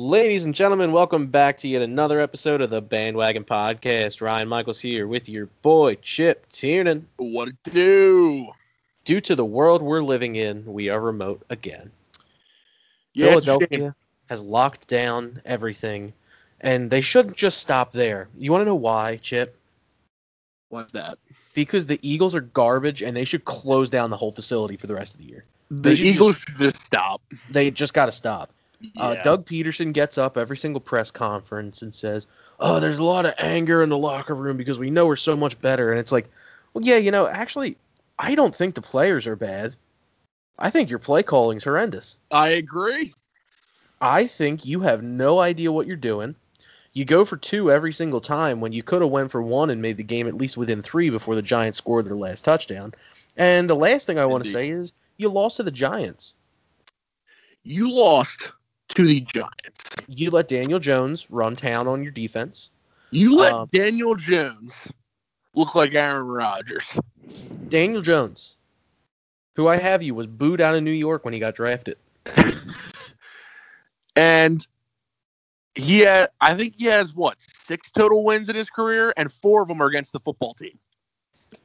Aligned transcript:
Ladies 0.00 0.44
and 0.44 0.54
gentlemen, 0.54 0.92
welcome 0.92 1.26
back 1.26 1.58
to 1.58 1.66
yet 1.66 1.82
another 1.82 2.20
episode 2.20 2.60
of 2.60 2.70
the 2.70 2.80
Bandwagon 2.80 3.42
Podcast. 3.42 4.22
Ryan 4.22 4.46
Michaels 4.46 4.78
here 4.78 5.08
with 5.08 5.28
your 5.28 5.46
boy 5.62 5.96
Chip 5.96 6.48
Tiernan. 6.50 7.08
What 7.16 7.48
it 7.48 7.56
do? 7.64 8.46
Due 9.04 9.20
to 9.22 9.34
the 9.34 9.44
world 9.44 9.82
we're 9.82 10.04
living 10.04 10.36
in, 10.36 10.64
we 10.66 10.88
are 10.88 11.00
remote 11.00 11.42
again. 11.50 11.90
Yeah, 13.12 13.32
it's 13.32 13.48
a 13.48 13.50
shame. 13.50 13.58
Philadelphia 13.58 13.96
has 14.28 14.40
locked 14.40 14.86
down 14.86 15.42
everything, 15.44 16.12
and 16.60 16.92
they 16.92 17.00
shouldn't 17.00 17.36
just 17.36 17.58
stop 17.58 17.90
there. 17.90 18.28
You 18.36 18.52
want 18.52 18.60
to 18.60 18.66
know 18.66 18.76
why, 18.76 19.16
Chip? 19.16 19.56
What's 20.68 20.92
that? 20.92 21.18
Because 21.54 21.86
the 21.86 21.98
Eagles 22.08 22.36
are 22.36 22.40
garbage, 22.40 23.02
and 23.02 23.16
they 23.16 23.24
should 23.24 23.44
close 23.44 23.90
down 23.90 24.10
the 24.10 24.16
whole 24.16 24.30
facility 24.30 24.76
for 24.76 24.86
the 24.86 24.94
rest 24.94 25.16
of 25.16 25.22
the 25.22 25.26
year. 25.26 25.42
The 25.72 25.82
They 25.82 25.94
should 25.96 26.06
Eagles 26.06 26.38
should 26.38 26.56
just 26.56 26.76
stop. 26.86 27.20
They 27.50 27.72
just 27.72 27.94
got 27.94 28.06
to 28.06 28.12
stop. 28.12 28.52
Uh, 28.96 29.16
Doug 29.16 29.44
Pederson 29.44 29.92
gets 29.92 30.18
up 30.18 30.36
every 30.36 30.56
single 30.56 30.80
press 30.80 31.10
conference 31.10 31.82
and 31.82 31.92
says, 31.92 32.26
"Oh, 32.60 32.78
there's 32.78 32.98
a 32.98 33.04
lot 33.04 33.26
of 33.26 33.34
anger 33.38 33.82
in 33.82 33.88
the 33.88 33.98
locker 33.98 34.34
room 34.34 34.56
because 34.56 34.78
we 34.78 34.90
know 34.90 35.06
we're 35.06 35.16
so 35.16 35.36
much 35.36 35.58
better." 35.58 35.90
And 35.90 35.98
it's 35.98 36.12
like, 36.12 36.28
well, 36.72 36.84
yeah, 36.84 36.98
you 36.98 37.10
know, 37.10 37.26
actually, 37.26 37.76
I 38.18 38.34
don't 38.34 38.54
think 38.54 38.74
the 38.74 38.82
players 38.82 39.26
are 39.26 39.36
bad. 39.36 39.74
I 40.58 40.70
think 40.70 40.90
your 40.90 40.98
play 40.98 41.22
calling's 41.22 41.64
horrendous. 41.64 42.16
I 42.30 42.50
agree. 42.50 43.12
I 44.00 44.26
think 44.26 44.64
you 44.64 44.80
have 44.80 45.02
no 45.02 45.40
idea 45.40 45.72
what 45.72 45.86
you're 45.86 45.96
doing. 45.96 46.36
You 46.92 47.04
go 47.04 47.24
for 47.24 47.36
two 47.36 47.70
every 47.70 47.92
single 47.92 48.20
time 48.20 48.60
when 48.60 48.72
you 48.72 48.82
could 48.82 49.02
have 49.02 49.10
went 49.10 49.30
for 49.30 49.42
one 49.42 49.70
and 49.70 49.82
made 49.82 49.96
the 49.96 50.04
game 50.04 50.26
at 50.26 50.34
least 50.34 50.56
within 50.56 50.82
three 50.82 51.10
before 51.10 51.34
the 51.34 51.42
Giants 51.42 51.78
scored 51.78 52.06
their 52.06 52.16
last 52.16 52.44
touchdown. 52.44 52.92
And 53.36 53.68
the 53.68 53.76
last 53.76 54.06
thing 54.06 54.18
I 54.18 54.26
want 54.26 54.44
to 54.44 54.50
say 54.50 54.68
is 54.68 54.94
you 55.16 55.28
lost 55.28 55.56
to 55.56 55.62
the 55.62 55.70
Giants. 55.70 56.34
You 57.62 57.90
lost 57.90 58.52
to 58.88 59.06
the 59.06 59.20
Giants. 59.20 59.96
You 60.06 60.30
let 60.30 60.48
Daniel 60.48 60.78
Jones 60.78 61.30
run 61.30 61.56
town 61.56 61.86
on 61.86 62.02
your 62.02 62.12
defense. 62.12 62.72
You 63.10 63.36
let 63.36 63.52
Um, 63.52 63.68
Daniel 63.70 64.14
Jones 64.14 64.90
look 65.54 65.74
like 65.74 65.94
Aaron 65.94 66.26
Rodgers. 66.26 66.98
Daniel 67.68 68.02
Jones, 68.02 68.56
who 69.56 69.68
I 69.68 69.76
have 69.76 70.02
you, 70.02 70.14
was 70.14 70.26
booed 70.26 70.60
out 70.60 70.74
of 70.74 70.82
New 70.82 70.90
York 70.90 71.24
when 71.24 71.34
he 71.34 71.40
got 71.40 71.54
drafted. 71.54 71.96
And 74.18 74.66
he 75.76 76.00
had, 76.00 76.30
I 76.40 76.56
think 76.56 76.74
he 76.74 76.86
has 76.86 77.14
what 77.14 77.36
six 77.40 77.92
total 77.92 78.24
wins 78.24 78.48
in 78.48 78.56
his 78.56 78.68
career, 78.68 79.14
and 79.16 79.32
four 79.32 79.62
of 79.62 79.68
them 79.68 79.80
are 79.80 79.86
against 79.86 80.12
the 80.12 80.18
football 80.18 80.54
team. 80.54 80.76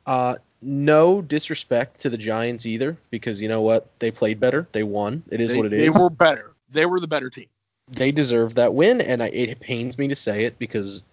Uh, 0.05 0.35
no 0.61 1.21
disrespect 1.23 2.01
to 2.01 2.11
the 2.11 2.17
Giants 2.17 2.67
either, 2.67 2.95
because 3.09 3.41
you 3.41 3.49
know 3.49 3.63
what? 3.63 3.89
They 3.97 4.11
played 4.11 4.39
better. 4.39 4.67
They 4.71 4.83
won. 4.83 5.23
It 5.31 5.41
is 5.41 5.51
they, 5.51 5.57
what 5.57 5.65
it 5.65 5.73
is. 5.73 5.95
They 5.95 5.99
were 5.99 6.11
better. 6.11 6.52
They 6.73 6.85
were 6.85 6.99
the 6.99 7.07
better 7.07 7.29
team. 7.29 7.47
They 7.89 8.11
deserve 8.11 8.55
that 8.55 8.73
win, 8.73 9.01
and 9.01 9.21
I, 9.21 9.27
it 9.27 9.59
pains 9.59 9.97
me 9.97 10.07
to 10.07 10.15
say 10.15 10.45
it 10.45 10.57
because 10.57 11.03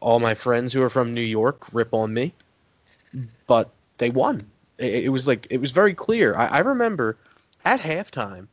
all 0.00 0.18
my 0.20 0.34
friends 0.34 0.72
who 0.72 0.82
are 0.82 0.90
from 0.90 1.14
New 1.14 1.20
York 1.20 1.74
rip 1.74 1.94
on 1.94 2.12
me, 2.12 2.32
but 3.46 3.70
they 3.98 4.10
won. 4.10 4.42
It, 4.78 5.04
it 5.04 5.08
was 5.08 5.26
like 5.26 5.46
it 5.50 5.58
was 5.58 5.72
very 5.72 5.94
clear. 5.94 6.34
I, 6.36 6.46
I 6.46 6.58
remember 6.60 7.16
at 7.64 7.80
halftime. 7.80 8.48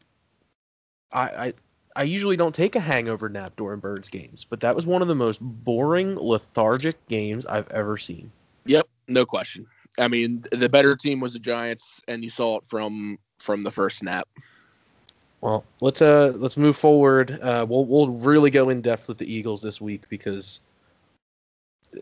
I, 1.13 1.21
I 1.21 1.53
I 1.95 2.03
usually 2.03 2.37
don't 2.37 2.55
take 2.55 2.75
a 2.75 2.79
hangover 2.79 3.29
nap 3.29 3.55
during 3.55 3.79
Birds 3.79 4.09
games, 4.09 4.45
but 4.49 4.59
that 4.61 4.75
was 4.75 4.85
one 4.85 5.01
of 5.01 5.07
the 5.07 5.15
most 5.15 5.39
boring, 5.41 6.15
lethargic 6.15 7.07
games 7.07 7.45
I've 7.45 7.69
ever 7.69 7.97
seen. 7.97 8.31
Yep, 8.65 8.87
no 9.07 9.25
question. 9.25 9.67
I 9.99 10.07
mean, 10.07 10.43
the 10.51 10.69
better 10.69 10.95
team 10.95 11.19
was 11.19 11.33
the 11.33 11.39
Giants, 11.39 12.01
and 12.07 12.23
you 12.23 12.29
saw 12.29 12.57
it 12.57 12.65
from 12.65 13.19
from 13.39 13.63
the 13.63 13.71
first 13.71 13.99
snap. 13.99 14.27
Well, 15.43 15.65
let's 15.81 16.01
uh 16.01 16.31
let's 16.37 16.55
move 16.55 16.77
forward. 16.77 17.37
Uh, 17.41 17.65
we'll 17.67 17.83
we'll 17.83 18.13
really 18.13 18.49
go 18.49 18.69
in 18.69 18.79
depth 18.79 19.09
with 19.09 19.17
the 19.17 19.31
Eagles 19.31 19.61
this 19.61 19.81
week 19.81 20.03
because 20.07 20.61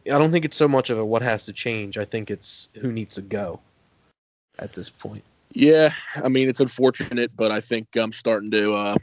I 0.06 0.20
don't 0.20 0.32
think 0.32 0.46
it's 0.46 0.56
so 0.56 0.68
much 0.68 0.92
of 0.92 1.00
a 1.00 1.04
what 1.04 1.24
has 1.24 1.48
to 1.48 1.54
change. 1.54 1.98
I 1.98 2.06
think 2.06 2.30
it's 2.30 2.70
who 2.80 2.92
needs 2.92 3.16
to 3.16 3.24
go 3.24 3.60
at 4.60 4.74
this 4.74 4.92
point. 4.92 5.24
Yeah, 5.54 5.92
I 6.16 6.28
mean 6.28 6.50
it's 6.50 6.60
unfortunate, 6.60 7.32
but 7.36 7.52
I 7.52 7.62
think 7.62 7.88
I'm 7.96 8.12
starting 8.12 8.52
to 8.52 8.74
uh, 8.74 8.96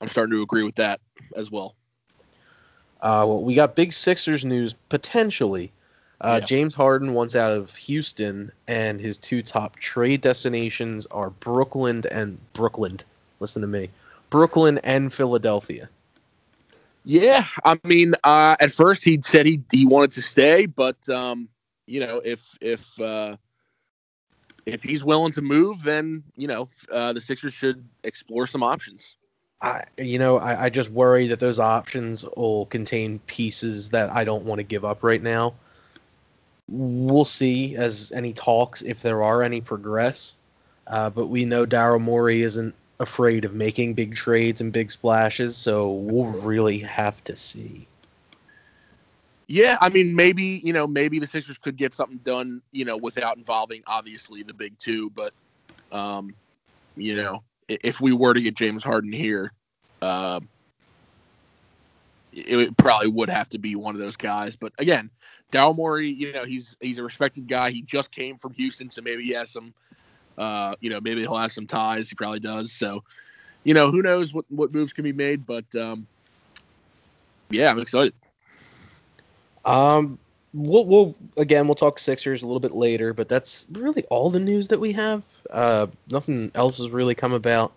I'm 0.00 0.08
starting 0.08 0.34
to 0.34 0.42
agree 0.42 0.64
with 0.64 0.74
that 0.74 1.00
as 1.36 1.52
well. 1.52 1.76
Uh, 3.00 3.22
well, 3.28 3.44
we 3.44 3.54
got 3.54 3.76
big 3.76 3.92
Sixers 3.92 4.44
news 4.44 4.74
potentially. 4.88 5.70
Uh, 6.20 6.38
Yeah. 6.40 6.46
James 6.46 6.74
Harden 6.74 7.12
wants 7.12 7.36
out 7.36 7.56
of 7.56 7.72
Houston, 7.76 8.50
and 8.66 9.00
his 9.00 9.18
two 9.18 9.40
top 9.40 9.76
trade 9.76 10.20
destinations 10.20 11.06
are 11.06 11.30
Brooklyn 11.30 12.02
and 12.10 12.40
Brooklyn. 12.54 12.98
Listen 13.44 13.60
to 13.60 13.68
me, 13.68 13.90
Brooklyn 14.30 14.78
and 14.78 15.12
Philadelphia. 15.12 15.90
Yeah, 17.04 17.44
I 17.62 17.78
mean, 17.84 18.14
uh, 18.24 18.56
at 18.58 18.72
first 18.72 19.04
he 19.04 19.20
said 19.22 19.44
he 19.44 19.60
he 19.70 19.84
wanted 19.84 20.12
to 20.12 20.22
stay, 20.22 20.64
but 20.64 20.96
um, 21.10 21.50
you 21.86 22.00
know, 22.00 22.22
if 22.24 22.56
if 22.62 22.98
uh, 22.98 23.36
if 24.64 24.82
he's 24.82 25.04
willing 25.04 25.32
to 25.32 25.42
move, 25.42 25.82
then 25.82 26.22
you 26.38 26.48
know 26.48 26.68
uh, 26.90 27.12
the 27.12 27.20
Sixers 27.20 27.52
should 27.52 27.86
explore 28.02 28.46
some 28.46 28.62
options. 28.62 29.16
I, 29.60 29.84
you 29.98 30.18
know, 30.18 30.38
I, 30.38 30.64
I 30.64 30.70
just 30.70 30.88
worry 30.88 31.26
that 31.26 31.40
those 31.40 31.58
options 31.58 32.24
will 32.38 32.64
contain 32.64 33.18
pieces 33.26 33.90
that 33.90 34.08
I 34.08 34.24
don't 34.24 34.46
want 34.46 34.60
to 34.60 34.64
give 34.64 34.86
up 34.86 35.02
right 35.02 35.22
now. 35.22 35.56
We'll 36.70 37.26
see 37.26 37.76
as 37.76 38.12
any 38.16 38.32
talks, 38.32 38.80
if 38.80 39.02
there 39.02 39.22
are 39.22 39.42
any, 39.42 39.60
progress. 39.60 40.36
Uh, 40.86 41.10
but 41.10 41.26
we 41.26 41.44
know 41.44 41.66
Daryl 41.66 42.00
Morey 42.00 42.40
isn't 42.40 42.74
afraid 43.04 43.44
of 43.44 43.54
making 43.54 43.94
big 43.94 44.16
trades 44.16 44.60
and 44.60 44.72
big 44.72 44.90
splashes, 44.90 45.56
so 45.56 45.92
we'll 45.92 46.42
really 46.42 46.78
have 46.78 47.22
to 47.24 47.36
see. 47.36 47.86
Yeah, 49.46 49.78
I 49.80 49.90
mean, 49.90 50.16
maybe 50.16 50.60
you 50.64 50.72
know, 50.72 50.86
maybe 50.86 51.18
the 51.18 51.26
Sixers 51.26 51.58
could 51.58 51.76
get 51.76 51.94
something 51.94 52.18
done, 52.24 52.62
you 52.72 52.84
know, 52.84 52.96
without 52.96 53.36
involving 53.36 53.82
obviously 53.86 54.42
the 54.42 54.54
big 54.54 54.78
two. 54.78 55.10
But, 55.10 55.32
um, 55.92 56.34
you 56.96 57.14
know, 57.14 57.42
if 57.68 58.00
we 58.00 58.12
were 58.12 58.34
to 58.34 58.40
get 58.40 58.54
James 58.54 58.82
Harden 58.82 59.12
here, 59.12 59.52
uh, 60.02 60.40
it, 62.32 62.76
probably 62.76 63.08
would 63.08 63.28
have 63.28 63.48
to 63.50 63.58
be 63.58 63.76
one 63.76 63.94
of 63.94 64.00
those 64.00 64.16
guys. 64.16 64.56
But 64.56 64.72
again, 64.78 65.10
Daryl 65.52 65.76
Morey, 65.76 66.08
you 66.10 66.32
know, 66.32 66.44
he's 66.44 66.76
he's 66.80 66.98
a 66.98 67.02
respected 67.02 67.46
guy. 67.46 67.70
He 67.70 67.82
just 67.82 68.10
came 68.10 68.38
from 68.38 68.54
Houston, 68.54 68.90
so 68.90 69.02
maybe 69.02 69.24
he 69.24 69.32
has 69.32 69.50
some, 69.50 69.74
uh, 70.38 70.74
you 70.80 70.90
know, 70.90 71.00
maybe 71.00 71.20
he'll 71.20 71.36
have 71.36 71.52
some 71.52 71.66
ties. 71.66 72.08
He 72.08 72.14
probably 72.14 72.40
does. 72.40 72.72
So, 72.72 73.02
you 73.64 73.74
know, 73.74 73.90
who 73.90 74.02
knows 74.02 74.34
what 74.34 74.44
what 74.48 74.72
moves 74.72 74.92
can 74.92 75.04
be 75.04 75.12
made? 75.12 75.46
But, 75.46 75.64
um, 75.74 76.06
yeah, 77.50 77.70
I'm 77.70 77.78
excited. 77.78 78.14
Um, 79.64 80.18
we'll, 80.52 80.84
we'll 80.86 81.14
again 81.36 81.66
we'll 81.66 81.74
talk 81.74 81.98
Sixers 81.98 82.42
a 82.42 82.46
little 82.46 82.60
bit 82.60 82.72
later, 82.72 83.12
but 83.12 83.28
that's 83.28 83.66
really 83.72 84.04
all 84.10 84.30
the 84.30 84.40
news 84.40 84.68
that 84.68 84.80
we 84.80 84.92
have. 84.92 85.24
Uh, 85.50 85.86
nothing 86.10 86.50
else 86.54 86.78
has 86.78 86.90
really 86.90 87.14
come 87.14 87.32
about. 87.32 87.72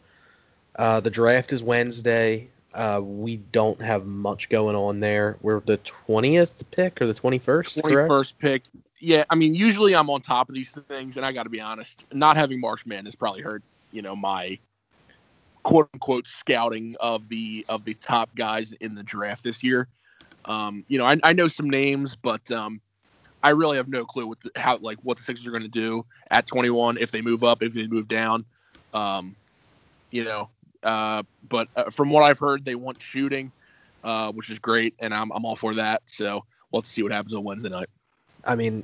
Uh, 0.75 0.99
the 0.99 1.09
draft 1.09 1.53
is 1.53 1.63
Wednesday. 1.63 2.47
Uh, 2.73 3.01
we 3.03 3.37
don't 3.37 3.81
have 3.81 4.05
much 4.05 4.49
going 4.49 4.75
on 4.75 4.99
there. 4.99 5.37
We're 5.41 5.61
the 5.61 5.77
twentieth 5.77 6.69
pick 6.71 7.01
or 7.01 7.07
the 7.07 7.13
twenty 7.13 7.39
first, 7.39 7.79
Twenty 7.79 7.95
correct? 7.95 8.39
pick. 8.39 8.63
Yeah, 8.99 9.23
I 9.29 9.35
mean, 9.35 9.53
usually 9.53 9.95
I'm 9.95 10.09
on 10.09 10.21
top 10.21 10.49
of 10.49 10.55
these 10.55 10.71
things, 10.71 11.17
and 11.17 11.25
I 11.25 11.31
got 11.31 11.43
to 11.43 11.49
be 11.49 11.61
honest, 11.61 12.05
not 12.13 12.35
having 12.35 12.59
Marsh 12.59 12.85
Man 12.85 13.05
has 13.05 13.15
probably 13.15 13.41
hurt, 13.41 13.63
you 13.91 14.01
know, 14.01 14.15
my 14.15 14.59
quote 15.63 15.89
unquote 15.93 16.27
scouting 16.27 16.95
of 16.99 17.27
the 17.29 17.65
of 17.69 17.83
the 17.83 17.93
top 17.93 18.33
guys 18.35 18.73
in 18.73 18.95
the 18.95 19.03
draft 19.03 19.43
this 19.43 19.63
year. 19.63 19.87
Um, 20.45 20.85
you 20.87 20.97
know, 20.97 21.05
I, 21.05 21.17
I 21.23 21.33
know 21.33 21.47
some 21.47 21.69
names, 21.69 22.15
but 22.15 22.49
um, 22.51 22.79
I 23.43 23.49
really 23.49 23.77
have 23.77 23.87
no 23.87 24.05
clue 24.05 24.27
what 24.27 24.39
the, 24.39 24.51
how 24.55 24.77
like 24.77 24.97
what 25.03 25.17
the 25.17 25.23
Sixers 25.23 25.47
are 25.47 25.51
going 25.51 25.63
to 25.63 25.69
do 25.69 26.05
at 26.31 26.47
21 26.47 26.97
if 26.97 27.11
they 27.11 27.21
move 27.21 27.43
up, 27.43 27.61
if 27.61 27.73
they 27.73 27.87
move 27.87 28.07
down. 28.07 28.45
Um, 28.93 29.35
you 30.11 30.23
know, 30.23 30.49
uh, 30.83 31.23
but 31.47 31.67
uh, 31.75 31.89
from 31.89 32.09
what 32.09 32.23
I've 32.23 32.39
heard, 32.39 32.65
they 32.65 32.75
want 32.75 33.01
shooting, 33.01 33.51
uh, 34.03 34.31
which 34.31 34.49
is 34.49 34.59
great, 34.59 34.93
and 34.99 35.13
I'm 35.13 35.31
I'm 35.31 35.45
all 35.45 35.55
for 35.55 35.75
that. 35.75 36.03
So 36.05 36.45
we'll 36.71 36.81
have 36.81 36.85
to 36.85 36.89
see 36.89 37.03
what 37.03 37.11
happens 37.11 37.33
on 37.33 37.43
Wednesday 37.43 37.69
night. 37.69 37.89
I 38.45 38.55
mean, 38.55 38.83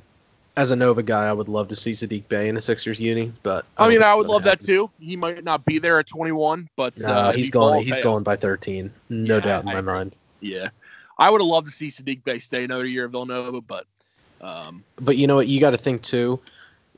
as 0.56 0.70
a 0.70 0.76
Nova 0.76 1.02
guy, 1.02 1.26
I 1.26 1.32
would 1.32 1.48
love 1.48 1.68
to 1.68 1.76
see 1.76 1.92
Saddiq 1.92 2.28
Bey 2.28 2.48
in 2.48 2.56
a 2.56 2.60
Sixers 2.60 3.00
uni, 3.00 3.32
but 3.42 3.64
I 3.76 3.84
don't 3.84 3.94
mean, 3.94 4.02
I 4.02 4.14
would 4.14 4.26
love 4.26 4.44
that 4.44 4.60
too. 4.60 4.90
He 5.00 5.16
might 5.16 5.42
not 5.44 5.64
be 5.64 5.78
there 5.78 5.98
at 5.98 6.06
21, 6.06 6.68
but 6.76 6.98
No, 6.98 7.06
uh, 7.08 7.32
he's 7.32 7.46
he 7.46 7.50
going. 7.50 7.82
He's 7.84 7.98
going 7.98 8.24
by 8.24 8.36
thirteen. 8.36 8.92
No 9.08 9.36
Yeah, 9.36 9.40
doubt 9.40 9.64
in 9.64 9.70
I 9.70 9.74
my 9.74 9.80
mind. 9.80 10.14
Yeah, 10.40 10.68
I 11.18 11.30
would 11.30 11.40
have 11.40 11.48
loved 11.48 11.66
to 11.66 11.72
see 11.72 11.88
Saddiq 11.88 12.22
Bey 12.24 12.38
stay 12.38 12.64
another 12.64 12.86
year 12.86 13.06
at 13.06 13.10
Villanova, 13.10 13.60
but 13.60 13.86
um, 14.40 14.84
But 14.96 15.16
you 15.16 15.26
know 15.26 15.36
what? 15.36 15.48
You 15.48 15.60
got 15.60 15.70
to 15.70 15.78
think 15.78 16.02
too. 16.02 16.40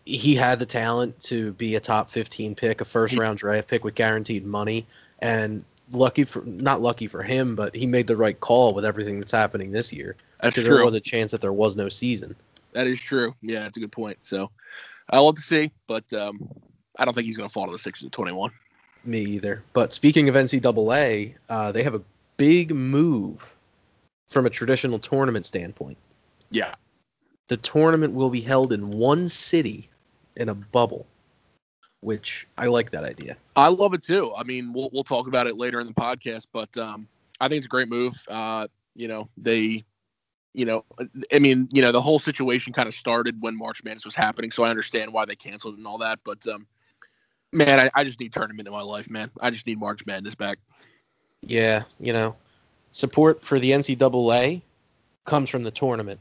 He 0.06 0.34
had 0.36 0.58
the 0.58 0.66
talent 0.66 1.18
to 1.24 1.52
be 1.54 1.74
a 1.74 1.80
top 1.80 2.10
15 2.10 2.54
pick, 2.54 2.80
a 2.80 2.84
first 2.84 3.18
round 3.18 3.38
draft 3.38 3.68
pick 3.68 3.84
with 3.84 3.94
guaranteed 3.94 4.44
money, 4.46 4.86
and 5.20 5.64
lucky 5.92 6.24
for 6.24 6.42
not 6.46 6.80
lucky 6.80 7.06
for 7.06 7.22
him, 7.22 7.56
but 7.56 7.74
he 7.74 7.86
made 7.86 8.06
the 8.06 8.16
right 8.16 8.38
call 8.38 8.72
with 8.74 8.84
everything 8.84 9.18
that's 9.18 9.32
happening 9.32 9.72
this 9.72 9.92
year. 9.92 10.16
that's 10.40 10.54
Because 10.54 10.68
there 10.68 10.76
true. 10.78 10.86
was 10.86 10.94
a 10.94 11.00
chance 11.00 11.32
that 11.32 11.40
there 11.40 11.52
was 11.52 11.76
no 11.76 11.88
season. 11.88 12.36
That 12.72 12.86
is 12.86 13.00
true. 13.00 13.34
Yeah, 13.42 13.60
that's 13.60 13.76
a 13.76 13.80
good 13.80 13.92
point. 13.92 14.18
So 14.22 14.50
I 15.10 15.18
love 15.18 15.36
to 15.36 15.40
see, 15.40 15.72
but 15.86 16.12
um, 16.12 16.48
I 16.98 17.04
don't 17.04 17.14
think 17.14 17.26
he's 17.26 17.36
going 17.36 17.48
to 17.48 17.52
fall 17.52 17.66
to 17.66 17.72
the 17.72 17.78
Sixers 17.78 18.06
at 18.06 18.12
21. 18.12 18.50
Me 19.04 19.20
either. 19.20 19.62
But 19.72 19.92
speaking 19.92 20.28
of 20.28 20.34
NCAA, 20.34 21.36
uh, 21.48 21.72
they 21.72 21.82
have 21.82 21.94
a 21.94 22.02
big 22.36 22.74
move 22.74 23.56
from 24.28 24.46
a 24.46 24.50
traditional 24.50 24.98
tournament 24.98 25.46
standpoint. 25.46 25.96
Yeah. 26.50 26.74
The 27.48 27.56
tournament 27.56 28.14
will 28.14 28.30
be 28.30 28.40
held 28.40 28.72
in 28.72 28.90
one 28.90 29.28
city 29.28 29.88
in 30.36 30.48
a 30.48 30.54
bubble, 30.54 31.06
which 32.00 32.46
I 32.58 32.66
like 32.66 32.90
that 32.90 33.04
idea. 33.04 33.36
I 33.56 33.68
love 33.68 33.94
it 33.94 34.02
too. 34.02 34.32
I 34.36 34.44
mean, 34.44 34.72
we'll 34.72 34.90
we'll 34.92 35.04
talk 35.04 35.26
about 35.26 35.46
it 35.46 35.56
later 35.56 35.80
in 35.80 35.86
the 35.86 35.94
podcast, 35.94 36.46
but 36.52 36.76
um, 36.76 37.08
I 37.40 37.48
think 37.48 37.58
it's 37.58 37.66
a 37.66 37.70
great 37.70 37.88
move. 37.88 38.14
Uh, 38.28 38.68
you 38.94 39.08
know, 39.08 39.28
they, 39.36 39.84
you 40.54 40.64
know, 40.64 40.84
I 41.32 41.38
mean, 41.38 41.68
you 41.72 41.82
know, 41.82 41.92
the 41.92 42.00
whole 42.00 42.18
situation 42.18 42.72
kind 42.72 42.88
of 42.88 42.94
started 42.94 43.40
when 43.40 43.56
March 43.56 43.84
Madness 43.84 44.04
was 44.04 44.14
happening, 44.14 44.50
so 44.50 44.64
I 44.64 44.70
understand 44.70 45.12
why 45.12 45.24
they 45.24 45.36
canceled 45.36 45.76
and 45.76 45.86
all 45.86 45.98
that. 45.98 46.20
But 46.24 46.46
um, 46.46 46.66
man, 47.52 47.80
I, 47.80 47.90
I 47.94 48.04
just 48.04 48.20
need 48.20 48.32
tournament 48.32 48.68
in 48.68 48.72
my 48.72 48.82
life, 48.82 49.10
man. 49.10 49.30
I 49.40 49.50
just 49.50 49.66
need 49.66 49.78
March 49.78 50.04
Madness 50.06 50.34
back. 50.34 50.58
Yeah, 51.42 51.82
you 52.00 52.12
know, 52.12 52.36
support 52.90 53.42
for 53.42 53.58
the 53.58 53.70
NCAA 53.70 54.62
comes 55.24 55.50
from 55.50 55.64
the 55.64 55.70
tournament, 55.70 56.20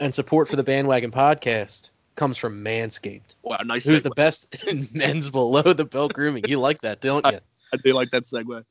and 0.00 0.14
support 0.14 0.48
for 0.48 0.56
the 0.56 0.64
Bandwagon 0.64 1.10
Podcast 1.10 1.90
comes 2.14 2.38
from 2.38 2.64
Manscaped. 2.64 3.36
Wow, 3.42 3.58
nice. 3.64 3.84
Who's 3.84 4.00
segue. 4.00 4.04
the 4.04 4.10
best 4.10 4.68
in 4.72 4.86
men's 4.94 5.30
below 5.30 5.62
the 5.62 5.84
belt 5.84 6.12
grooming? 6.12 6.44
You 6.46 6.58
like 6.58 6.80
that, 6.80 7.00
don't 7.00 7.24
you? 7.26 7.38
I 7.72 7.76
do 7.76 7.92
like 7.92 8.10
that 8.10 8.24
segue. 8.24 8.64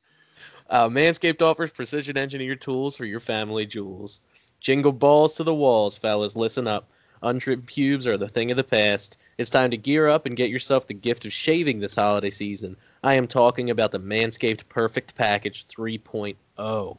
Uh, 0.70 0.88
Manscaped 0.88 1.42
offers 1.42 1.72
precision 1.72 2.16
engineered 2.16 2.60
tools 2.60 2.96
for 2.96 3.04
your 3.04 3.20
family 3.20 3.66
jewels. 3.66 4.20
Jingle 4.60 4.92
balls 4.92 5.36
to 5.36 5.44
the 5.44 5.54
walls, 5.54 5.96
fellas. 5.96 6.36
Listen 6.36 6.66
up. 6.66 6.90
Untrimmed 7.22 7.66
pubes 7.66 8.06
are 8.06 8.18
the 8.18 8.28
thing 8.28 8.50
of 8.50 8.56
the 8.56 8.64
past. 8.64 9.22
It's 9.38 9.50
time 9.50 9.70
to 9.70 9.76
gear 9.76 10.08
up 10.08 10.26
and 10.26 10.36
get 10.36 10.50
yourself 10.50 10.86
the 10.86 10.94
gift 10.94 11.24
of 11.24 11.32
shaving 11.32 11.80
this 11.80 11.96
holiday 11.96 12.30
season. 12.30 12.76
I 13.02 13.14
am 13.14 13.26
talking 13.26 13.70
about 13.70 13.92
the 13.92 13.98
Manscaped 13.98 14.68
Perfect 14.68 15.14
Package 15.14 15.66
3.0. 15.66 16.98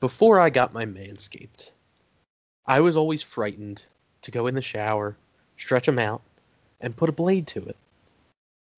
Before 0.00 0.40
I 0.40 0.50
got 0.50 0.72
my 0.72 0.84
Manscaped, 0.84 1.72
I 2.66 2.80
was 2.80 2.96
always 2.96 3.22
frightened 3.22 3.84
to 4.22 4.30
go 4.30 4.46
in 4.46 4.54
the 4.54 4.62
shower, 4.62 5.16
stretch 5.58 5.86
them 5.86 5.98
out, 5.98 6.22
and 6.80 6.96
put 6.96 7.10
a 7.10 7.12
blade 7.12 7.46
to 7.48 7.62
it. 7.62 7.76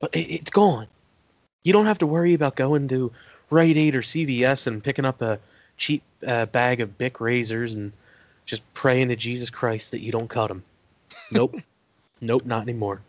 But 0.00 0.14
it, 0.14 0.32
it's 0.32 0.50
gone. 0.50 0.88
You 1.62 1.72
don't 1.72 1.86
have 1.86 1.98
to 1.98 2.06
worry 2.06 2.34
about 2.34 2.56
going 2.56 2.88
to 2.88 3.12
Rite 3.50 3.76
Aid 3.76 3.94
or 3.94 4.02
CVS 4.02 4.66
and 4.66 4.82
picking 4.82 5.04
up 5.04 5.20
a 5.22 5.38
cheap 5.76 6.02
uh, 6.26 6.46
bag 6.46 6.80
of 6.80 6.98
Bic 6.98 7.20
razors 7.20 7.74
and 7.74 7.92
just 8.46 8.62
praying 8.74 9.08
to 9.08 9.16
Jesus 9.16 9.50
Christ 9.50 9.92
that 9.92 10.00
you 10.00 10.10
don't 10.10 10.28
cut 10.28 10.48
them. 10.48 10.64
Nope. 11.30 11.56
nope, 12.20 12.44
not 12.44 12.62
anymore. 12.62 13.02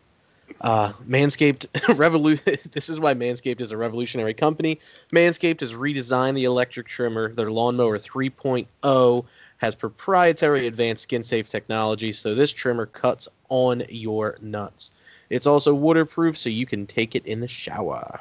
Uh, 0.60 0.90
Manscaped 1.08 1.98
revolution. 1.98 2.56
This 2.72 2.90
is 2.90 3.00
why 3.00 3.14
Manscaped 3.14 3.62
is 3.62 3.72
a 3.72 3.78
revolutionary 3.78 4.34
company. 4.34 4.76
Manscaped 5.14 5.60
has 5.62 5.74
redesigned 5.74 6.36
the 6.36 6.46
electric 6.46 6.88
trimmer. 6.88 7.34
Their 7.34 7.52
lawnmower 7.52 7.98
3.0 7.98 9.26
has 9.58 9.76
proprietary 9.76 10.68
advanced 10.68 11.04
skin-safe 11.04 11.50
technology, 11.50 12.12
so 12.12 12.34
this 12.34 12.52
trimmer 12.52 12.86
cuts 12.86 13.28
on 13.50 13.84
your 13.90 14.38
nuts. 14.42 14.92
It's 15.30 15.48
also 15.48 15.74
waterproof, 15.74 16.38
so 16.38 16.50
you 16.50 16.66
can 16.66 16.88
take 16.88 17.16
it 17.16 17.26
in 17.26 17.40
the 17.40 17.48
shower. 17.48 18.20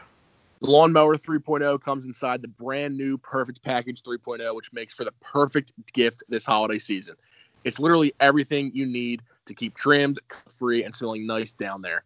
The 0.60 0.70
Lawnmower 0.70 1.16
3.0 1.16 1.80
comes 1.80 2.04
inside 2.04 2.42
the 2.42 2.48
brand 2.48 2.96
new 2.96 3.16
Perfect 3.16 3.62
Package 3.62 4.02
3.0, 4.02 4.54
which 4.54 4.72
makes 4.72 4.92
for 4.92 5.04
the 5.04 5.12
perfect 5.20 5.72
gift 5.92 6.22
this 6.28 6.44
holiday 6.44 6.78
season. 6.78 7.16
It's 7.64 7.78
literally 7.78 8.12
everything 8.20 8.70
you 8.74 8.84
need 8.84 9.22
to 9.46 9.54
keep 9.54 9.74
trimmed, 9.74 10.20
free, 10.58 10.84
and 10.84 10.94
smelling 10.94 11.26
nice 11.26 11.52
down 11.52 11.80
there. 11.80 12.04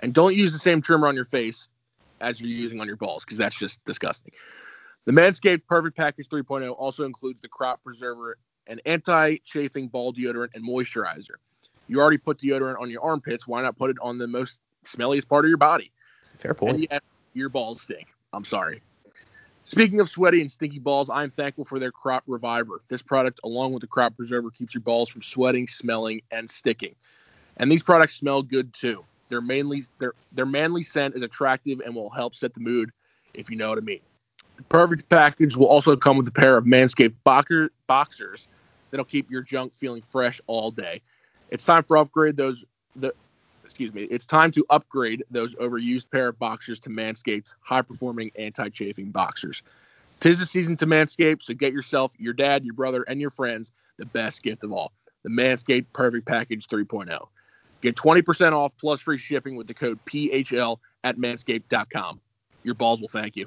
And 0.00 0.14
don't 0.14 0.34
use 0.34 0.52
the 0.52 0.58
same 0.58 0.80
trimmer 0.80 1.08
on 1.08 1.14
your 1.14 1.24
face 1.24 1.68
as 2.20 2.40
you're 2.40 2.50
using 2.50 2.80
on 2.80 2.86
your 2.86 2.96
balls, 2.96 3.24
because 3.24 3.38
that's 3.38 3.58
just 3.58 3.84
disgusting. 3.84 4.32
The 5.04 5.12
Manscaped 5.12 5.62
Perfect 5.66 5.96
Package 5.96 6.28
3.0 6.28 6.74
also 6.76 7.04
includes 7.04 7.40
the 7.40 7.48
Crop 7.48 7.82
Preserver, 7.82 8.36
an 8.66 8.80
anti-chafing 8.84 9.88
ball 9.88 10.12
deodorant 10.12 10.50
and 10.54 10.62
moisturizer. 10.62 11.36
You 11.86 12.00
already 12.00 12.18
put 12.18 12.38
deodorant 12.38 12.80
on 12.80 12.90
your 12.90 13.02
armpits. 13.02 13.46
Why 13.46 13.62
not 13.62 13.78
put 13.78 13.90
it 13.90 13.96
on 14.02 14.18
the 14.18 14.26
most 14.26 14.60
smelliest 14.84 15.28
part 15.28 15.44
of 15.44 15.48
your 15.48 15.58
body? 15.58 15.90
Fair 16.38 16.54
point. 16.54 16.72
And 16.72 16.86
yes, 16.90 17.00
your 17.32 17.48
balls 17.48 17.80
stink. 17.80 18.08
I'm 18.32 18.44
sorry. 18.44 18.82
Speaking 19.64 20.00
of 20.00 20.08
sweaty 20.08 20.40
and 20.40 20.50
stinky 20.50 20.78
balls, 20.78 21.10
I'm 21.10 21.30
thankful 21.30 21.64
for 21.64 21.78
their 21.78 21.92
Crop 21.92 22.24
Reviver. 22.26 22.82
This 22.88 23.02
product, 23.02 23.40
along 23.44 23.72
with 23.72 23.80
the 23.80 23.86
Crop 23.86 24.16
Preserver, 24.16 24.50
keeps 24.50 24.74
your 24.74 24.82
balls 24.82 25.08
from 25.08 25.22
sweating, 25.22 25.66
smelling, 25.66 26.22
and 26.30 26.48
sticking. 26.48 26.94
And 27.56 27.70
these 27.72 27.82
products 27.82 28.14
smell 28.14 28.42
good 28.42 28.72
too. 28.72 29.04
Their 29.28 29.40
mainly 29.40 29.84
their 29.98 30.14
their 30.32 30.46
manly 30.46 30.82
scent 30.82 31.14
is 31.14 31.22
attractive 31.22 31.80
and 31.84 31.94
will 31.94 32.10
help 32.10 32.34
set 32.34 32.54
the 32.54 32.60
mood, 32.60 32.90
if 33.34 33.50
you 33.50 33.56
know 33.56 33.68
what 33.68 33.78
I 33.78 33.82
mean. 33.82 34.00
The 34.56 34.62
perfect 34.64 35.08
package 35.08 35.56
will 35.56 35.66
also 35.66 35.96
come 35.96 36.16
with 36.16 36.26
a 36.28 36.32
pair 36.32 36.56
of 36.56 36.64
Manscaped 36.64 37.14
boxer, 37.24 37.70
boxers 37.86 38.48
that'll 38.90 39.04
keep 39.04 39.30
your 39.30 39.42
junk 39.42 39.74
feeling 39.74 40.02
fresh 40.02 40.40
all 40.46 40.70
day. 40.70 41.02
It's 41.50 41.64
time 41.64 41.82
for 41.82 41.96
upgrade 41.96 42.36
those 42.36 42.64
the 42.96 43.12
excuse 43.64 43.92
me, 43.92 44.04
it's 44.04 44.24
time 44.24 44.50
to 44.50 44.64
upgrade 44.70 45.24
those 45.30 45.54
overused 45.56 46.10
pair 46.10 46.28
of 46.28 46.38
boxers 46.38 46.80
to 46.80 46.90
Manscaped's 46.90 47.54
high 47.60 47.82
performing 47.82 48.30
anti 48.36 48.68
chafing 48.70 49.10
boxers. 49.10 49.62
Tis 50.20 50.40
the 50.40 50.46
season 50.46 50.76
to 50.78 50.86
Manscaped, 50.86 51.42
so 51.42 51.54
get 51.54 51.72
yourself, 51.72 52.14
your 52.18 52.32
dad, 52.32 52.64
your 52.64 52.74
brother, 52.74 53.04
and 53.04 53.20
your 53.20 53.30
friends 53.30 53.70
the 53.98 54.06
best 54.06 54.42
gift 54.42 54.64
of 54.64 54.72
all 54.72 54.92
the 55.22 55.28
Manscaped 55.28 55.86
Perfect 55.92 56.26
Package 56.26 56.66
3.0. 56.66 57.28
Get 57.80 57.96
20% 57.96 58.52
off 58.52 58.72
plus 58.78 59.00
free 59.00 59.18
shipping 59.18 59.56
with 59.56 59.66
the 59.66 59.74
code 59.74 59.98
PHL 60.06 60.78
at 61.04 61.16
manscaped.com. 61.16 62.20
Your 62.62 62.74
balls 62.74 63.00
will 63.00 63.08
thank 63.08 63.36
you. 63.36 63.46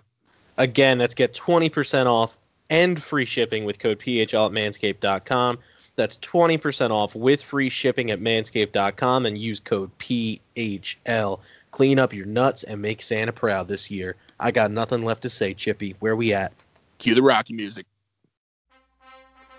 Again, 0.58 0.98
that's 0.98 1.16
get 1.16 1.34
20% 1.34 2.06
off 2.06 2.38
and 2.70 3.02
free 3.02 3.26
shipping 3.26 3.66
with 3.66 3.80
code 3.80 4.00
PHL 4.00 4.48
at 4.48 4.52
manscaped.com. 4.52 5.60
That's 5.96 6.18
20% 6.20 6.90
off 6.92 7.16
with 7.16 7.44
free 7.44 7.70
shipping 7.70 8.12
at 8.12 8.20
manscaped.com 8.20 9.26
and 9.26 9.38
use 9.38 9.60
code 9.60 9.92
PHL. 9.98 11.42
Clean 11.72 12.00
up 12.00 12.14
your 12.14 12.26
nuts 12.26 12.64
and 12.64 12.82
make 12.82 13.02
Santa 13.02 13.34
proud 13.34 13.68
this 13.68 13.92
year. 13.92 14.16
I 14.40 14.52
got 14.52 14.72
nothing 14.72 15.04
left 15.04 15.24
to 15.24 15.30
say, 15.30 15.54
Chippy. 15.54 15.96
Where 16.00 16.16
we 16.16 16.34
at? 16.34 16.54
Cue 16.98 17.16
the 17.16 17.22
Rocky 17.22 17.54
music. 17.54 17.86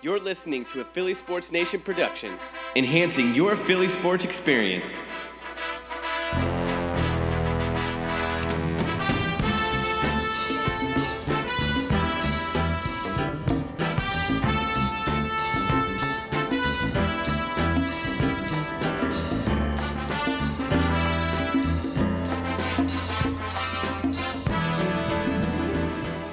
You're 0.03 0.19
listening 0.19 0.65
to 0.65 0.81
a 0.81 0.83
Philly 0.83 1.13
Sports 1.13 1.49
Nation 1.49 1.79
production, 1.79 2.37
enhancing 2.75 3.33
your 3.33 3.55
Philly 3.55 3.87
sports 3.87 4.25
experience. 4.25 4.91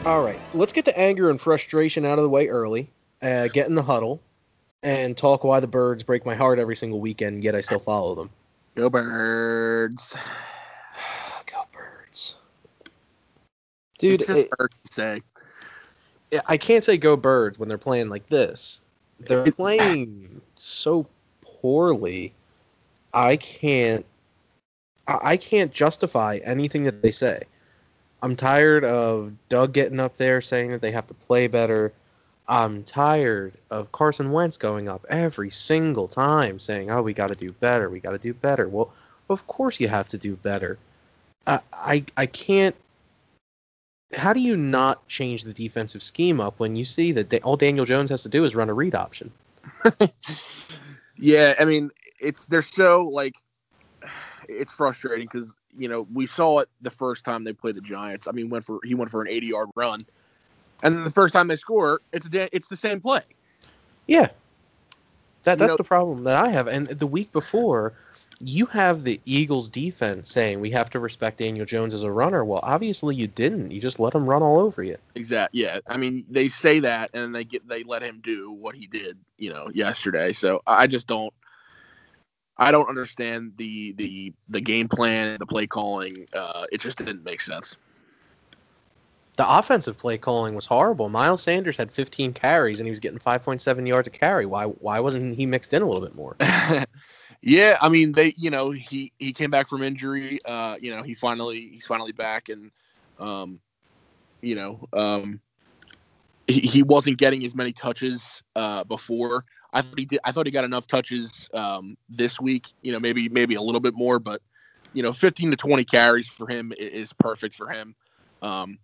All 0.05 0.25
right, 0.25 0.41
let's 0.55 0.73
get 0.73 0.85
the 0.87 0.99
anger 0.99 1.31
and 1.31 1.41
frustration 1.41 2.05
out 2.05 2.19
of 2.19 2.25
the 2.25 2.29
way 2.29 2.49
early, 2.49 2.91
uh, 3.23 3.49
get 3.49 3.69
in 3.69 3.75
the 3.75 3.83
huddle, 3.83 4.21
and 4.83 5.17
talk 5.17 5.45
why 5.45 5.61
the 5.61 5.67
birds 5.69 6.03
break 6.03 6.25
my 6.25 6.35
heart 6.35 6.59
every 6.59 6.77
single 6.77 7.00
weekend, 7.00 7.45
yet 7.45 7.55
I 7.55 7.61
still 7.61 7.79
follow 7.79 8.15
them. 8.15 8.31
Go 8.75 8.89
Birds. 8.89 10.17
Go 11.47 11.62
birds. 11.73 12.39
Dude, 13.99 14.23
it's 14.23 14.31
it- 14.31 14.49
hard 14.57 14.71
to 14.71 14.93
say. 14.93 15.23
I 16.49 16.57
can't 16.57 16.85
say 16.85 16.97
go 16.97 17.17
birds 17.17 17.59
when 17.59 17.69
they're 17.69 17.77
playing 17.77 18.09
like 18.09 18.27
this. 18.29 18.83
They're 19.19 19.50
playing 19.50 20.41
so 20.55 21.07
poorly. 21.43 22.33
I 23.12 23.37
can't. 23.37 24.07
I 25.09 25.37
can't 25.37 25.73
justify 25.73 26.39
anything 26.45 26.85
that 26.85 27.03
they 27.03 27.11
say. 27.11 27.41
I'm 28.23 28.37
tired 28.37 28.85
of 28.85 29.33
Doug 29.49 29.73
getting 29.73 29.99
up 29.99 30.17
there 30.17 30.41
saying 30.41 30.71
that 30.71 30.83
they 30.83 30.93
have 30.93 31.09
to 31.09 31.15
play 31.15 31.49
better. 31.49 31.93
I'm 32.50 32.85
tired 32.85 33.54
of 33.71 33.92
Carson 33.92 34.33
Wentz 34.33 34.59
going 34.59 34.88
up 34.88 35.07
every 35.09 35.50
single 35.50 36.09
time 36.09 36.59
saying, 36.59 36.90
"Oh, 36.90 37.02
we 37.02 37.14
got 37.14 37.28
to 37.28 37.37
do 37.37 37.50
better. 37.52 37.88
We 37.88 38.00
got 38.00 38.12
to 38.12 38.19
do 38.19 38.35
better." 38.35 38.69
Well, 38.69 38.92
of 39.30 39.47
course 39.47 39.80
you 39.80 39.88
have 39.88 40.09
to 40.09 40.19
do 40.19 40.37
better. 40.37 40.78
I 41.47 41.61
I, 41.73 42.04
I 42.16 42.26
can't 42.26 42.76
how 44.16 44.33
do 44.33 44.40
you 44.40 44.57
not 44.57 45.07
change 45.07 45.45
the 45.45 45.54
defensive 45.54 46.02
scheme 46.02 46.40
up 46.40 46.59
when 46.59 46.75
you 46.75 46.85
see 46.85 47.12
that 47.12 47.42
all 47.45 47.57
Daniel 47.57 47.87
Jones 47.87 48.11
has 48.11 48.25
to 48.25 48.28
do 48.28 48.45
is 48.45 48.57
run 48.57 48.69
a 48.69 48.75
read 48.75 48.95
option? 48.95 49.30
Yeah, 51.21 51.54
I 51.59 51.66
mean, 51.66 51.90
it's 52.19 52.47
they're 52.47 52.62
so 52.62 53.02
like 53.02 53.35
it's 54.49 54.73
frustrating 54.73 55.28
because 55.30 55.54
you 55.76 55.88
know 55.88 56.07
we 56.12 56.26
saw 56.26 56.61
it 56.61 56.69
the 56.80 56.90
first 56.90 57.25
time 57.25 57.45
they 57.45 57.52
played 57.52 57.75
the 57.75 57.80
Giants. 57.80 58.26
I 58.26 58.33
mean, 58.33 58.49
went 58.49 58.64
for 58.64 58.80
he 58.83 58.95
went 58.95 59.11
for 59.11 59.23
an 59.23 59.28
80 59.28 59.47
yard 59.47 59.69
run, 59.76 60.00
and 60.83 61.07
the 61.07 61.11
first 61.11 61.33
time 61.33 61.49
they 61.49 61.57
score, 61.57 62.01
it's 62.13 62.27
a 62.27 62.31
da- 62.31 62.49
it's 62.53 62.69
the 62.69 62.77
same 62.77 63.01
play. 63.01 63.23
Yeah. 64.07 64.29
That 65.45 65.59
that's 65.59 65.71
know- 65.71 65.77
the 65.77 65.85
problem 65.85 66.25
that 66.25 66.39
I 66.39 66.49
have. 66.49 66.67
And 66.67 66.87
the 66.87 67.07
week 67.07 67.33
before, 67.33 67.95
you 68.41 68.67
have 68.67 69.05
the 69.05 69.21
Eagles 69.25 69.69
defense 69.69 70.31
saying 70.31 70.61
we 70.61 70.71
have 70.71 70.91
to 70.91 70.99
respect 70.99 71.39
Daniel 71.39 71.67
Jones 71.67 71.95
as 71.95 72.03
a 72.03 72.11
runner. 72.11 72.45
Well, 72.45 72.61
obviously 72.63 73.15
you 73.15 73.27
didn't. 73.27 73.71
You 73.71 73.81
just 73.81 74.01
let 74.01 74.15
him 74.15 74.29
run 74.29 74.43
all 74.43 74.59
over 74.59 74.83
you. 74.83 74.97
Exactly. 75.15 75.63
Yeah. 75.63 75.81
I 75.87 75.97
mean, 75.97 76.25
they 76.31 76.49
say 76.49 76.81
that, 76.81 77.11
and 77.15 77.35
they 77.35 77.45
get 77.45 77.67
they 77.69 77.85
let 77.85 78.03
him 78.03 78.21
do 78.23 78.51
what 78.51 78.75
he 78.77 78.87
did, 78.87 79.19
you 79.39 79.51
know, 79.51 79.71
yesterday. 79.73 80.33
So 80.33 80.63
I 80.67 80.87
just 80.87 81.07
don't. 81.07 81.33
I 82.57 82.73
don't 82.73 82.91
understand 82.91 83.55
the 83.57 83.93
the 83.93 84.35
the 84.51 84.61
game 84.61 84.89
plan, 84.89 85.39
the 85.39 85.47
play 85.47 85.67
calling. 85.67 86.13
Uh, 86.35 86.67
it 86.71 86.83
just 86.83 86.99
didn't 86.99 87.25
make 87.25 87.41
sense. 87.41 87.79
The 89.40 89.59
offensive 89.59 89.97
play 89.97 90.18
calling 90.18 90.54
was 90.54 90.66
horrible. 90.66 91.09
Miles 91.09 91.42
Sanders 91.42 91.78
had 91.78 91.90
15 91.90 92.35
carries 92.35 92.78
and 92.78 92.87
he 92.87 92.90
was 92.90 93.00
getting 93.00 93.18
5.7 93.18 93.88
yards 93.88 94.06
a 94.06 94.11
carry. 94.11 94.44
Why 94.44 94.66
why 94.66 95.00
wasn't 95.00 95.35
he 95.35 95.47
mixed 95.47 95.73
in 95.73 95.80
a 95.80 95.88
little 95.88 96.04
bit 96.04 96.14
more? 96.14 96.37
yeah, 97.40 97.78
I 97.80 97.88
mean 97.88 98.12
they, 98.12 98.35
you 98.37 98.50
know, 98.50 98.70
he 98.70 99.14
he 99.18 99.32
came 99.32 99.50
back 99.50 99.66
from 99.66 99.82
injury. 99.82 100.44
Uh, 100.44 100.76
you 100.78 100.94
know, 100.94 101.02
he 101.02 101.14
finally 101.14 101.70
he's 101.73 101.87
finally 101.87 102.12
back, 102.12 102.50
and 102.50 102.70
um, 103.18 103.61
you 104.42 104.56
know, 104.56 104.87
um, 104.92 105.40
he, 106.47 106.61
he 106.61 106.82
wasn't 106.82 107.16
getting 107.16 107.42
as 107.47 107.54
many 107.54 107.73
touches 107.73 108.42
uh 108.56 108.85
before. 108.85 109.47
I 109.73 109.80
thought 109.80 109.99
he 109.99 110.04
did. 110.04 110.20
I 110.23 110.32
thought 110.32 110.44
he 110.44 110.52
got 110.52 110.64
enough 110.64 110.87
touches 110.87 111.49
um 111.54 111.97
this 112.11 112.38
week. 112.38 112.66
You 112.82 112.92
know, 112.92 112.99
maybe 113.00 113.30
maybe 113.30 113.54
a 113.54 113.62
little 113.62 113.80
bit 113.80 113.94
more, 113.94 114.18
but 114.18 114.42
you 114.92 115.02
know, 115.02 115.14
15 115.14 115.52
to 115.52 115.56
20 115.56 115.85
carries 115.87 116.28
for 116.28 116.47
him 116.47 116.75
is 116.76 117.14
perfect 117.14 117.54
for 117.54 117.70
him. 117.70 117.94
Um, 118.42 118.78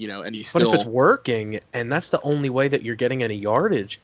you 0.00 0.08
know, 0.08 0.22
and 0.22 0.34
he's 0.34 0.50
But 0.50 0.62
if 0.62 0.72
it's 0.72 0.86
working 0.86 1.60
and 1.74 1.92
that's 1.92 2.08
the 2.08 2.20
only 2.22 2.48
way 2.48 2.68
that 2.68 2.82
you're 2.82 2.96
getting 2.96 3.22
any 3.22 3.34
yardage, 3.34 4.00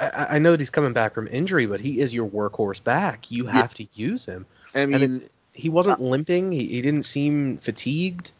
I, 0.00 0.26
I 0.30 0.38
know 0.40 0.50
that 0.50 0.60
he's 0.60 0.68
coming 0.68 0.92
back 0.92 1.14
from 1.14 1.28
injury, 1.28 1.66
but 1.66 1.78
he 1.78 2.00
is 2.00 2.12
your 2.12 2.28
workhorse 2.28 2.82
back. 2.82 3.30
You 3.30 3.44
Yeah. 3.44 3.52
have 3.52 3.72
to 3.74 3.86
use 3.94 4.26
him. 4.26 4.46
I 4.74 4.86
mean, 4.86 5.04
and 5.04 5.28
he 5.54 5.68
wasn't 5.68 6.00
uh, 6.00 6.02
limping. 6.02 6.50
He, 6.50 6.66
he 6.66 6.82
didn't 6.82 7.04
seem 7.04 7.56
fatigued. 7.56 8.32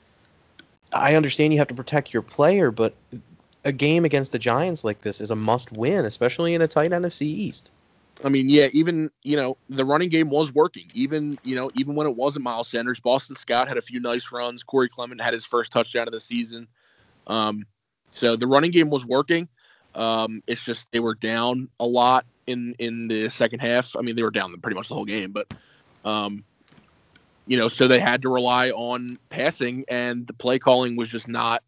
I 0.92 1.14
understand 1.14 1.52
you 1.52 1.60
have 1.60 1.68
to 1.68 1.74
protect 1.74 2.12
your 2.12 2.22
player, 2.22 2.72
but 2.72 2.94
a 3.64 3.70
game 3.70 4.04
against 4.04 4.32
the 4.32 4.40
Giants 4.40 4.82
like 4.82 5.00
this 5.02 5.20
is 5.20 5.30
a 5.30 5.36
must 5.36 5.76
win, 5.76 6.04
especially 6.04 6.54
in 6.54 6.62
a 6.62 6.66
tight 6.66 6.90
NFC 6.90 7.22
East. 7.22 7.70
I 8.24 8.28
mean, 8.28 8.48
yeah, 8.48 8.68
even 8.72 9.12
you 9.22 9.36
know 9.36 9.56
the 9.68 9.84
running 9.84 10.08
game 10.08 10.30
was 10.30 10.52
working. 10.52 10.86
Even 10.94 11.38
you 11.44 11.54
know 11.54 11.70
even 11.74 11.94
when 11.94 12.08
it 12.08 12.16
wasn't 12.16 12.44
Miles 12.44 12.66
Sanders, 12.66 12.98
Boston 12.98 13.36
Scott 13.36 13.68
had 13.68 13.76
a 13.76 13.82
few 13.82 14.00
nice 14.00 14.32
runs. 14.32 14.64
Corey 14.64 14.88
Clement 14.88 15.20
had 15.20 15.32
his 15.32 15.44
first 15.44 15.70
touchdown 15.70 16.08
of 16.08 16.12
the 16.12 16.18
season. 16.18 16.66
Um, 17.28 17.66
so 18.11 18.37
the 18.37 18.47
running 18.47 18.70
game 18.70 18.90
was 18.90 19.04
working. 19.04 19.49
Um, 19.94 20.42
it's 20.47 20.64
just 20.64 20.90
they 20.92 21.00
were 21.00 21.14
down 21.14 21.68
a 21.80 21.87
lot 21.87 22.26
in 22.47 22.75
in 22.78 23.08
the 23.08 23.28
second 23.28 23.61
half. 23.61 23.94
I 23.97 24.02
mean, 24.02 24.16
they 24.16 24.23
were 24.23 24.30
down 24.30 24.58
pretty 24.61 24.76
much 24.76 24.88
the 24.88 24.94
whole 24.94 25.04
game, 25.04 25.32
but 25.32 25.54
um, 26.04 26.44
you 27.47 27.56
know, 27.56 27.68
so 27.68 27.88
they 27.88 28.00
had 28.00 28.23
to 28.23 28.28
rely 28.28 28.70
on 28.70 29.16
passing, 29.30 29.85
and 29.88 30.26
the 30.26 30.32
play 30.32 30.58
calling 30.58 30.97
was 30.97 31.08
just 31.08 31.28
not. 31.28 31.62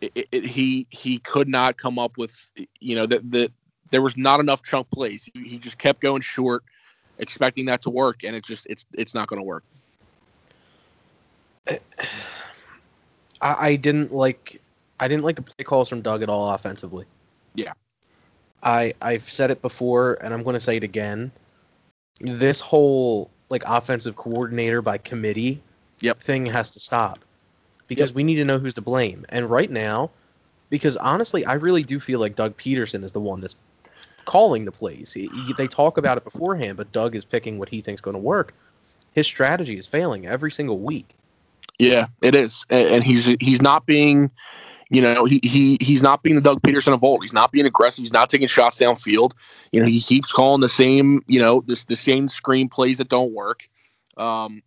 It, 0.00 0.28
it, 0.32 0.44
he 0.44 0.86
he 0.90 1.18
could 1.18 1.48
not 1.48 1.76
come 1.76 1.98
up 1.98 2.16
with 2.18 2.50
you 2.80 2.96
know 2.96 3.06
the 3.06 3.18
the 3.18 3.52
there 3.90 4.02
was 4.02 4.16
not 4.16 4.40
enough 4.40 4.62
chunk 4.62 4.90
plays. 4.90 5.28
He, 5.32 5.44
he 5.44 5.58
just 5.58 5.78
kept 5.78 6.00
going 6.00 6.22
short, 6.22 6.64
expecting 7.18 7.66
that 7.66 7.82
to 7.82 7.90
work, 7.90 8.24
and 8.24 8.34
it 8.34 8.44
just 8.44 8.66
it's 8.68 8.84
it's 8.92 9.14
not 9.14 9.28
going 9.28 9.38
to 9.38 9.44
work. 9.44 9.64
I, 11.68 11.78
I 13.40 13.76
didn't 13.76 14.10
like 14.10 14.60
I 15.00 15.08
didn't 15.08 15.24
like 15.24 15.36
the 15.36 15.42
play 15.42 15.64
calls 15.64 15.88
from 15.88 16.02
Doug 16.02 16.22
at 16.22 16.28
all 16.28 16.52
offensively. 16.52 17.04
Yeah. 17.54 17.72
I 18.62 18.92
I've 19.02 19.22
said 19.22 19.50
it 19.50 19.60
before 19.62 20.16
and 20.22 20.32
I'm 20.32 20.42
going 20.42 20.54
to 20.54 20.60
say 20.60 20.76
it 20.76 20.84
again. 20.84 21.32
This 22.20 22.60
whole 22.60 23.30
like 23.50 23.62
offensive 23.66 24.16
coordinator 24.16 24.82
by 24.82 24.98
committee 24.98 25.60
Yep. 26.00 26.18
thing 26.18 26.46
has 26.46 26.72
to 26.72 26.80
stop 26.80 27.18
because 27.86 28.12
we 28.12 28.24
need 28.24 28.36
to 28.36 28.44
know 28.44 28.58
who's 28.58 28.74
to 28.74 28.82
blame. 28.82 29.24
And 29.28 29.48
right 29.48 29.70
now, 29.70 30.10
because 30.70 30.96
honestly, 30.96 31.44
I 31.46 31.54
really 31.54 31.82
do 31.82 32.00
feel 32.00 32.20
like 32.20 32.34
Doug 32.36 32.56
Pederson 32.56 33.04
is 33.04 33.12
the 33.12 33.20
one 33.20 33.40
that's 33.40 33.56
calling 34.24 34.64
the 34.64 34.72
plays. 34.72 35.12
He, 35.12 35.28
he- 35.28 35.52
they 35.56 35.68
talk 35.68 35.96
about 35.98 36.18
it 36.18 36.24
beforehand, 36.24 36.76
but 36.76 36.90
Doug 36.92 37.14
is 37.14 37.24
picking 37.24 37.58
what 37.58 37.68
he 37.68 37.80
thinks 37.80 38.00
going 38.00 38.16
to 38.16 38.22
work. 38.22 38.54
His 39.12 39.26
strategy 39.26 39.78
is 39.78 39.86
failing 39.86 40.26
every 40.26 40.50
single 40.50 40.78
week. 40.78 41.14
Yeah, 41.78 42.06
it 42.22 42.34
is, 42.34 42.64
and, 42.70 42.88
and 42.88 43.04
he's 43.04 43.26
he's 43.40 43.60
not 43.62 43.84
being, 43.86 44.30
you 44.94 45.02
know, 45.02 45.24
he 45.24 45.40
he 45.42 45.76
he's 45.80 46.04
not 46.04 46.22
being 46.22 46.36
the 46.36 46.42
Doug 46.42 46.62
Pederson 46.62 46.94
of 46.94 47.02
old. 47.02 47.22
He's 47.22 47.32
not 47.32 47.50
being 47.50 47.66
aggressive. 47.66 48.02
He's 48.02 48.12
not 48.12 48.30
taking 48.30 48.46
shots 48.46 48.78
downfield. 48.78 49.32
You 49.72 49.80
know, 49.80 49.86
he 49.86 50.00
keeps 50.00 50.32
calling 50.32 50.60
the 50.60 50.68
same, 50.68 51.24
you 51.26 51.40
know, 51.40 51.60
this 51.60 51.82
the 51.82 51.96
same 51.96 52.28
screen 52.28 52.68
plays 52.68 52.98
that 52.98 53.08
don't 53.08 53.34
work. 53.34 53.68
Um, 54.16 54.62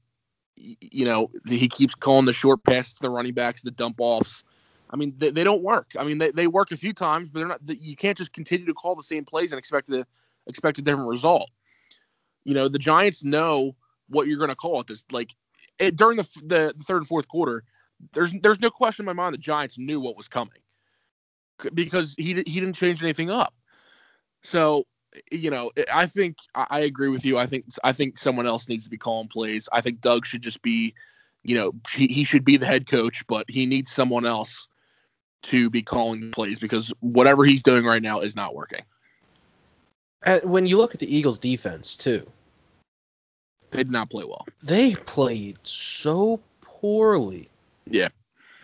you 0.58 1.06
know, 1.06 1.32
he 1.48 1.70
keeps 1.70 1.96
calling 1.96 2.26
the 2.26 2.34
short 2.34 2.62
passes 2.66 2.96
to 2.96 3.04
the 3.04 3.10
running 3.10 3.34
backs, 3.34 3.62
the 3.62 3.72
dump 3.72 3.96
offs. 4.00 4.44
I 4.90 4.98
mean, 4.98 5.14
they, 5.18 5.30
they 5.30 5.46
don't 5.46 5.64
work. 5.64 5.92
I 5.98 6.04
mean, 6.04 6.18
they, 6.18 6.32
they 6.32 6.48
work 6.48 6.72
a 6.72 6.78
few 6.78 6.92
times, 6.92 7.30
but 7.30 7.40
they're 7.40 7.48
not. 7.48 7.62
You 7.66 7.96
can't 7.96 8.18
just 8.18 8.34
continue 8.34 8.66
to 8.66 8.74
call 8.74 8.96
the 8.96 9.04
same 9.04 9.24
plays 9.24 9.54
and 9.54 9.60
expect 9.60 9.88
to 9.88 10.06
expect 10.46 10.78
a 10.78 10.82
different 10.82 11.08
result. 11.08 11.50
You 12.44 12.54
know, 12.54 12.68
the 12.68 12.80
Giants 12.80 13.24
know 13.24 13.76
what 14.10 14.28
you're 14.28 14.40
going 14.40 14.50
to 14.50 14.56
call 14.56 14.82
at 14.82 14.88
this. 14.88 15.06
Like 15.10 15.34
it, 15.80 15.96
during 15.96 16.18
the, 16.18 16.30
the 16.44 16.74
the 16.76 16.84
third 16.84 16.98
and 16.98 17.08
fourth 17.08 17.30
quarter, 17.30 17.64
there's 18.14 18.34
there's 18.42 18.60
no 18.60 18.70
question 18.70 19.04
in 19.04 19.08
my 19.08 19.14
mind 19.14 19.34
the 19.34 19.40
Giants 19.40 19.78
knew 19.78 20.00
what 20.00 20.18
was 20.18 20.28
coming 20.28 20.60
because 21.74 22.16
he 22.18 22.34
he 22.34 22.60
didn't 22.60 22.74
change 22.74 23.02
anything 23.02 23.30
up. 23.30 23.54
So 24.44 24.86
you 25.32 25.50
know, 25.50 25.72
I 25.94 26.06
think 26.06 26.38
I 26.54 26.80
agree 26.82 27.10
with 27.10 27.26
you. 27.26 27.38
I 27.38 27.46
think 27.48 27.66
I 27.84 27.94
think 27.94 28.18
someone 28.18 28.46
else 28.46 28.68
needs 28.68 28.84
to 28.84 28.90
be 28.90 28.98
calling 28.98 29.28
plays. 29.28 29.68
I 29.72 29.82
think 29.82 30.02
Doug 30.02 30.26
should 30.26 30.42
just 30.42 30.62
be, 30.62 30.94
you 31.44 31.56
know, 31.56 31.74
he, 31.90 32.08
he 32.08 32.24
should 32.24 32.46
be 32.46 32.58
the 32.58 32.66
head 32.66 32.88
coach, 32.88 33.26
but 33.28 33.50
he 33.50 33.66
needs 33.66 33.92
someone 33.92 34.26
else 34.26 34.68
to 35.44 35.70
be 35.70 35.82
calling 35.82 36.32
plays 36.32 36.60
because 36.60 36.94
whatever 37.00 37.46
he's 37.46 37.64
doing 37.64 37.86
right 37.86 38.02
now 38.02 38.20
is 38.20 38.36
not 38.36 38.54
working. 38.54 38.82
And 40.26 40.44
when 40.44 40.68
you 40.68 40.78
look 40.78 40.94
at 40.94 41.00
the 41.00 41.16
Eagles 41.16 41.40
defense 41.40 41.96
too, 41.96 42.26
They 43.72 43.80
did 43.80 43.92
not 43.92 44.10
play 44.10 44.26
well. 44.26 44.46
they 44.64 44.94
played 44.94 45.58
so 45.64 46.42
poorly. 46.62 47.50
Yeah. 47.92 48.10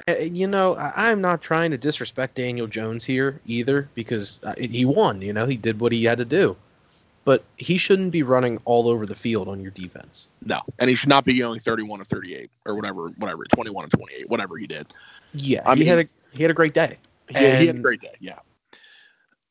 Uh, 0.08 0.14
You 0.20 0.48
know, 0.48 0.76
I'm 0.78 1.22
not 1.22 1.42
trying 1.42 1.72
to 1.72 1.78
disrespect 1.78 2.36
Daniel 2.36 2.68
Jones 2.68 3.06
here 3.06 3.40
either 3.46 3.90
because 3.96 4.40
uh, 4.44 4.54
he 4.58 4.86
won. 4.86 5.22
You 5.22 5.34
know, 5.34 5.46
he 5.46 5.58
did 5.58 5.80
what 5.80 5.92
he 5.92 6.04
had 6.04 6.18
to 6.18 6.26
do, 6.26 6.58
but 7.26 7.44
he 7.58 7.78
shouldn't 7.78 8.12
be 8.12 8.24
running 8.24 8.60
all 8.66 8.88
over 8.90 9.06
the 9.06 9.16
field 9.16 9.48
on 9.48 9.62
your 9.62 9.72
defense. 9.72 10.28
No, 10.46 10.62
and 10.80 10.90
he 10.90 10.96
should 10.96 11.10
not 11.10 11.24
be 11.26 11.38
going 11.38 11.60
31 11.60 12.02
or 12.02 12.04
38 12.04 12.50
or 12.66 12.76
whatever, 12.76 13.10
whatever, 13.18 13.46
21 13.46 13.86
or 13.86 13.88
28, 13.88 14.30
whatever 14.30 14.58
he 14.58 14.68
did. 14.68 14.88
Yeah, 15.34 15.62
I 15.66 15.74
he 15.76 15.82
mean- 15.82 15.90
had 15.90 16.00
a 16.00 16.08
he 16.36 16.42
had 16.44 16.52
a 16.52 16.56
great 16.56 16.74
day. 16.74 16.96
He, 17.30 17.40
he 17.40 17.68
had 17.68 17.76
a 17.76 17.80
great 17.80 18.02
day. 18.02 18.16
Yeah. 18.20 18.40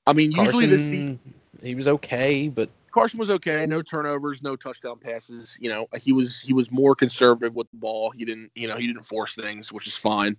I 0.06 0.12
mean, 0.12 0.32
usually 0.32 0.66
this 0.66 0.82
Carson, 0.82 1.18
he 1.62 1.74
was 1.74 1.86
okay, 1.88 2.48
but 2.48 2.68
Carson 2.92 3.18
was 3.18 3.30
okay. 3.30 3.66
No 3.66 3.82
turnovers, 3.82 4.42
no 4.42 4.56
touchdown 4.56 4.98
passes. 4.98 5.56
You 5.60 5.70
know, 5.70 5.88
he 6.00 6.12
was 6.12 6.40
he 6.40 6.52
was 6.52 6.70
more 6.70 6.94
conservative 6.94 7.54
with 7.54 7.70
the 7.70 7.76
ball. 7.78 8.10
He 8.10 8.24
didn't, 8.24 8.52
you 8.54 8.68
know, 8.68 8.76
he 8.76 8.86
didn't 8.86 9.04
force 9.04 9.34
things, 9.34 9.72
which 9.72 9.86
is 9.86 9.96
fine. 9.96 10.36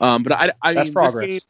Um, 0.00 0.22
but 0.22 0.32
I, 0.32 0.52
I 0.60 0.74
that's 0.74 0.88
mean, 0.88 0.94
progress. 0.94 1.28
This 1.28 1.44
game, 1.44 1.48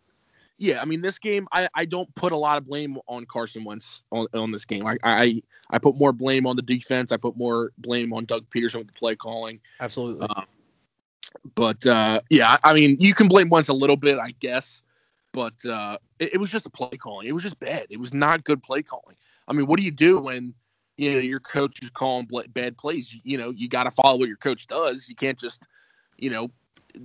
yeah, 0.59 0.81
I 0.81 0.85
mean, 0.85 1.03
this 1.03 1.19
game, 1.19 1.49
I, 1.53 1.69
I 1.75 1.85
don't 1.85 2.13
put 2.15 2.33
a 2.33 2.37
lot 2.37 2.57
of 2.59 2.65
blame 2.65 2.97
on 3.07 3.27
Carson 3.27 3.65
Wentz 3.65 4.03
on, 4.11 4.27
on 4.33 4.53
this 4.53 4.65
game. 4.65 4.87
I, 4.87 4.97
I 5.03 5.43
I 5.71 5.79
put 5.79 5.97
more 5.97 6.13
blame 6.13 6.47
on 6.47 6.57
the 6.57 6.63
defense. 6.63 7.13
I 7.13 7.17
put 7.17 7.37
more 7.37 7.73
blame 7.79 8.13
on 8.13 8.25
Doug 8.25 8.49
Pederson 8.49 8.79
with 8.79 8.87
the 8.87 8.93
play 8.93 9.17
calling. 9.17 9.61
Absolutely. 9.81 10.29
Um, 10.29 10.47
but 11.55 11.85
uh, 11.87 12.21
yeah, 12.31 12.57
I 12.65 12.73
mean, 12.73 12.97
you 13.01 13.15
can 13.15 13.29
blame 13.29 13.49
Wentz 13.49 13.69
a 13.69 13.75
little 13.75 13.97
bit, 13.97 14.19
I 14.19 14.35
guess. 14.39 14.83
But 15.33 15.63
uh, 15.67 15.99
it, 16.19 16.35
it 16.35 16.39
was 16.39 16.51
just 16.51 16.65
a 16.65 16.71
play 16.71 16.97
calling. 16.97 17.29
It 17.29 17.33
was 17.33 17.43
just 17.43 17.61
bad. 17.61 17.87
It 17.91 18.01
was 18.01 18.15
not 18.15 18.45
good 18.45 18.63
play 18.63 18.83
calling. 18.83 19.17
I 19.49 19.53
mean, 19.53 19.67
what 19.67 19.79
do 19.79 19.85
you 19.85 19.91
do 19.91 20.19
when 20.19 20.55
you 20.97 21.13
know 21.13 21.19
your 21.19 21.41
coach 21.41 21.83
is 21.83 21.91
calling 21.91 22.29
bad 22.49 22.77
plays? 22.77 23.13
You, 23.13 23.21
you 23.25 23.39
know, 23.39 23.51
you 23.51 23.69
got 23.69 23.85
to 23.85 23.91
follow 23.91 24.19
what 24.19 24.29
your 24.29 24.37
coach 24.37 24.67
does. 24.67 25.09
You 25.09 25.15
can't 25.15 25.39
just, 25.39 25.63
you 26.19 26.31
know, 26.31 26.51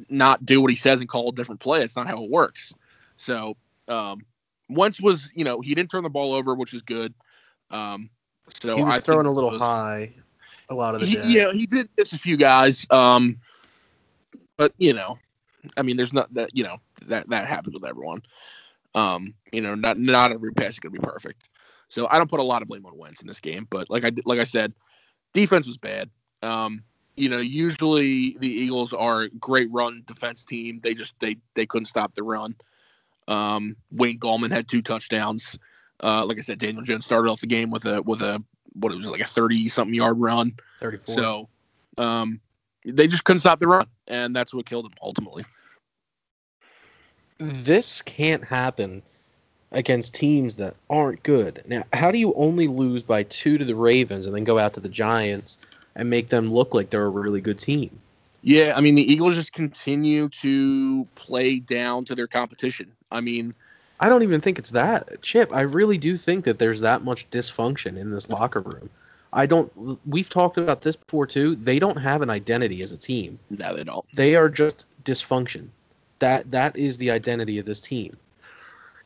not 0.09 0.45
do 0.45 0.61
what 0.61 0.71
he 0.71 0.77
says 0.77 1.01
and 1.01 1.09
call 1.09 1.29
a 1.29 1.33
different 1.33 1.61
play. 1.61 1.81
It's 1.81 1.95
not 1.95 2.07
how 2.07 2.23
it 2.23 2.29
works. 2.29 2.73
So 3.17 3.57
um, 3.87 4.25
Wentz 4.69 5.01
was, 5.01 5.29
you 5.35 5.43
know, 5.43 5.61
he 5.61 5.75
didn't 5.75 5.91
turn 5.91 6.03
the 6.03 6.09
ball 6.09 6.33
over, 6.33 6.55
which 6.55 6.73
is 6.73 6.81
good. 6.81 7.13
Um, 7.69 8.09
so 8.61 8.75
he 8.75 8.83
was 8.83 8.95
I 8.95 8.99
throwing 8.99 9.25
a 9.27 9.31
little 9.31 9.51
was- 9.51 9.59
high 9.59 10.13
a 10.69 10.75
lot 10.75 10.95
of 10.95 11.01
the 11.01 11.07
he, 11.07 11.15
day. 11.15 11.21
yeah, 11.25 11.51
he 11.51 11.65
did 11.65 11.89
miss 11.97 12.13
a 12.13 12.17
few 12.17 12.37
guys. 12.37 12.87
Um, 12.89 13.39
but 14.57 14.73
you 14.77 14.93
know, 14.93 15.17
I 15.77 15.83
mean, 15.83 15.97
there's 15.97 16.13
not 16.13 16.33
that 16.33 16.55
you 16.55 16.63
know 16.63 16.77
that 17.07 17.29
that 17.29 17.47
happens 17.47 17.73
with 17.73 17.85
everyone. 17.85 18.23
Um, 18.95 19.35
you 19.51 19.61
know, 19.61 19.75
not 19.75 19.99
not 19.99 20.31
every 20.31 20.53
pass 20.53 20.71
is 20.71 20.79
gonna 20.79 20.93
be 20.93 20.99
perfect. 20.99 21.49
So 21.91 22.07
I 22.09 22.17
don't 22.17 22.29
put 22.29 22.39
a 22.39 22.43
lot 22.43 22.61
of 22.61 22.69
blame 22.69 22.85
on 22.85 22.97
Wentz 22.97 23.19
in 23.19 23.27
this 23.27 23.41
game. 23.41 23.67
But 23.69 23.89
like 23.89 24.05
I 24.05 24.11
like 24.23 24.39
I 24.39 24.45
said, 24.45 24.73
defense 25.33 25.67
was 25.67 25.77
bad. 25.77 26.09
Um, 26.41 26.83
you 27.17 27.27
know, 27.27 27.39
usually 27.39 28.37
the 28.39 28.47
Eagles 28.47 28.93
are 28.93 29.23
a 29.23 29.29
great 29.29 29.69
run 29.71 30.03
defense 30.07 30.45
team. 30.45 30.79
They 30.81 30.93
just 30.93 31.19
they 31.19 31.35
they 31.53 31.65
couldn't 31.65 31.87
stop 31.87 32.15
the 32.15 32.23
run. 32.23 32.55
Um, 33.27 33.75
Wayne 33.91 34.19
Gallman 34.19 34.51
had 34.51 34.69
two 34.69 34.81
touchdowns. 34.81 35.59
Uh, 36.01 36.25
like 36.25 36.37
I 36.37 36.41
said, 36.41 36.59
Daniel 36.59 36.81
Jones 36.81 37.05
started 37.05 37.29
off 37.29 37.41
the 37.41 37.47
game 37.47 37.71
with 37.71 37.85
a 37.85 38.01
with 38.01 38.21
a 38.21 38.41
what 38.71 38.93
it 38.93 38.95
was 38.95 39.05
like 39.05 39.19
a 39.19 39.25
30 39.25 39.67
something 39.67 39.93
yard 39.93 40.17
run. 40.17 40.53
34. 40.79 41.15
So 41.15 41.49
um, 41.97 42.39
they 42.85 43.09
just 43.09 43.25
couldn't 43.25 43.39
stop 43.39 43.59
the 43.59 43.67
run, 43.67 43.87
and 44.07 44.33
that's 44.33 44.53
what 44.53 44.65
killed 44.65 44.85
them 44.85 44.93
ultimately. 45.01 45.43
this 47.37 48.01
can't 48.01 48.45
happen 48.45 49.03
against 49.71 50.15
teams 50.15 50.57
that 50.57 50.75
aren't 50.89 51.23
good. 51.23 51.61
Now, 51.67 51.83
how 51.93 52.11
do 52.11 52.17
you 52.17 52.33
only 52.33 52.67
lose 52.67 53.03
by 53.03 53.23
two 53.23 53.57
to 53.57 53.65
the 53.65 53.75
Ravens 53.75 54.25
and 54.25 54.35
then 54.35 54.43
go 54.43 54.59
out 54.59 54.73
to 54.73 54.79
the 54.79 54.89
Giants 54.89 55.57
and 55.95 56.09
make 56.09 56.27
them 56.27 56.51
look 56.51 56.73
like 56.73 56.89
they're 56.89 57.05
a 57.05 57.09
really 57.09 57.41
good 57.41 57.59
team? 57.59 57.99
Yeah, 58.43 58.73
I 58.75 58.81
mean 58.81 58.95
the 58.95 59.11
Eagles 59.11 59.35
just 59.35 59.53
continue 59.53 60.27
to 60.29 61.07
play 61.15 61.59
down 61.59 62.05
to 62.05 62.15
their 62.15 62.27
competition. 62.27 62.91
I 63.11 63.21
mean, 63.21 63.53
I 63.99 64.09
don't 64.09 64.23
even 64.23 64.41
think 64.41 64.57
it's 64.57 64.71
that. 64.71 65.21
Chip, 65.21 65.53
I 65.53 65.61
really 65.61 65.99
do 65.99 66.17
think 66.17 66.45
that 66.45 66.57
there's 66.57 66.81
that 66.81 67.03
much 67.03 67.29
dysfunction 67.29 67.97
in 67.97 68.11
this 68.11 68.29
locker 68.29 68.61
room. 68.61 68.89
I 69.31 69.45
don't 69.45 69.71
we've 70.07 70.29
talked 70.29 70.57
about 70.57 70.81
this 70.81 70.95
before 70.95 71.27
too. 71.27 71.55
They 71.55 71.77
don't 71.77 71.97
have 71.97 72.21
an 72.21 72.29
identity 72.29 72.81
as 72.81 72.91
a 72.91 72.97
team. 72.97 73.39
no, 73.49 73.75
they 73.75 73.83
don't. 73.83 74.05
They 74.13 74.35
are 74.35 74.49
just 74.49 74.87
dysfunction. 75.03 75.69
That 76.19 76.49
that 76.51 76.77
is 76.77 76.97
the 76.97 77.11
identity 77.11 77.59
of 77.59 77.65
this 77.65 77.79
team. 77.79 78.13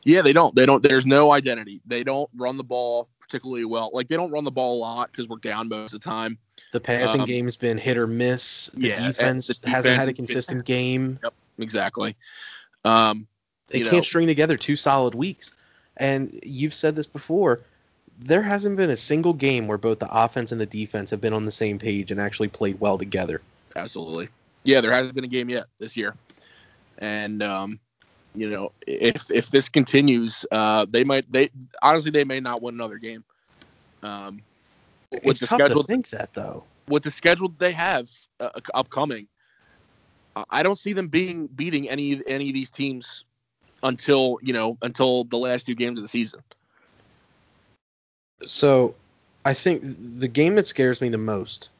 Yeah, 0.06 0.22
they 0.22 0.32
don't. 0.32 0.54
They 0.54 0.64
don't. 0.66 0.82
There's 0.82 1.04
no 1.04 1.32
identity. 1.32 1.80
They 1.84 2.04
don't 2.04 2.30
run 2.36 2.56
the 2.56 2.64
ball 2.64 3.08
particularly 3.20 3.64
well. 3.64 3.90
Like 3.92 4.06
they 4.06 4.14
don't 4.16 4.30
run 4.30 4.44
the 4.44 4.52
ball 4.52 4.76
a 4.76 4.80
lot 4.80 5.10
because 5.10 5.28
we're 5.28 5.38
down 5.38 5.68
most 5.68 5.92
of 5.94 6.00
the 6.00 6.08
time. 6.08 6.38
The 6.72 6.80
passing 6.80 7.22
Um, 7.22 7.26
game's 7.26 7.56
been 7.56 7.76
hit 7.76 7.98
or 7.98 8.06
miss. 8.06 8.68
The 8.74 8.88
yeah, 8.90 8.94
defense 8.94 9.58
the 9.58 9.68
hasn't 9.68 9.96
had 9.96 10.08
a 10.08 10.12
defense 10.12 10.30
has 10.32 10.46
been- 10.46 10.62
consistent 10.62 10.64
game. 10.64 11.18
Exactly. 11.58 12.16
Um, 12.84 13.26
They 13.68 13.80
can't 13.80 13.92
know. 13.94 14.00
string 14.02 14.28
together 14.28 14.56
two 14.56 14.76
solid 14.76 15.14
weeks. 15.16 15.56
And 15.96 16.30
you've 16.44 16.74
said 16.74 16.94
this 16.94 17.06
before. 17.06 17.62
There 18.18 18.42
hasn't 18.42 18.76
been 18.76 18.90
a 18.90 18.96
single 18.96 19.32
game 19.32 19.66
where 19.66 19.78
both 19.78 19.98
the 19.98 20.08
offense 20.10 20.52
and 20.52 20.60
the 20.60 20.66
defense 20.66 21.10
have 21.10 21.20
been 21.20 21.32
on 21.32 21.44
the 21.46 21.50
same 21.50 21.78
page 21.80 22.10
and 22.12 22.20
actually 22.20 22.48
played 22.48 22.78
well 22.78 22.96
together. 22.96 23.40
absolutely. 23.74 24.28
Yeah, 24.64 24.80
there 24.80 24.92
hasn't 24.92 25.14
been 25.14 25.24
a 25.24 25.28
game 25.28 25.48
yet 25.48 25.66
this 25.78 25.96
year, 25.96 26.14
and 26.98 27.42
um, 27.42 27.78
you 28.36 28.50
know, 28.50 28.72
if 28.86 29.30
if 29.30 29.50
this 29.50 29.68
continues, 29.68 30.44
uh, 30.50 30.86
they 30.88 31.04
might. 31.04 31.30
They 31.30 31.50
honestly, 31.82 32.10
they 32.10 32.24
may 32.24 32.40
not 32.40 32.62
win 32.62 32.74
another 32.74 32.98
game. 32.98 33.24
Um, 34.02 34.42
it's 35.12 35.40
tough 35.40 35.58
schedule, 35.60 35.82
to 35.82 35.86
think 35.86 36.10
that 36.10 36.32
though. 36.34 36.64
with 36.88 37.02
the 37.02 37.10
schedule 37.10 37.48
they 37.48 37.72
have 37.72 38.08
uh, 38.40 38.50
upcoming, 38.74 39.28
I- 40.36 40.44
I 40.50 40.62
don't 40.62 40.78
see 40.78 40.92
them 40.92 41.08
being 41.08 41.46
beating 41.46 41.88
any 41.88 42.20
any 42.26 42.48
of 42.48 42.54
these 42.54 42.70
teams 42.70 43.24
until 43.82 44.38
you 44.42 44.52
know 44.52 44.76
until 44.82 45.24
the 45.24 45.38
last 45.38 45.66
two 45.66 45.74
games 45.74 45.98
of 45.98 46.02
the 46.02 46.08
season. 46.08 46.40
So 48.44 48.94
I 49.44 49.54
think 49.54 49.82
the 49.82 50.28
game 50.28 50.54
that 50.56 50.66
scares 50.66 51.00
me 51.00 51.08
the 51.08 51.18
most 51.18 51.70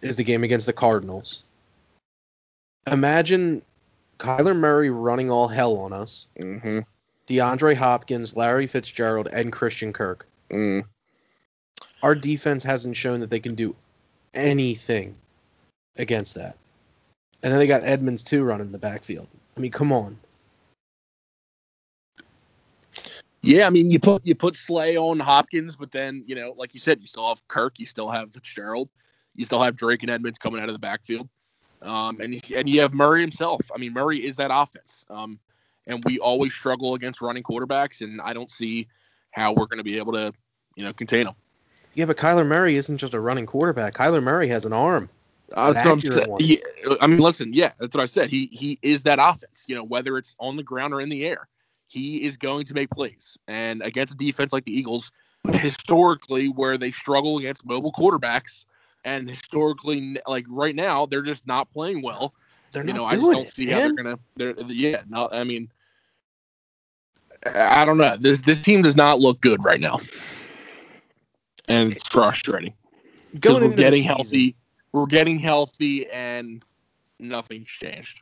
is 0.00 0.16
the 0.16 0.24
game 0.24 0.44
against 0.44 0.66
the 0.66 0.72
Cardinals. 0.72 1.44
Imagine 2.90 3.62
Kyler 4.22 4.56
Murray 4.56 4.88
running 4.88 5.30
all 5.30 5.48
hell 5.48 5.76
on 5.78 5.92
us, 5.92 6.28
Mm-hmm. 6.40 6.80
DeAndre 7.26 7.74
Hopkins, 7.74 8.36
Larry 8.36 8.66
Fitzgerald, 8.66 9.28
and 9.32 9.52
Christian 9.52 9.92
Kirk. 9.92 10.26
Mm. 10.50 10.84
Our 12.02 12.14
defense 12.14 12.62
hasn't 12.62 12.96
shown 12.96 13.20
that 13.20 13.30
they 13.30 13.40
can 13.40 13.54
do 13.54 13.74
anything 14.34 15.14
against 15.98 16.34
that. 16.34 16.56
And 17.42 17.52
then 17.52 17.58
they 17.58 17.66
got 17.66 17.84
Edmonds 17.84 18.22
too 18.22 18.44
running 18.44 18.70
the 18.70 18.78
backfield. 18.78 19.28
I 19.56 19.60
mean, 19.60 19.70
come 19.70 19.92
on. 19.92 20.18
Yeah, 23.40 23.66
I 23.66 23.70
mean, 23.70 23.90
you 23.90 23.98
put 23.98 24.24
you 24.24 24.34
put 24.36 24.54
Slay 24.54 24.96
on 24.96 25.18
Hopkins, 25.18 25.74
but 25.74 25.90
then 25.90 26.22
you 26.26 26.36
know, 26.36 26.54
like 26.56 26.74
you 26.74 26.80
said, 26.80 27.00
you 27.00 27.06
still 27.06 27.28
have 27.28 27.46
Kirk, 27.48 27.80
you 27.80 27.86
still 27.86 28.08
have 28.08 28.32
Fitzgerald, 28.32 28.88
you 29.34 29.44
still 29.44 29.60
have 29.60 29.74
Drake 29.74 30.02
and 30.02 30.10
Edmonds 30.10 30.38
coming 30.38 30.60
out 30.60 30.68
of 30.68 30.74
the 30.74 30.78
backfield, 30.78 31.28
um, 31.82 32.20
and 32.20 32.34
you- 32.34 32.56
and 32.56 32.68
you 32.68 32.80
have 32.80 32.94
Murray 32.94 33.20
himself. 33.20 33.70
I 33.74 33.78
mean, 33.78 33.92
Murray 33.92 34.24
is 34.24 34.36
that 34.36 34.50
offense, 34.52 35.04
um, 35.10 35.38
and 35.86 36.02
we 36.04 36.18
always 36.18 36.54
struggle 36.54 36.94
against 36.94 37.20
running 37.20 37.42
quarterbacks, 37.42 38.00
and 38.00 38.20
I 38.20 38.32
don't 38.32 38.50
see 38.50 38.88
how 39.30 39.52
we're 39.52 39.66
going 39.66 39.78
to 39.78 39.84
be 39.84 39.98
able 39.98 40.12
to, 40.12 40.32
you 40.76 40.84
know, 40.84 40.92
contain 40.92 41.24
them. 41.24 41.34
Yeah, 41.94 42.06
but 42.06 42.16
Kyler 42.16 42.46
Murray 42.46 42.76
isn't 42.76 42.98
just 42.98 43.14
a 43.14 43.20
running 43.20 43.46
quarterback. 43.46 43.94
Kyler 43.94 44.22
Murray 44.22 44.48
has 44.48 44.64
an 44.64 44.72
arm. 44.72 45.10
Uh, 45.54 45.68
An 45.68 45.74
that's 45.74 45.84
what 45.84 45.92
I'm 45.92 45.98
accurate 45.98 46.28
one. 46.28 46.40
yeah, 46.42 46.56
I 47.00 47.06
mean, 47.06 47.18
listen, 47.18 47.52
yeah, 47.52 47.72
that's 47.78 47.94
what 47.94 48.02
I 48.02 48.06
said. 48.06 48.30
He 48.30 48.46
he 48.46 48.78
is 48.80 49.02
that 49.02 49.18
offense. 49.20 49.64
You 49.66 49.74
know, 49.74 49.84
whether 49.84 50.16
it's 50.16 50.34
on 50.38 50.56
the 50.56 50.62
ground 50.62 50.94
or 50.94 51.00
in 51.00 51.10
the 51.10 51.26
air, 51.26 51.48
he 51.88 52.24
is 52.24 52.38
going 52.38 52.64
to 52.66 52.74
make 52.74 52.88
plays. 52.90 53.36
And 53.48 53.82
against 53.82 54.14
a 54.14 54.16
defense 54.16 54.52
like 54.52 54.64
the 54.64 54.76
Eagles, 54.76 55.12
historically, 55.52 56.48
where 56.48 56.78
they 56.78 56.90
struggle 56.90 57.38
against 57.38 57.66
mobile 57.66 57.92
quarterbacks, 57.92 58.64
and 59.04 59.28
historically, 59.28 60.18
like 60.26 60.44
right 60.48 60.74
now, 60.74 61.06
they're 61.06 61.22
just 61.22 61.46
not 61.46 61.70
playing 61.72 62.02
well. 62.02 62.34
They're 62.72 62.84
you 62.84 62.92
not 62.92 62.96
know, 62.96 63.04
I 63.04 63.10
just 63.10 63.30
don't 63.30 63.42
it, 63.42 63.48
see 63.50 63.66
how 63.66 63.78
they're 63.80 63.94
gonna. 63.94 64.18
They're 64.36 64.54
yeah, 64.68 65.02
no, 65.08 65.28
I 65.30 65.44
mean, 65.44 65.70
I 67.46 67.84
don't 67.84 67.98
know. 67.98 68.16
This 68.16 68.40
this 68.40 68.62
team 68.62 68.82
does 68.82 68.96
not 68.96 69.20
look 69.20 69.40
good 69.40 69.64
right 69.64 69.80
now, 69.80 70.00
and 71.68 71.92
it's 71.92 72.08
frustrating 72.08 72.74
because 73.32 73.58
Going 73.58 73.70
we're 73.70 73.76
getting 73.76 74.02
healthy. 74.02 74.56
We're 74.92 75.06
getting 75.06 75.38
healthy, 75.38 76.08
and 76.10 76.62
nothing's 77.18 77.68
changed. 77.68 78.20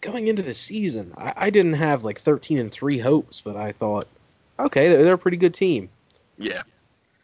going 0.00 0.28
into 0.28 0.42
the 0.42 0.54
season, 0.54 1.12
I, 1.16 1.32
I 1.36 1.50
didn't 1.50 1.74
have 1.74 2.02
like 2.02 2.18
13 2.18 2.58
and 2.58 2.70
three 2.72 2.98
hopes, 2.98 3.40
but 3.40 3.56
I 3.56 3.72
thought, 3.72 4.06
okay, 4.58 4.88
they're, 4.88 5.04
they're 5.04 5.14
a 5.14 5.18
pretty 5.18 5.36
good 5.36 5.54
team. 5.54 5.88
Yeah, 6.38 6.62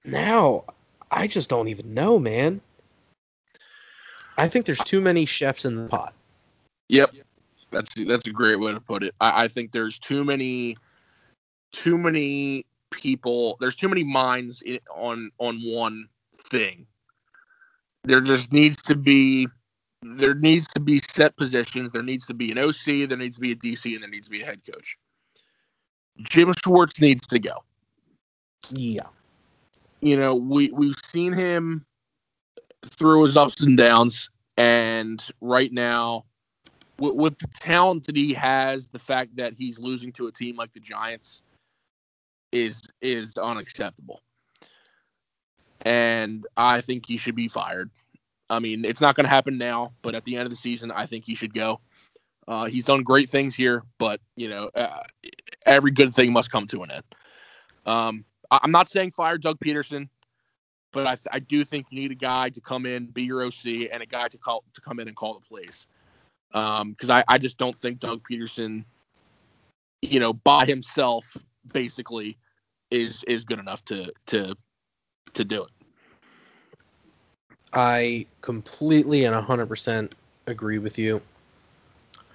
Now, 0.04 0.64
I 1.10 1.26
just 1.26 1.50
don't 1.50 1.68
even 1.68 1.94
know, 1.94 2.18
man. 2.18 2.60
I 4.38 4.48
think 4.48 4.66
there's 4.66 4.78
too 4.80 5.00
many 5.00 5.24
chefs 5.24 5.64
in 5.64 5.76
the 5.76 5.88
pot. 5.88 6.14
Yep. 6.88 7.14
That's 7.70 7.94
that's 7.94 8.26
a 8.26 8.32
great 8.32 8.60
way 8.60 8.72
to 8.72 8.80
put 8.80 9.02
it. 9.02 9.14
I, 9.20 9.44
I 9.44 9.48
think 9.48 9.72
there's 9.72 9.98
too 9.98 10.24
many 10.24 10.76
too 11.72 11.98
many 11.98 12.64
people 12.90 13.56
there's 13.60 13.76
too 13.76 13.88
many 13.88 14.04
minds 14.04 14.62
in, 14.62 14.78
on 14.94 15.30
on 15.38 15.60
one 15.64 16.08
thing. 16.36 16.86
There 18.04 18.20
just 18.20 18.52
needs 18.52 18.80
to 18.82 18.94
be 18.94 19.48
there 20.02 20.34
needs 20.34 20.68
to 20.68 20.80
be 20.80 21.00
set 21.00 21.36
positions, 21.36 21.90
there 21.92 22.02
needs 22.02 22.26
to 22.26 22.34
be 22.34 22.52
an 22.52 22.58
OC, 22.58 23.08
there 23.08 23.16
needs 23.16 23.36
to 23.36 23.40
be 23.40 23.52
a 23.52 23.56
DC, 23.56 23.92
and 23.92 24.02
there 24.02 24.10
needs 24.10 24.26
to 24.26 24.30
be 24.30 24.42
a 24.42 24.46
head 24.46 24.60
coach. 24.70 24.96
Jim 26.22 26.52
Schwartz 26.62 27.00
needs 27.00 27.26
to 27.26 27.38
go. 27.38 27.64
Yeah. 28.70 29.06
You 30.06 30.16
know, 30.16 30.36
we 30.36 30.70
we've 30.70 30.98
seen 31.04 31.32
him 31.32 31.84
through 32.84 33.24
his 33.24 33.36
ups 33.36 33.60
and 33.60 33.76
downs, 33.76 34.30
and 34.56 35.20
right 35.40 35.72
now, 35.72 36.24
with, 36.98 37.14
with 37.14 37.38
the 37.38 37.48
talent 37.58 38.06
that 38.06 38.16
he 38.16 38.32
has, 38.34 38.88
the 38.88 39.00
fact 39.00 39.34
that 39.36 39.54
he's 39.56 39.80
losing 39.80 40.12
to 40.12 40.28
a 40.28 40.32
team 40.32 40.56
like 40.56 40.72
the 40.72 40.80
Giants 40.80 41.42
is 42.52 42.82
is 43.02 43.36
unacceptable. 43.36 44.22
And 45.82 46.46
I 46.56 46.80
think 46.80 47.06
he 47.06 47.16
should 47.16 47.34
be 47.34 47.48
fired. 47.48 47.90
I 48.48 48.60
mean, 48.60 48.84
it's 48.84 49.00
not 49.00 49.16
going 49.16 49.24
to 49.24 49.30
happen 49.30 49.58
now, 49.58 49.92
but 50.02 50.14
at 50.14 50.24
the 50.24 50.36
end 50.36 50.44
of 50.44 50.50
the 50.50 50.56
season, 50.56 50.92
I 50.92 51.06
think 51.06 51.24
he 51.24 51.34
should 51.34 51.52
go. 51.52 51.80
Uh, 52.46 52.66
he's 52.66 52.84
done 52.84 53.02
great 53.02 53.28
things 53.28 53.56
here, 53.56 53.82
but 53.98 54.20
you 54.36 54.48
know, 54.48 54.70
uh, 54.76 55.02
every 55.66 55.90
good 55.90 56.14
thing 56.14 56.32
must 56.32 56.52
come 56.52 56.68
to 56.68 56.84
an 56.84 56.92
end. 56.92 57.04
Um, 57.86 58.24
I'm 58.50 58.70
not 58.70 58.88
saying 58.88 59.12
fire 59.12 59.38
Doug 59.38 59.58
Pederson, 59.60 60.08
but 60.92 61.06
I, 61.06 61.16
I 61.36 61.38
do 61.38 61.64
think 61.64 61.86
you 61.90 62.00
need 62.00 62.10
a 62.10 62.16
guy 62.16 62.48
to 62.50 62.60
come 62.60 62.86
in, 62.86 63.06
be 63.06 63.22
your 63.22 63.44
OC, 63.44 63.90
and 63.92 64.02
a 64.02 64.06
guy 64.06 64.28
to 64.28 64.38
call 64.38 64.64
to 64.74 64.80
come 64.80 65.00
in 65.00 65.08
and 65.08 65.16
call 65.16 65.34
the 65.34 65.40
plays. 65.40 65.86
Because 66.52 67.10
I, 67.10 67.24
I 67.28 67.38
just 67.38 67.58
don't 67.58 67.74
think 67.74 67.98
Doug 67.98 68.22
Pederson, 68.30 68.84
you 70.02 70.20
know, 70.20 70.32
by 70.32 70.64
himself, 70.64 71.36
basically, 71.72 72.38
is 72.90 73.24
is 73.24 73.44
good 73.44 73.58
enough 73.58 73.84
to 73.86 74.12
to 74.26 74.56
to 75.34 75.44
do 75.44 75.64
it. 75.64 75.70
I 77.72 78.26
completely 78.40 79.24
and 79.24 79.36
100% 79.36 80.12
agree 80.46 80.78
with 80.78 80.98
you. 80.98 81.20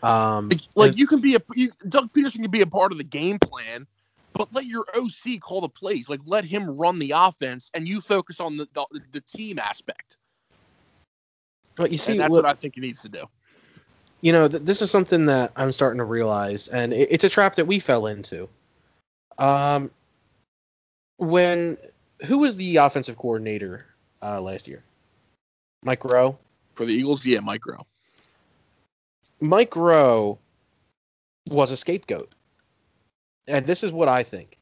Um, 0.03 0.49
Like, 0.49 0.59
like 0.75 0.97
you 0.97 1.07
can 1.07 1.19
be 1.19 1.35
a 1.35 1.39
you, 1.55 1.71
Doug 1.89 2.11
Pederson 2.13 2.41
can 2.41 2.51
be 2.51 2.61
a 2.61 2.67
part 2.67 2.91
of 2.91 2.97
the 2.97 3.03
game 3.03 3.39
plan, 3.39 3.87
but 4.33 4.53
let 4.53 4.65
your 4.65 4.85
OC 4.95 5.39
call 5.41 5.61
the 5.61 5.69
plays. 5.69 6.09
Like 6.09 6.21
let 6.25 6.45
him 6.45 6.77
run 6.77 6.99
the 6.99 7.11
offense, 7.15 7.69
and 7.73 7.87
you 7.87 8.01
focus 8.01 8.39
on 8.39 8.57
the 8.57 8.67
the, 8.73 8.85
the 9.11 9.21
team 9.21 9.59
aspect. 9.59 10.17
but 11.75 11.91
you 11.91 11.97
see, 11.97 12.13
and 12.13 12.21
that's 12.21 12.31
what, 12.31 12.43
what 12.43 12.51
I 12.51 12.53
think 12.53 12.75
he 12.75 12.81
needs 12.81 13.01
to 13.01 13.09
do. 13.09 13.25
you 14.21 14.31
know, 14.31 14.47
th- 14.47 14.63
this 14.63 14.81
is 14.81 14.91
something 14.91 15.25
that 15.25 15.51
I'm 15.55 15.71
starting 15.71 15.99
to 15.99 16.05
realize, 16.05 16.67
and 16.67 16.93
it, 16.93 17.09
it's 17.11 17.23
a 17.23 17.29
trap 17.29 17.55
that 17.55 17.65
we 17.65 17.79
fell 17.79 18.07
into. 18.07 18.47
Um, 19.37 19.91
when 21.17 21.77
who 22.25 22.39
was 22.39 22.57
the 22.57 22.77
offensive 22.77 23.17
coordinator 23.17 23.85
uh, 24.21 24.41
last 24.41 24.67
year? 24.67 24.83
Mike 25.83 26.01
Groh. 26.01 26.37
For 26.75 26.85
the 26.85 26.93
Eagles, 26.93 27.25
yeah, 27.25 27.39
micro. 27.39 27.85
Mike 29.39 29.71
Groh 29.71 30.37
was 31.49 31.71
a 31.71 31.77
scapegoat, 31.77 32.33
and 33.47 33.65
this 33.65 33.83
is 33.83 33.91
what 33.91 34.07
I 34.07 34.23
think. 34.23 34.57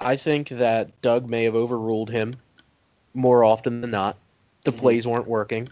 I 0.00 0.16
think 0.16 0.48
that 0.48 1.00
Doug 1.02 1.28
may 1.28 1.44
have 1.44 1.54
overruled 1.54 2.10
him 2.10 2.32
more 3.14 3.44
often 3.44 3.80
than 3.80 3.90
not. 3.90 4.16
The 4.62 4.72
Mhm. 4.72 4.78
plays 4.78 5.06
weren't 5.06 5.26
working. 5.26 5.68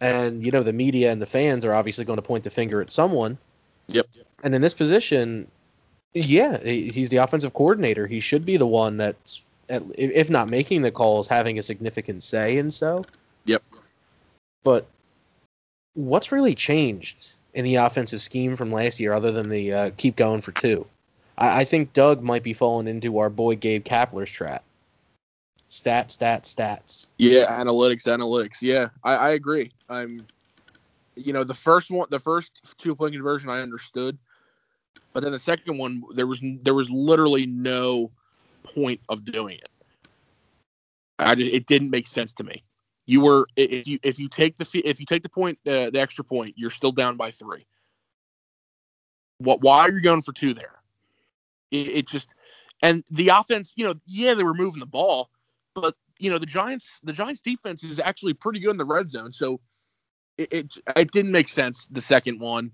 And, 0.00 0.44
you 0.44 0.52
know, 0.52 0.62
the 0.62 0.72
media 0.72 1.12
and 1.12 1.22
the 1.22 1.26
fans 1.26 1.64
are 1.64 1.72
obviously 1.72 2.04
going 2.04 2.16
to 2.16 2.22
point 2.22 2.44
the 2.44 2.50
finger 2.50 2.82
at 2.82 2.90
someone. 2.90 3.38
Yep. 3.86 4.08
And 4.42 4.54
in 4.54 4.60
this 4.60 4.74
position, 4.74 5.48
yeah, 6.12 6.58
he's 6.62 7.10
the 7.10 7.18
offensive 7.18 7.54
coordinator. 7.54 8.06
He 8.06 8.20
should 8.20 8.44
be 8.44 8.56
the 8.56 8.66
one 8.66 8.96
that's, 8.96 9.42
at, 9.68 9.82
if 9.96 10.28
not 10.28 10.50
making 10.50 10.82
the 10.82 10.90
calls, 10.90 11.28
having 11.28 11.58
a 11.58 11.62
significant 11.62 12.22
say 12.22 12.58
in 12.58 12.70
so. 12.70 13.02
Yep. 13.44 13.62
But 14.64 14.86
what's 15.94 16.32
really 16.32 16.54
changed 16.54 17.35
in 17.56 17.64
the 17.64 17.76
offensive 17.76 18.20
scheme 18.20 18.54
from 18.54 18.70
last 18.70 19.00
year 19.00 19.14
other 19.14 19.32
than 19.32 19.48
the 19.48 19.72
uh, 19.72 19.90
keep 19.96 20.14
going 20.14 20.42
for 20.42 20.52
two? 20.52 20.86
I, 21.38 21.62
I 21.62 21.64
think 21.64 21.92
Doug 21.94 22.22
might 22.22 22.42
be 22.42 22.52
falling 22.52 22.86
into 22.86 23.18
our 23.18 23.30
boy 23.30 23.56
Gabe 23.56 23.82
Kapler's 23.82 24.30
trap. 24.30 24.62
Stats, 25.68 26.16
stats, 26.16 26.54
stats. 26.54 27.06
Yeah, 27.16 27.58
analytics, 27.58 28.04
analytics. 28.04 28.58
Yeah, 28.60 28.90
I, 29.02 29.14
I 29.14 29.30
agree. 29.30 29.72
I'm, 29.88 30.20
you 31.16 31.32
know, 31.32 31.42
the 31.42 31.54
first 31.54 31.90
one, 31.90 32.06
the 32.10 32.20
first 32.20 32.76
two 32.78 32.94
point 32.94 33.14
conversion, 33.14 33.48
I 33.48 33.62
understood, 33.62 34.18
but 35.14 35.22
then 35.22 35.32
the 35.32 35.38
second 35.38 35.78
one, 35.78 36.04
there 36.14 36.26
was 36.26 36.40
there 36.62 36.74
was 36.74 36.90
literally 36.90 37.46
no 37.46 38.10
point 38.62 39.00
of 39.08 39.24
doing 39.24 39.56
it. 39.56 39.70
I 41.18 41.34
just, 41.34 41.52
it 41.52 41.66
didn't 41.66 41.88
make 41.88 42.06
sense 42.06 42.34
to 42.34 42.44
me. 42.44 42.62
You 43.06 43.20
were 43.20 43.46
if 43.56 43.86
you 43.86 43.98
if 44.02 44.18
you 44.18 44.28
take 44.28 44.56
the 44.56 44.82
if 44.84 44.98
you 44.98 45.06
take 45.06 45.22
the 45.22 45.28
point 45.28 45.58
uh, 45.66 45.90
the 45.90 46.00
extra 46.00 46.24
point, 46.24 46.54
you're 46.56 46.70
still 46.70 46.92
down 46.92 47.16
by 47.16 47.30
three. 47.30 47.64
What? 49.38 49.60
Why 49.60 49.80
are 49.80 49.92
you 49.92 50.00
going 50.00 50.22
for 50.22 50.32
two 50.32 50.54
there? 50.54 50.80
It, 51.70 51.88
it 51.88 52.08
just 52.08 52.28
and 52.82 53.04
the 53.10 53.28
offense, 53.28 53.74
you 53.76 53.86
know, 53.86 53.94
yeah, 54.06 54.34
they 54.34 54.42
were 54.42 54.54
moving 54.54 54.80
the 54.80 54.86
ball, 54.86 55.30
but 55.74 55.94
you 56.18 56.30
know 56.30 56.38
the 56.38 56.46
Giants 56.46 57.00
the 57.04 57.12
Giants 57.12 57.40
defense 57.40 57.84
is 57.84 58.00
actually 58.00 58.34
pretty 58.34 58.58
good 58.58 58.70
in 58.70 58.76
the 58.76 58.84
red 58.84 59.08
zone, 59.08 59.30
so 59.30 59.60
it 60.36 60.52
it, 60.52 60.78
it 60.96 61.10
didn't 61.12 61.32
make 61.32 61.48
sense 61.48 61.86
the 61.86 62.00
second 62.00 62.40
one, 62.40 62.72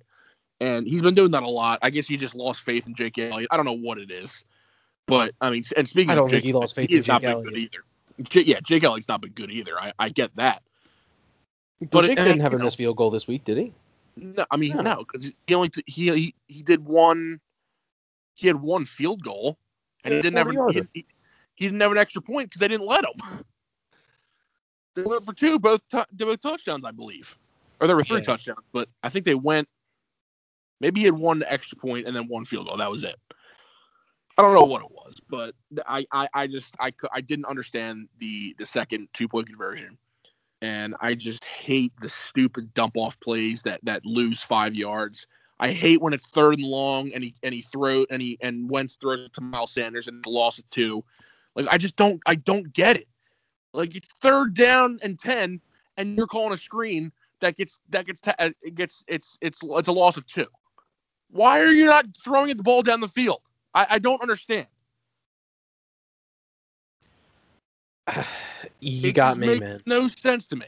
and 0.61 0.87
he's 0.87 1.03
been 1.03 1.15
doing 1.15 1.33
that 1.33 1.43
a 1.43 1.49
lot. 1.49 1.79
I 1.83 1.91
guess 1.91 2.09
he 2.09 2.17
just 2.17 2.35
lost 2.35 2.63
faith 2.63 2.87
in 2.87 2.95
Jake 2.95 3.19
Elliott. 3.19 3.49
I 3.51 3.57
don't 3.57 3.67
know 3.67 3.73
what 3.73 3.99
it 3.99 4.11
is, 4.11 4.45
but 5.07 5.35
I 5.43 5.51
mean, 5.51 5.63
and 5.77 5.87
speaking, 5.87 6.11
I 6.11 6.15
of 6.15 6.21
don't 6.21 6.31
think 6.31 6.43
Jake, 6.43 6.45
he 6.45 6.53
lost 6.55 6.75
faith 6.75 6.89
he 6.89 6.97
in 6.97 7.03
Jake 7.03 7.25
Elliott. 7.25 7.45
good 7.45 7.59
either. 7.59 7.85
J- 8.23 8.43
yeah, 8.43 8.61
Jake 8.63 8.85
Elliott's 8.85 9.09
not 9.09 9.21
been 9.21 9.33
good 9.33 9.51
either. 9.51 9.79
I, 9.81 9.93
I 9.99 10.09
get 10.09 10.35
that. 10.37 10.63
But, 11.81 11.91
But 11.91 12.05
Jake 12.05 12.19
it- 12.19 12.25
didn't 12.25 12.41
have 12.41 12.53
a 12.53 12.59
missed 12.59 12.79
field 12.79 12.97
goal 12.97 13.11
this 13.11 13.27
week, 13.27 13.45
did 13.45 13.59
he? 13.59 13.73
No, 14.17 14.45
I 14.51 14.57
mean 14.57 14.77
No. 14.77 14.83
no, 14.83 14.97
because 15.11 15.33
he 15.47 15.55
only 15.55 15.71
he, 15.87 16.13
he 16.13 16.35
he 16.47 16.63
did 16.63 16.85
one. 16.85 17.41
He 18.35 18.47
had 18.47 18.57
one 18.61 18.85
field 18.85 19.23
goal, 19.23 19.59
and 20.05 20.13
Yeah, 20.13 20.19
he 20.19 20.23
didn't 20.23 20.39
have 20.39 20.49
an, 20.49 20.73
he, 20.73 20.83
he, 20.93 21.07
he 21.55 21.65
didn't 21.67 21.81
have 21.81 21.93
an 21.93 21.99
extra 21.99 22.21
point 22.21 22.49
because 22.51 22.61
they 22.61 22.69
didn't 22.69 22.87
let 22.87 23.05
him. 23.05 23.45
They 24.95 25.03
went 25.03 25.25
for 25.25 25.33
two, 25.33 25.59
both 25.59 25.83
they 25.91 26.25
both 26.27 26.43
touchdowns, 26.43 26.85
I 26.85 26.91
believe, 26.91 27.39
or 27.81 27.87
there 27.87 27.97
were 27.97 28.05
three 28.05 28.19
Yeah. 28.19 28.25
touchdowns, 28.25 28.61
but 28.73 28.91
I 29.03 29.09
think 29.09 29.25
they 29.25 29.35
went. 29.35 29.67
Maybe 30.83 31.01
he 31.01 31.07
had 31.07 31.15
one 31.15 31.43
extra 31.47 31.79
point 31.79 32.07
and 32.07 32.15
then 32.15 32.29
one 32.29 32.45
field 32.45 32.67
goal. 32.67 32.77
That 32.77 32.91
was 32.91 33.03
it. 33.03 33.17
I 34.39 34.43
don't 34.43 34.55
know 34.55 34.65
what 34.65 34.83
it 34.83 34.91
was, 34.91 35.21
but 35.29 35.55
I, 35.87 36.07
I, 36.11 36.29
I 36.33 36.47
just 36.47 36.75
I, 36.81 36.93
I 37.13 37.21
didn't 37.21 37.45
understand 37.45 38.09
the 38.19 38.55
the 38.59 38.65
second 38.65 39.09
two 39.13 39.29
point 39.29 39.47
conversion, 39.47 39.99
and 40.63 40.95
I 41.01 41.15
just 41.15 41.45
hate 41.45 41.93
the 42.01 42.09
stupid 42.09 42.73
dump 42.73 42.97
off 42.97 43.19
plays 43.21 43.63
that 43.63 43.81
that 43.85 44.07
lose 44.07 44.43
five 44.43 44.75
yards. 44.75 45.27
I 45.61 45.71
hate 45.71 46.01
when 46.01 46.13
it's 46.13 46.27
third 46.27 46.59
and 46.59 46.67
long 46.67 47.13
and 47.13 47.23
he 47.23 47.35
and 47.43 47.55
he 47.55 47.63
throw 47.63 48.07
and 48.11 48.23
he 48.23 48.39
and 48.41 48.71
Wentz 48.71 48.97
throws 48.97 49.29
to 49.35 49.41
Miles 49.43 49.73
Sanders 49.73 50.09
and 50.09 50.25
the 50.25 50.31
loss 50.31 50.59
of 50.59 50.69
two. 50.71 51.05
Like 51.55 51.67
I 51.71 51.77
just 51.77 51.97
don't 51.97 52.21
I 52.27 52.35
don't 52.37 52.73
get 52.73 52.97
it. 52.97 53.09
Like 53.75 53.95
it's 53.95 54.09
third 54.23 54.55
down 54.55 54.99
and 55.03 55.19
ten, 55.19 55.61
and 55.99 56.17
you're 56.17 56.27
calling 56.27 56.53
a 56.53 56.57
screen 56.57 57.13
that 57.41 57.57
gets 57.57 57.79
that 57.91 58.07
gets 58.07 58.21
ta- 58.21 58.35
uh, 58.39 58.51
it 58.63 58.75
gets 58.75 59.05
it's 59.09 59.37
it's 59.43 59.61
it's 59.63 59.89
a 59.89 59.93
loss 59.93 60.17
of 60.17 60.27
two. 60.27 60.47
Why 61.31 61.61
are 61.61 61.73
you 61.73 61.87
not 61.87 62.07
throwing 62.23 62.57
the 62.57 62.63
ball 62.63 62.83
down 62.83 63.01
the 63.01 63.09
field? 63.09 63.43
I, 63.75 63.87
I 63.91 63.99
don't 63.99 64.21
understand. 64.21 64.67
you 68.81 69.09
It 69.09 69.15
got 69.15 69.39
me, 69.39 69.47
makes 69.47 69.61
man. 69.61 69.81
No 69.87 70.09
sense 70.09 70.47
to 70.49 70.57
me. 70.57 70.67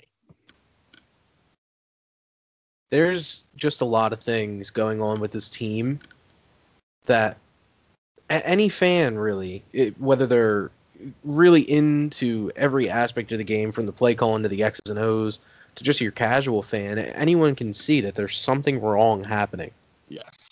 There's 2.91 3.45
just 3.57 3.81
a 3.81 3.87
lot 3.87 4.13
of 4.13 4.21
things 4.21 4.71
going 4.71 5.03
on 5.03 5.21
with 5.21 5.33
this 5.33 5.51
team 5.51 5.99
that 7.07 7.39
a- 8.31 8.49
any 8.49 8.69
fan 8.69 9.19
really, 9.19 9.63
it, 9.73 10.01
whether 10.01 10.27
they're 10.27 10.71
really 11.25 11.63
into 11.63 12.51
every 12.57 12.89
aspect 12.89 13.33
of 13.33 13.39
the 13.39 13.45
game 13.45 13.73
from 13.73 13.87
the 13.87 13.93
play 13.93 14.15
calling 14.15 14.43
to 14.45 14.49
the 14.49 14.63
X's 14.63 14.91
and 14.91 14.99
O's 14.99 15.41
to 15.75 15.85
just 15.85 16.01
your 16.01 16.13
casual 16.13 16.63
fan, 16.63 16.99
anyone 16.99 17.55
can 17.57 17.75
see 17.75 18.03
that 18.03 18.15
there's 18.15 18.39
something 18.39 18.81
wrong 18.81 19.25
happening. 19.25 19.73
Yes. 20.09 20.44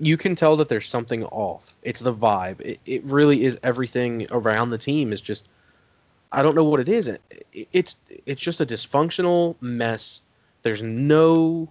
You 0.00 0.16
can 0.16 0.34
tell 0.34 0.56
that 0.56 0.68
there's 0.68 0.88
something 0.88 1.24
off. 1.24 1.74
It's 1.82 2.00
the 2.00 2.14
vibe. 2.14 2.60
It, 2.60 2.78
it 2.86 3.04
really 3.04 3.44
is 3.44 3.58
everything 3.62 4.26
around 4.30 4.70
the 4.70 4.78
team 4.78 5.12
is 5.12 5.20
just 5.20 5.48
I 6.30 6.42
don't 6.42 6.54
know 6.54 6.64
what 6.64 6.80
it 6.80 6.88
is. 6.88 7.08
It, 7.08 7.20
it's 7.72 7.96
it's 8.26 8.40
just 8.40 8.60
a 8.60 8.66
dysfunctional 8.66 9.56
mess. 9.60 10.20
There's 10.62 10.82
no 10.82 11.68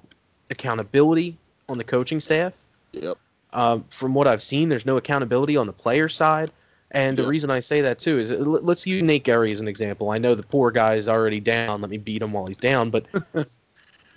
accountability 0.49 1.37
on 1.69 1.77
the 1.77 1.83
coaching 1.83 2.19
staff. 2.19 2.63
Yep. 2.93 3.17
Um, 3.53 3.83
from 3.89 4.13
what 4.13 4.27
I've 4.27 4.41
seen, 4.41 4.69
there's 4.69 4.85
no 4.85 4.97
accountability 4.97 5.57
on 5.57 5.67
the 5.67 5.73
player 5.73 6.09
side. 6.09 6.49
And 6.91 7.17
the 7.17 7.27
reason 7.27 7.51
I 7.51 7.59
say 7.59 7.81
that 7.81 7.99
too 7.99 8.17
is 8.17 8.31
let's 8.31 8.87
use 8.87 9.03
Nate 9.03 9.25
Gerry 9.25 9.51
as 9.51 9.59
an 9.59 9.67
example. 9.67 10.09
I 10.09 10.19
know 10.19 10.35
the 10.35 10.43
poor 10.43 10.71
guy 10.71 10.95
is 10.95 11.09
already 11.09 11.41
down. 11.41 11.81
Let 11.81 11.89
me 11.89 11.97
beat 11.97 12.21
him 12.21 12.31
while 12.31 12.47
he's 12.47 12.57
down. 12.57 12.91
But 12.91 13.05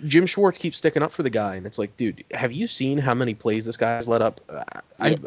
Jim 0.05 0.25
Schwartz 0.25 0.57
keeps 0.57 0.77
sticking 0.77 1.03
up 1.03 1.11
for 1.11 1.23
the 1.23 1.29
guy, 1.29 1.55
and 1.55 1.65
it's 1.65 1.77
like, 1.79 1.95
dude, 1.97 2.23
have 2.31 2.51
you 2.51 2.67
seen 2.67 2.97
how 2.97 3.13
many 3.13 3.33
plays 3.33 3.65
this 3.65 3.77
guy's 3.77 4.07
let 4.07 4.21
up? 4.21 4.41
Uh, 4.49 4.63
I, 4.99 5.09
Yep. 5.09 5.19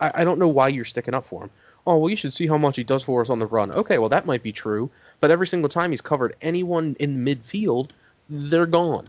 I 0.00 0.10
I 0.16 0.24
don't 0.24 0.38
know 0.38 0.48
why 0.48 0.68
you're 0.68 0.84
sticking 0.84 1.14
up 1.14 1.24
for 1.26 1.44
him. 1.44 1.50
Oh 1.86 1.96
well, 1.98 2.10
you 2.10 2.16
should 2.16 2.32
see 2.32 2.46
how 2.46 2.58
much 2.58 2.76
he 2.76 2.84
does 2.84 3.02
for 3.02 3.20
us 3.20 3.30
on 3.30 3.38
the 3.38 3.46
run. 3.46 3.72
Okay, 3.72 3.98
well 3.98 4.08
that 4.08 4.26
might 4.26 4.42
be 4.42 4.52
true, 4.52 4.90
but 5.20 5.30
every 5.30 5.46
single 5.46 5.68
time 5.68 5.90
he's 5.90 6.00
covered 6.00 6.34
anyone 6.42 6.96
in 7.00 7.24
midfield, 7.24 7.90
they're 8.28 8.66
gone. 8.66 9.06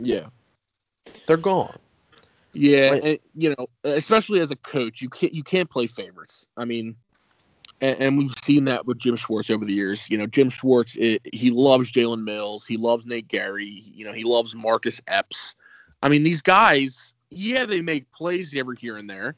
Yeah. 0.00 0.26
They're 1.26 1.36
gone. 1.36 1.76
Yeah, 2.52 2.90
Like- 2.90 3.04
and, 3.04 3.18
you 3.34 3.54
know, 3.56 3.68
especially 3.84 4.40
as 4.40 4.50
a 4.50 4.56
coach, 4.56 5.00
you 5.02 5.08
can't 5.10 5.32
you 5.34 5.42
can't 5.44 5.70
play 5.70 5.86
favorites. 5.86 6.46
I 6.56 6.64
mean, 6.64 6.96
and, 7.80 8.00
and 8.00 8.18
we've 8.18 8.34
seen 8.42 8.64
that 8.64 8.86
with 8.86 8.98
Jim 8.98 9.16
Schwartz 9.16 9.50
over 9.50 9.64
the 9.64 9.72
years. 9.72 10.08
You 10.10 10.18
know, 10.18 10.26
Jim 10.26 10.48
Schwartz, 10.50 10.96
it, 10.96 11.22
he 11.32 11.50
loves 11.50 11.90
Jalen 11.90 12.24
Mills, 12.24 12.66
he 12.66 12.76
loves 12.76 13.06
Nate 13.06 13.28
Gerry, 13.28 13.66
you 13.66 14.04
know, 14.04 14.12
he 14.12 14.24
loves 14.24 14.54
Marcus 14.54 15.00
Epps. 15.06 15.54
I 16.02 16.08
mean, 16.08 16.22
these 16.22 16.42
guys, 16.42 17.12
yeah, 17.30 17.66
they 17.66 17.80
make 17.80 18.10
plays 18.12 18.54
every 18.56 18.76
here 18.78 18.94
and 18.94 19.08
there, 19.08 19.36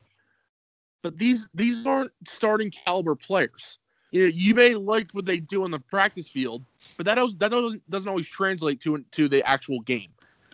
but 1.02 1.18
these 1.18 1.48
these 1.54 1.86
aren't 1.86 2.12
starting 2.26 2.70
caliber 2.70 3.14
players. 3.14 3.78
You 4.10 4.22
know, 4.22 4.32
you 4.34 4.54
may 4.54 4.74
like 4.74 5.12
what 5.12 5.24
they 5.24 5.38
do 5.38 5.62
on 5.64 5.70
the 5.70 5.78
practice 5.78 6.28
field, 6.28 6.64
but 6.96 7.06
that 7.06 7.14
doesn't 7.14 7.38
that 7.38 7.50
doesn't, 7.50 7.88
doesn't 7.90 8.08
always 8.08 8.28
translate 8.28 8.80
to 8.80 9.04
to 9.12 9.28
the 9.28 9.46
actual 9.48 9.80
game. 9.80 10.10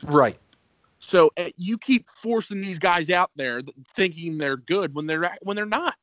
Right. 0.06 0.38
So 0.98 1.30
uh, 1.36 1.50
you 1.56 1.78
keep 1.78 2.08
forcing 2.08 2.60
these 2.60 2.78
guys 2.78 3.10
out 3.10 3.30
there 3.36 3.62
th- 3.62 3.76
thinking 3.94 4.38
they're 4.38 4.56
good 4.56 4.94
when 4.94 5.06
they're 5.06 5.36
when 5.42 5.56
they're 5.56 5.66
not. 5.66 5.96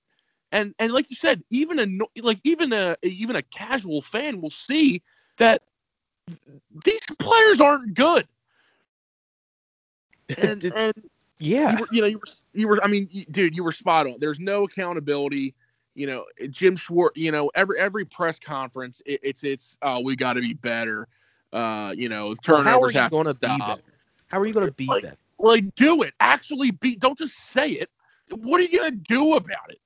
And 0.54 0.74
and 0.80 0.94
like 0.94 1.10
you 1.10 1.16
said, 1.16 1.44
even 1.50 1.80
a 1.80 2.22
like 2.22 2.39
even 2.44 2.72
a 2.72 2.96
even 3.02 3.36
a 3.36 3.42
casual 3.42 4.02
fan 4.04 4.39
will 4.39 4.52
see 4.52 5.02
that 5.38 5.63
these 6.86 7.02
players 7.20 7.60
aren't 7.60 7.96
good. 7.96 8.28
And, 10.42 10.63
and 10.74 10.94
yeah. 11.38 11.74
you 11.74 11.80
were, 11.80 11.88
you 11.92 12.02
know, 12.02 12.08
you 12.08 12.18
were, 12.18 12.26
you 12.54 12.68
were, 12.68 12.84
I 12.84 12.88
mean, 12.88 13.08
you- 13.12 13.26
dude, 13.26 13.56
you 13.56 13.63
were 13.63 13.74
spot 13.74 14.08
on. 14.08 14.16
There's 14.20 14.39
no 14.39 14.63
accountability. 14.63 15.54
You 15.96 16.08
know, 16.08 16.26
Jim 16.50 16.76
Schwartz. 16.76 17.18
You 17.18 17.32
know, 17.32 17.52
every 17.56 17.78
every 17.78 18.06
press 18.06 18.39
conference, 18.39 19.02
it, 19.06 19.20
it's 19.22 19.44
it's 19.44 19.78
oh, 19.82 20.00
we 20.02 20.16
got 20.16 20.34
to 20.34 20.42
be 20.42 20.54
better. 20.54 21.08
Uh, 21.52 21.94
you 21.96 22.10
know, 22.10 22.34
turnovers 22.36 22.66
How 22.66 22.82
are 22.82 22.92
you 22.92 23.00
have 23.00 23.12
going 23.12 23.26
to 23.26 23.34
to 23.34 23.39
be 23.39 23.58
better? 23.60 23.82
How 24.32 24.39
are 24.39 24.48
you 24.48 24.54
going 24.54 24.68
to 24.68 24.74
be 24.74 24.86
Like- 24.88 25.04
better? 25.04 25.18
Like, 25.39 25.76
do 25.76 26.04
it. 26.04 26.13
Actually, 26.22 26.72
be. 26.72 26.96
Don't 26.96 27.18
just 27.18 27.36
say 27.38 27.70
it. 27.72 27.89
What 28.30 28.62
are 28.62 28.63
you 28.63 28.80
gonna 28.80 28.92
do 28.92 29.34
about 29.36 29.70
it? 29.70 29.80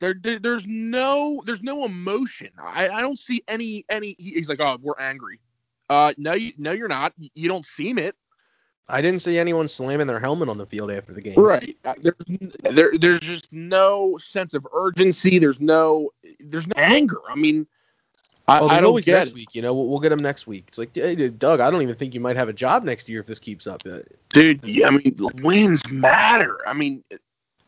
There, 0.00 0.14
there 0.14 0.38
there's 0.38 0.66
no, 0.66 1.42
there's 1.46 1.62
no 1.62 1.84
emotion. 1.84 2.50
I, 2.60 2.88
I 2.88 3.00
don't 3.00 3.18
see 3.18 3.42
any, 3.46 3.84
any. 3.88 4.16
He's 4.18 4.48
like, 4.48 4.60
oh, 4.60 4.78
we're 4.80 4.98
angry. 4.98 5.40
Uh, 5.88 6.12
no, 6.16 6.32
you, 6.32 6.52
no, 6.58 6.72
you're 6.72 6.88
not. 6.88 7.12
You- 7.34 7.48
don't 7.48 7.64
seem 7.66 7.98
it. 7.98 8.16
I 8.88 9.02
didn't 9.02 9.20
see 9.20 9.38
anyone 9.38 9.68
slamming 9.68 10.08
their 10.08 10.18
helmet 10.18 10.48
on 10.48 10.58
the 10.58 10.66
field 10.66 10.90
after 10.90 11.12
the 11.12 11.20
game. 11.20 11.34
Right. 11.36 11.76
Uh, 11.84 11.94
There's, 12.00 12.16
there, 12.74 12.90
there's 12.98 13.20
just 13.20 13.52
no 13.52 14.18
sense 14.18 14.52
of 14.52 14.66
urgency. 14.72 15.38
There's 15.38 15.60
no, 15.60 16.10
there's 16.40 16.66
no 16.66 16.72
anger. 16.76 17.20
I 17.28 17.36
mean, 17.36 17.68
I, 18.48 18.58
Oh, 18.58 18.64
I 18.66 18.68
there's 18.68 18.80
don't 18.80 18.88
always 18.88 19.04
get 19.04 19.18
next 19.18 19.28
it. 19.30 19.34
week. 19.36 19.54
You 19.54 19.62
know, 19.62 19.74
we'll, 19.74 19.86
we'll 19.86 20.00
get 20.00 20.10
him 20.10 20.18
next 20.18 20.48
week. 20.48 20.64
It's 20.66 20.78
like, 20.78 20.90
hey, 20.92 21.14
Doug, 21.28 21.60
I 21.60 21.70
don't 21.70 21.82
even 21.82 21.94
think 21.94 22.14
you 22.14 22.20
might 22.20 22.34
have 22.34 22.48
a 22.48 22.52
job 22.52 22.82
next 22.82 23.08
year 23.08 23.20
if 23.20 23.26
this 23.26 23.38
keeps 23.38 23.68
up. 23.68 23.82
Dude. 24.30 24.64
yeah, 24.64 24.88
I 24.88 24.90
mean, 24.90 25.16
wins 25.40 25.88
matter. 25.88 26.58
I 26.66 26.72
mean, 26.72 27.04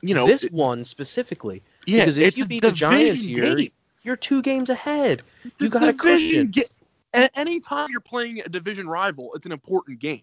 you 0.03 0.15
know, 0.15 0.27
this 0.27 0.49
one 0.51 0.85
specifically. 0.85 1.63
yeah, 1.87 2.01
because 2.01 2.19
if 2.19 2.37
you 2.37 2.45
beat 2.45 2.63
the 2.63 2.73
Giants 2.73 3.25
here, 3.25 3.55
game. 3.55 3.71
You're 4.03 4.17
two 4.17 4.43
games 4.43 4.69
ahead. 4.69 5.23
You 5.61 5.69
got 5.69 5.89
a 5.89 5.93
cushion. 5.93 6.51
ga- 6.51 7.29
anytime 7.35 7.91
you're 7.91 8.01
playing 8.01 8.41
a 8.41 8.49
division 8.49 8.89
rival, 8.89 9.31
it's 9.35 9.47
an 9.47 9.53
important 9.53 10.01
game. 10.01 10.23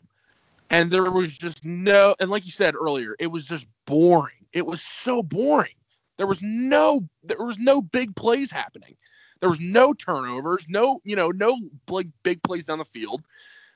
And 0.70 0.92
there 0.92 1.10
was 1.10 1.36
just 1.36 1.66
no, 1.66 2.16
and 2.20 2.30
like 2.30 2.46
you 2.46 2.52
said 2.52 2.76
earlier, 2.76 3.16
it 3.20 3.28
was 3.28 3.46
just 3.46 3.66
boring. 3.86 4.36
It 4.52 4.66
was 4.66 4.82
so 4.82 5.24
boring. 5.24 5.74
There 6.18 6.28
was 6.28 6.42
no, 6.44 7.08
there 7.24 7.44
was 7.44 7.58
no 7.58 7.82
big 7.82 8.16
plays 8.16 8.52
happening. 8.52 8.98
There 9.40 9.50
was 9.50 9.62
no 9.62 9.94
turnovers, 9.94 10.68
no, 10.68 11.02
you 11.06 11.16
know, 11.16 11.32
no 11.32 11.58
big 11.88 12.12
big 12.24 12.44
plays 12.44 12.66
down 12.66 12.80
the 12.80 12.86
field. 12.86 13.24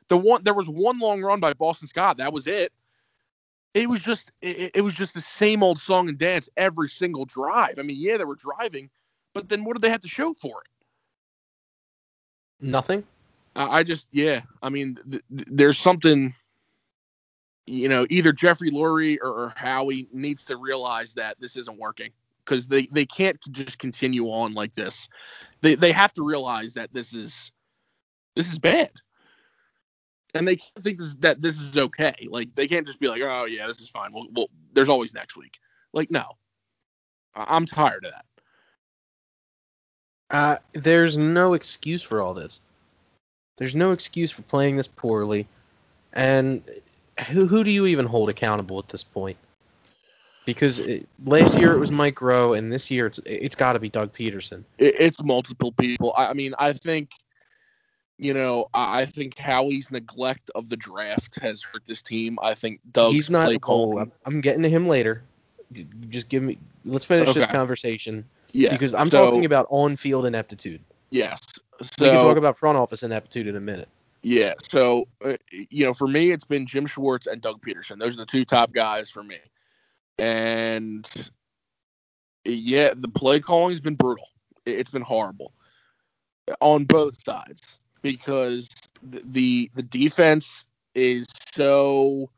The 0.10 0.18
one, 0.18 0.44
there 0.44 0.54
was 0.54 0.68
one 0.68 1.00
long 1.00 1.22
run 1.22 1.40
by 1.40 1.54
Boston 1.54 1.88
Scott. 1.88 2.18
That 2.18 2.34
was 2.34 2.46
it. 2.48 2.74
It 3.74 3.90
was 3.90 4.04
just, 4.04 4.32
it, 4.42 4.72
it 4.76 4.82
was 4.82 4.96
just 4.96 5.14
the 5.14 5.22
same 5.22 5.64
old 5.64 5.80
song 5.80 6.10
and 6.10 6.18
dance 6.18 6.50
every 6.58 6.90
single 6.90 7.26
drive. 7.26 7.80
I 7.80 7.82
mean, 7.82 7.98
yeah, 8.00 8.18
they 8.18 8.26
were 8.26 8.36
driving, 8.36 8.90
but 9.34 9.50
then 9.50 9.64
what 9.64 9.74
did 9.74 9.82
they 9.82 9.90
have 9.90 10.02
to 10.02 10.08
show 10.08 10.34
for 10.34 10.62
it? 10.62 10.70
Nothing. 12.62 13.04
I 13.56 13.80
I 13.80 13.84
just, 13.84 14.08
yeah. 14.12 14.42
I 14.62 14.70
mean, 14.70 14.98
th- 15.10 15.24
th- 15.36 15.48
there's 15.52 15.78
something, 15.78 16.34
you 17.66 17.90
know, 17.90 18.06
either 18.10 18.32
Jeffrey 18.32 18.72
Lurie 18.72 19.18
or, 19.22 19.30
or 19.30 19.54
Howie 19.56 20.08
needs 20.14 20.46
to 20.46 20.58
realize 20.58 21.16
that 21.16 21.40
this 21.40 21.56
isn't 21.56 21.78
working 21.78 22.12
because 22.46 22.68
they, 22.68 22.88
they 22.92 23.06
can't 23.06 23.40
just 23.52 23.80
continue 23.80 24.28
on 24.28 24.54
like 24.54 24.74
this. 24.74 25.08
They 25.62 25.76
they 25.76 25.92
have 25.92 26.14
to 26.14 26.24
realize 26.24 26.74
that 26.76 26.94
this 26.94 27.14
is 27.14 27.52
this 28.36 28.52
is 28.52 28.60
bad, 28.60 28.92
and 30.34 30.48
they 30.48 30.56
can't 30.56 30.84
think 30.84 31.00
this, 31.00 31.14
that 31.16 31.42
this 31.42 31.60
is 31.60 31.78
okay. 31.78 32.16
Like 32.30 32.54
they 32.56 32.68
can't 32.68 32.86
just 32.88 33.00
be 33.00 33.08
like, 33.08 33.22
oh 33.22 33.46
yeah, 33.46 33.68
this 33.68 33.82
is 33.82 33.90
fine. 33.90 34.12
Well, 34.14 34.28
well 34.34 34.48
there's 34.74 34.90
always 34.90 35.14
next 35.14 35.36
week. 35.38 35.60
Like 35.94 36.10
no, 36.12 36.26
I- 37.36 37.56
I'm 37.56 37.66
tired 37.66 38.06
of 38.06 38.12
that. 38.12 38.26
Uh, 40.30 40.56
there's 40.74 41.18
no 41.18 41.54
excuse 41.54 42.02
for 42.02 42.20
all 42.22 42.34
this. 42.34 42.62
There's 43.58 43.76
no 43.76 43.92
excuse 43.92 44.32
for 44.32 44.42
playing 44.42 44.78
this 44.78 44.88
poorly, 44.88 45.48
and 46.14 46.64
who 47.30 47.46
who 47.46 47.64
do 47.64 47.70
you 47.72 47.86
even 47.86 48.06
hold 48.06 48.30
accountable 48.30 48.80
at 48.80 48.90
this 48.90 49.04
point? 49.04 49.38
Because 50.46 50.80
it, 50.80 51.08
last 51.24 51.58
year 51.58 51.74
it 51.74 51.80
was 51.80 51.92
Mike 51.92 52.16
Groh, 52.16 52.58
and 52.58 52.72
this 52.72 52.90
year 52.90 53.06
it's 53.06 53.20
it's 53.26 53.56
got 53.56 53.74
to 53.74 53.80
be 53.80 53.90
Doug 53.90 54.12
Pederson. 54.12 54.64
it, 54.80 54.96
it's 55.00 55.24
multiple 55.24 55.72
people. 55.74 56.14
I, 56.18 56.28
I 56.28 56.34
mean, 56.34 56.56
I 56.58 56.74
think, 56.74 57.12
you 58.18 58.34
know, 58.34 58.70
I, 58.74 59.06
think 59.06 59.38
Howie's 59.38 59.92
neglect 59.92 60.52
of 60.56 60.70
the 60.70 60.78
draft 60.78 61.40
has 61.42 61.64
hurt 61.64 61.84
this 61.86 62.02
team. 62.02 62.38
I 62.42 62.54
think 62.54 62.80
Doug's 62.92 63.16
He's 63.16 63.30
not. 63.30 63.46
play 63.46 63.58
calling. 63.58 64.00
I'm, 64.00 64.12
I'm 64.26 64.42
getting 64.42 64.62
to 64.64 64.70
him 64.70 64.88
later. 64.88 65.24
Just 66.10 66.30
give 66.30 66.44
me. 66.44 66.58
Let's 66.86 67.06
finish 67.06 67.34
this 67.34 67.48
conversation 67.48 68.26
yeah, 68.52 68.72
because 68.72 68.94
I'm 68.94 69.10
so- 69.10 69.26
talking 69.26 69.46
about 69.46 69.68
on-field 69.70 70.26
ineptitude. 70.26 70.82
yes. 71.10 71.42
So, 71.82 72.06
we 72.06 72.12
can 72.12 72.22
talk 72.22 72.38
about 72.38 72.56
front 72.56 72.78
office 72.78 73.04
ineptitude 73.04 73.48
in 73.48 73.56
a 73.56 73.60
minute. 73.60 73.90
yeah, 74.22 74.54
so 74.70 75.08
uh, 75.26 75.36
you 75.50 75.84
know, 75.84 75.94
for 75.94 76.08
me, 76.08 76.32
it's 76.32 76.46
been 76.46 76.66
Jim 76.66 76.86
Schwartz 76.86 77.28
and 77.28 77.42
Doug 77.42 77.62
Pederson. 77.62 78.00
Those 78.00 78.14
are 78.14 78.22
the 78.22 78.26
two 78.26 78.46
top 78.46 78.72
guys 78.72 79.10
for 79.10 79.24
me. 79.24 79.38
And 80.20 81.06
yeah, 82.46 82.94
the 82.96 83.10
play 83.10 83.40
calling's 83.40 83.82
been 83.82 83.96
brutal. 83.96 84.28
It's 84.66 84.92
been 84.92 85.02
horrible 85.02 85.52
on 86.62 86.86
both 86.86 87.22
sides 87.22 87.80
because 88.04 88.70
the 89.02 89.72
the, 89.74 89.82
defense 89.82 90.66
is 90.94 91.26
so 91.56 92.30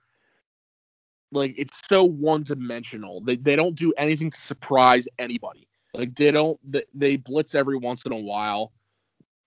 like 1.34 1.60
it's 1.60 1.86
so 1.86 2.06
one 2.06 2.44
dimensional. 2.44 3.20
They 3.20 3.36
they 3.36 3.58
don't 3.58 3.76
do 3.76 3.94
anything 3.98 4.32
to 4.32 4.40
surprise 4.40 5.10
anybody. 5.20 5.68
Like 5.94 6.16
they 6.16 6.32
don't 6.32 6.58
they, 6.64 6.84
they 6.94 7.18
blitz 7.18 7.56
every 7.56 7.78
once 7.78 8.06
in 8.06 8.14
a 8.14 8.18
while, 8.18 8.72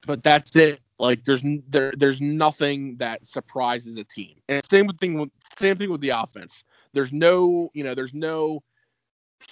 but 0.07 0.23
that's 0.23 0.55
it. 0.57 0.81
Like 0.99 1.25
there's 1.25 1.43
there 1.69 1.95
there's 1.97 2.21
nothing 2.21 2.97
that 2.99 3.27
surprises 3.27 3.97
a 3.97 4.05
team. 4.05 4.37
And 4.49 4.65
same 4.67 4.89
thing 5.01 5.19
with 5.19 5.31
same 5.59 5.77
thing 5.77 5.91
with 5.91 6.03
the 6.03 6.11
offense. 6.11 6.65
There's 6.93 7.13
no 7.13 7.71
you 7.73 7.85
know 7.85 7.95
there's 7.95 8.15
no 8.15 8.63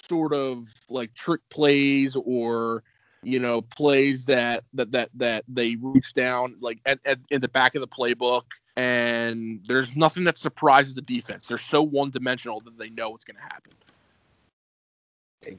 sort 0.09 0.33
of 0.33 0.67
like 0.89 1.13
trick 1.13 1.41
plays 1.49 2.15
or 2.15 2.83
you 3.23 3.39
know 3.39 3.61
plays 3.61 4.25
that 4.25 4.63
that 4.73 4.91
that 4.91 5.09
that 5.15 5.43
they 5.47 5.75
reach 5.81 6.13
down 6.13 6.55
like 6.59 6.79
at, 6.85 6.99
at 7.05 7.19
in 7.29 7.41
the 7.41 7.47
back 7.47 7.75
of 7.75 7.81
the 7.81 7.87
playbook 7.87 8.43
and 8.77 9.59
there's 9.67 9.95
nothing 9.95 10.23
that 10.25 10.37
surprises 10.37 10.93
the 10.93 11.01
defense. 11.01 11.47
They're 11.47 11.57
so 11.57 11.81
one 11.81 12.11
dimensional 12.11 12.59
that 12.59 12.77
they 12.77 12.89
know 12.89 13.09
what's 13.09 13.25
going 13.25 13.37
to 13.37 13.41
happen. 13.41 13.71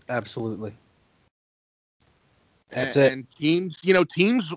Absolutely. 0.09 0.73
That's 2.71 2.97
and, 2.97 3.05
it. 3.05 3.13
and 3.13 3.31
teams 3.31 3.81
you 3.85 3.95
know 3.95 4.05
teams 4.05 4.55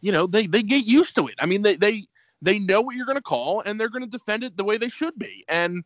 you 0.00 0.12
know 0.12 0.26
they 0.26 0.46
they 0.46 0.62
get 0.62 0.84
used 0.84 1.14
to 1.16 1.28
it. 1.28 1.34
I 1.38 1.46
mean 1.46 1.62
they 1.62 1.76
they 1.76 2.06
they 2.40 2.58
know 2.58 2.80
what 2.80 2.96
you're 2.96 3.06
going 3.06 3.16
to 3.16 3.22
call 3.22 3.60
and 3.60 3.78
they're 3.78 3.90
going 3.90 4.04
to 4.04 4.10
defend 4.10 4.44
it 4.44 4.56
the 4.56 4.64
way 4.64 4.78
they 4.78 4.88
should 4.88 5.18
be. 5.18 5.44
And 5.48 5.84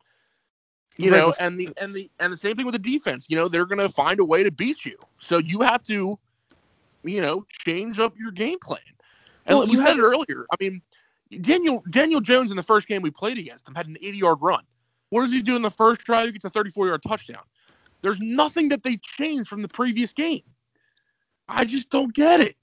you 0.96 1.10
know 1.10 1.34
and 1.40 1.58
the 1.58 1.68
and 1.80 1.94
the 1.94 2.10
and 2.20 2.32
the 2.32 2.36
same 2.36 2.54
thing 2.54 2.66
with 2.66 2.74
the 2.74 2.78
defense. 2.78 3.26
You 3.28 3.36
know 3.36 3.48
they're 3.48 3.66
going 3.66 3.78
to 3.78 3.88
find 3.88 4.20
a 4.20 4.24
way 4.24 4.44
to 4.44 4.52
beat 4.52 4.84
you. 4.84 4.98
So 5.18 5.38
you 5.38 5.62
have 5.62 5.82
to 5.84 6.18
you 7.04 7.20
know 7.20 7.44
change 7.50 7.98
up 7.98 8.18
your 8.18 8.32
game 8.32 8.58
plan. 8.58 8.80
And 9.46 9.58
Well, 9.58 9.66
we 9.66 9.76
said 9.76 9.88
have 9.88 9.98
it 9.98 10.02
earlier 10.02 10.46
i 10.50 10.56
mean 10.58 10.80
daniel 11.40 11.82
daniel 11.90 12.20
jones 12.20 12.50
in 12.50 12.56
the 12.56 12.62
first 12.62 12.88
game 12.88 13.02
we 13.02 13.10
played 13.10 13.38
against 13.38 13.68
him 13.68 13.74
had 13.74 13.86
an 13.86 13.96
80 14.00 14.18
yard 14.18 14.38
run. 14.40 14.62
What 15.10 15.20
does 15.20 15.32
he 15.32 15.42
do 15.42 15.54
in 15.54 15.62
the 15.62 15.70
first 15.70 16.00
drive? 16.00 16.26
He 16.26 16.32
gets 16.32 16.44
a 16.44 16.50
34 16.50 16.88
yard 16.88 17.02
touchdown. 17.02 17.42
There's 18.02 18.20
nothing 18.20 18.68
that 18.70 18.82
they 18.82 18.96
changed 18.96 19.48
from 19.48 19.62
the 19.62 19.68
previous 19.68 20.12
game. 20.12 20.42
I 21.48 21.64
just 21.64 21.88
don't 21.88 22.12
get 22.12 22.40
it. 22.40 22.56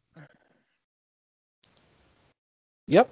Yep. 2.88 3.10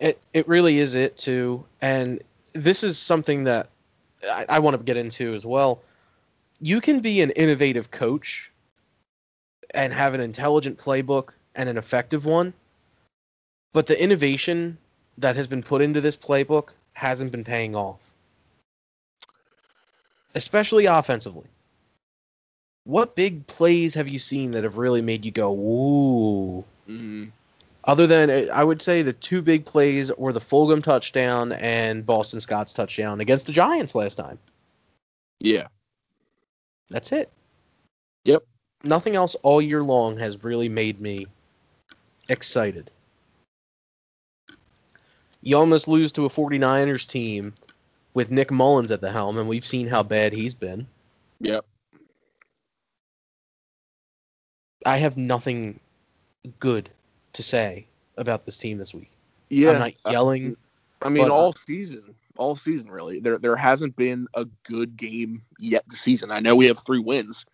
It 0.00 0.20
it 0.32 0.46
really 0.46 0.78
is 0.78 0.94
it 0.94 1.16
too, 1.16 1.64
and 1.82 2.20
this 2.52 2.84
is 2.84 2.96
something 2.96 3.44
that 3.44 3.68
I, 4.30 4.46
I 4.48 4.58
want 4.60 4.76
to 4.76 4.82
get 4.82 4.96
into 4.96 5.34
as 5.34 5.44
well. 5.44 5.82
You 6.60 6.80
can 6.80 7.00
be 7.00 7.20
an 7.22 7.30
innovative 7.30 7.90
coach 7.90 8.52
and 9.74 9.92
have 9.92 10.14
an 10.14 10.20
intelligent 10.20 10.78
playbook 10.78 11.30
and 11.54 11.68
an 11.68 11.76
effective 11.76 12.24
one, 12.24 12.54
but 13.72 13.86
the 13.86 14.02
innovation 14.02 14.78
that 15.18 15.36
has 15.36 15.46
been 15.46 15.62
put 15.62 15.82
into 15.82 16.00
this 16.00 16.16
playbook 16.16 16.70
hasn't 16.92 17.32
been 17.32 17.44
paying 17.44 17.76
off, 17.76 18.10
especially 20.34 20.86
offensively. 20.86 21.46
What 22.84 23.16
big 23.16 23.46
plays 23.46 23.94
have 23.94 24.08
you 24.08 24.18
seen 24.18 24.52
that 24.52 24.64
have 24.64 24.78
really 24.78 25.00
made 25.02 25.24
you 25.24 25.30
go, 25.30 25.52
ooh? 25.54 26.64
mm 26.88 27.30
Other 27.84 28.06
than 28.06 28.50
I 28.50 28.62
would 28.62 28.82
say 28.82 29.02
the 29.02 29.12
two 29.12 29.42
big 29.42 29.64
plays 29.64 30.12
were 30.16 30.32
the 30.32 30.40
Fulgham 30.40 30.82
touchdown 30.82 31.52
and 31.52 32.04
Boston 32.04 32.40
Scott's 32.40 32.74
touchdown 32.74 33.20
against 33.20 33.46
the 33.46 33.52
Giants 33.52 33.94
last 33.94 34.16
time. 34.16 34.38
yeah 35.40 35.68
That's 36.90 37.12
it. 37.12 37.30
Yep. 38.24 38.44
Nothing 38.84 39.16
else 39.16 39.34
all 39.36 39.62
year 39.62 39.82
long 39.82 40.18
has 40.18 40.44
really 40.44 40.68
made 40.68 41.00
me 41.00 41.26
excited. 42.28 42.90
You 45.42 45.56
almost 45.56 45.88
lose 45.88 46.12
to 46.12 46.26
a 46.26 46.28
49ers 46.28 47.08
team 47.08 47.54
with 48.14 48.30
Nick 48.30 48.50
Mullens 48.50 48.90
at 48.90 49.00
the 49.00 49.10
helm, 49.10 49.38
and 49.38 49.48
we've 49.48 49.64
seen 49.64 49.88
how 49.88 50.02
bad 50.02 50.32
he's 50.32 50.54
been. 50.54 50.86
yep 51.40 51.64
I 54.86 54.98
have 54.98 55.16
nothing 55.16 55.80
good 56.58 56.90
to 57.32 57.42
say 57.42 57.86
about 58.16 58.44
this 58.44 58.58
team 58.58 58.78
this 58.78 58.94
week. 58.94 59.10
yeah 59.48 59.70
I'm 59.70 59.78
not 59.78 59.92
yelling. 60.10 60.56
I 61.00 61.08
mean, 61.08 61.30
all 61.30 61.52
season, 61.52 62.14
all 62.36 62.56
season 62.56 62.90
really. 62.90 63.20
There 63.20 63.38
there 63.38 63.56
hasn't 63.56 63.96
been 63.96 64.28
a 64.34 64.46
good 64.64 64.96
game 64.96 65.42
yet 65.58 65.84
this 65.88 66.00
season. 66.00 66.30
I 66.30 66.40
know 66.40 66.54
we 66.56 66.66
have 66.66 66.78
three 66.78 66.98
wins, 66.98 67.44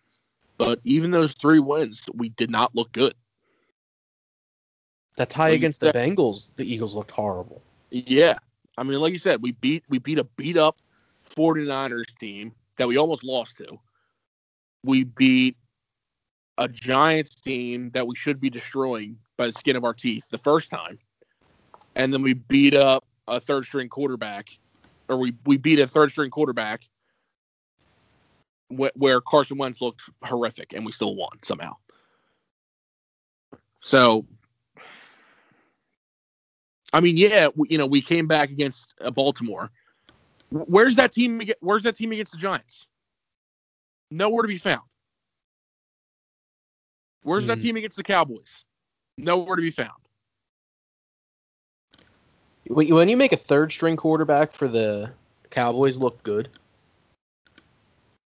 but 0.61 0.79
even 0.83 1.09
those 1.09 1.33
three 1.33 1.57
wins, 1.57 2.07
we 2.13 2.29
did 2.29 2.51
not 2.51 2.75
look 2.75 2.91
good. 2.91 3.15
That 5.17 5.31
tie 5.31 5.49
Like 5.49 5.57
against 5.57 5.81
the 5.81 5.91
Bengals, 5.91 6.55
the 6.55 6.71
Eagles 6.71 6.95
looked 6.95 7.09
horrible. 7.09 7.63
Yeah, 7.89 8.37
I 8.77 8.83
mean, 8.83 8.99
like 8.99 9.11
you 9.11 9.17
said, 9.17 9.41
we 9.41 9.53
beat 9.53 9.83
we 9.89 9.97
beat 9.97 10.19
a 10.19 10.23
beat 10.23 10.57
up 10.57 10.77
49ers 11.27 12.15
team 12.19 12.53
that 12.77 12.87
we 12.87 12.97
almost 12.97 13.23
lost 13.23 13.57
to. 13.57 13.79
We 14.83 15.03
beat 15.03 15.57
a 16.59 16.67
Giants 16.67 17.41
team 17.41 17.89
that 17.95 18.05
we 18.05 18.13
should 18.13 18.39
be 18.39 18.51
destroying 18.51 19.17
by 19.37 19.47
the 19.47 19.53
skin 19.53 19.75
of 19.75 19.83
our 19.83 19.95
teeth 19.95 20.29
the 20.29 20.37
first 20.37 20.69
time, 20.69 20.99
and 21.95 22.13
then 22.13 22.21
we 22.21 22.33
beat 22.33 22.75
up 22.75 23.03
a 23.27 23.39
third 23.39 23.65
string 23.65 23.89
quarterback, 23.89 24.49
or 25.09 25.17
we 25.17 25.33
we 25.47 25.57
beat 25.57 25.79
a 25.79 25.87
third 25.87 26.11
string 26.11 26.29
quarterback 26.29 26.83
wh- 28.71 28.95
where 28.97 29.21
Carson 29.21 29.57
Wentz 29.57 29.81
looked 29.81 30.03
horrific, 30.23 30.73
and 30.73 30.85
we 30.85 30.91
still 30.93 31.15
won 31.15 31.31
somehow. 31.43 31.75
So, 33.81 34.25
I 36.93 37.01
mean, 37.01 37.17
yeah, 37.17 37.49
we, 37.55 37.69
you 37.71 37.77
know, 37.77 37.87
we 37.87 38.01
came 38.01 38.27
back 38.27 38.51
against 38.51 38.93
uh, 39.01 39.11
Baltimore, 39.11 39.71
Where's 40.51 40.97
that 40.97 41.13
team? 41.13 41.41
Where's 41.61 41.83
that 41.83 41.95
team 41.95 42.11
against 42.11 42.33
the 42.33 42.37
Giants? 42.37 42.87
Nowhere 44.11 44.43
to 44.43 44.47
be 44.49 44.57
found. 44.57 44.81
Where's 47.23 47.45
that 47.47 47.59
Hmm. 47.59 47.61
team 47.61 47.77
against 47.77 47.97
the 47.97 48.03
Cowboys? 48.03 48.65
Nowhere 49.17 49.55
to 49.55 49.61
be 49.61 49.71
found. 49.71 49.91
When 52.69 53.09
you 53.09 53.17
make 53.17 53.33
a 53.33 53.37
third 53.37 53.71
string 53.71 53.97
quarterback 53.97 54.51
for 54.51 54.67
the 54.67 55.13
Cowboys 55.49 55.97
look 55.97 56.23
good, 56.23 56.49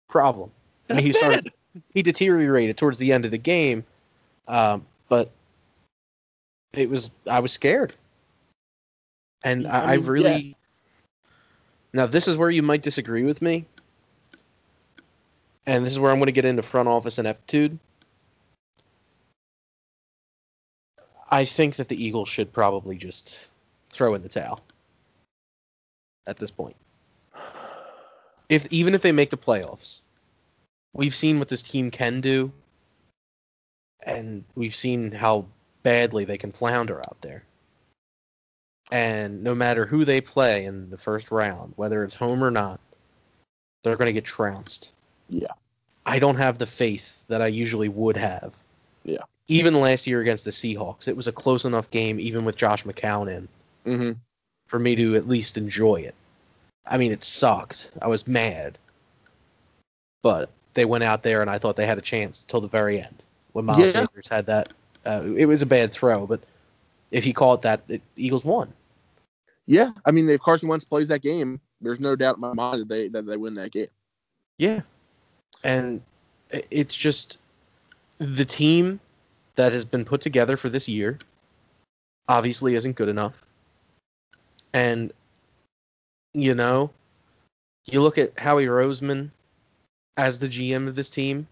problem. 0.10 0.52
I 0.90 0.96
mean, 0.96 1.04
he 1.04 1.14
started 1.14 1.52
he 1.94 2.02
deteriorated 2.02 2.78
towards 2.78 3.00
the 3.00 3.14
end 3.14 3.26
of 3.26 3.32
the 3.32 3.38
game, 3.38 3.84
um, 4.48 4.86
but 5.10 5.32
it 6.74 6.90
was 6.90 7.12
I 7.30 7.40
was 7.40 7.52
scared, 7.52 7.96
and 9.44 9.68
I, 9.68 9.80
I 9.80 9.94
I 9.94 9.98
mean, 9.98 10.06
really. 10.06 10.56
Now 11.96 12.08
this 12.08 12.28
is 12.28 12.38
where 12.38 12.50
you 12.50 12.64
might 12.64 12.82
disagree 12.82 13.24
with 13.24 13.42
me, 13.42 13.66
and 15.68 15.84
this 15.84 15.92
is 15.92 16.00
where 16.00 16.12
I'm 16.12 16.18
going 16.18 16.26
to 16.26 16.32
get 16.32 16.46
into 16.46 16.64
front 16.64 16.90
office 16.90 17.20
ineptitude. 17.20 17.78
I 21.30 21.46
think 21.46 21.78
that 21.78 21.88
the 21.88 22.04
Eagles 22.04 22.30
should 22.30 22.52
probably 22.52 22.98
just 22.98 23.50
throw 23.90 24.14
in 24.14 24.22
the 24.22 24.30
towel 24.30 24.60
at 26.28 26.38
this 26.38 26.52
point. 26.52 26.76
If 28.54 28.72
even 28.72 28.94
if 28.94 29.02
they 29.02 29.12
make 29.12 29.32
the 29.32 29.38
playoffs, 29.38 30.02
we've 30.94 31.16
seen 31.16 31.40
what 31.40 31.50
this 31.50 31.64
team 31.64 31.90
can 31.92 32.22
do, 32.22 32.52
and 34.06 34.44
we've 34.56 34.76
seen 34.76 35.12
how 35.12 35.48
badly 35.82 36.26
they 36.26 36.38
can 36.38 36.52
flounder 36.52 37.00
out 37.00 37.20
there. 37.22 37.44
And 38.92 39.44
no 39.44 39.56
matter 39.56 39.86
who 39.88 40.06
they 40.06 40.22
play 40.22 40.66
in 40.66 40.92
the 40.92 40.98
first 40.98 41.32
round, 41.32 41.74
whether 41.78 42.04
it's 42.04 42.14
home 42.14 42.44
or 42.44 42.52
not, 42.52 42.80
they're 43.84 43.96
going 43.96 44.10
to 44.10 44.14
get 44.14 44.26
trounced. 44.26 44.94
Yeah. 45.30 45.48
I 46.06 46.20
don't 46.20 46.36
have 46.38 46.60
the 46.60 46.68
faith 46.68 47.26
that 47.30 47.42
I 47.42 47.48
usually 47.48 47.90
would 47.90 48.18
have. 48.18 48.56
Yeah. 49.04 49.24
Even 49.48 49.80
last 49.80 50.06
year 50.06 50.22
against 50.22 50.46
the 50.46 50.52
Seahawks, 50.52 51.08
it 51.08 51.18
was 51.18 51.28
a 51.28 51.32
close 51.32 51.66
enough 51.66 51.90
game, 51.90 52.20
even 52.20 52.46
with 52.46 52.56
Josh 52.56 52.84
McCown 52.84 53.36
in, 53.36 53.48
Mm-hmm. 53.86 54.12
for 54.68 54.80
me 54.80 54.96
to 54.96 55.16
at 55.16 55.28
least 55.28 55.58
enjoy 55.58 55.96
it. 55.96 56.16
I 56.86 56.98
mean, 56.98 57.12
it 57.12 57.24
sucked. 57.24 57.92
I 58.02 58.08
was 58.08 58.28
mad. 58.28 58.78
But 60.22 60.50
they 60.74 60.86
went 60.86 61.04
out 61.04 61.24
there, 61.24 61.42
and 61.42 61.50
I 61.50 61.58
thought 61.58 61.76
they 61.76 61.86
had 61.86 61.98
a 61.98 62.02
chance 62.02 62.44
till 62.44 62.62
the 62.62 62.68
very 62.68 63.00
end 63.00 63.24
when 63.52 63.66
Miles 63.66 63.80
Yeah. 63.80 63.88
Sanders 63.88 64.28
had 64.28 64.48
that. 64.48 64.74
Uh, 65.06 65.24
it 65.38 65.46
was 65.46 65.62
a 65.62 65.66
bad 65.66 65.92
throw, 65.92 66.26
but 66.26 66.42
if 67.12 67.26
you 67.26 67.34
call 67.34 67.54
it 67.56 67.62
that, 67.62 67.88
the 67.88 68.02
Eagles 68.16 68.46
won. 68.46 68.74
Yeah, 69.66 69.92
I 70.06 70.12
mean, 70.12 70.30
if 70.30 70.42
Carson 70.42 70.68
Wentz 70.70 70.86
plays 70.86 71.08
that 71.10 71.22
game, 71.22 71.60
there's 71.82 72.00
no 72.00 72.16
doubt 72.16 72.36
in 72.36 72.42
my 72.42 72.54
mind 72.54 72.82
that 72.82 72.88
they 72.88 73.08
that 73.10 73.26
they 73.26 73.38
win 73.38 73.56
that 73.56 73.72
game. 73.72 73.88
Yeah. 74.58 74.82
And 75.64 76.02
it's 76.50 76.96
just 76.96 77.40
the 78.18 78.46
team 78.46 79.00
that 79.56 79.72
has 79.72 79.86
been 79.86 80.06
put 80.06 80.22
together 80.22 80.58
for 80.58 80.70
this 80.70 80.90
year 80.90 81.18
obviously 82.28 82.76
isn't 82.76 82.96
good 82.96 83.10
enough. 83.10 83.42
And 84.74 85.12
you 86.34 86.56
know, 86.56 86.92
you 87.86 88.02
look 88.02 88.18
at 88.18 88.38
Howie 88.38 88.66
Roseman 88.66 89.30
as 90.18 90.40
the 90.40 90.48
GM 90.48 90.88
of 90.88 90.96
this 90.96 91.10
team, 91.10 91.48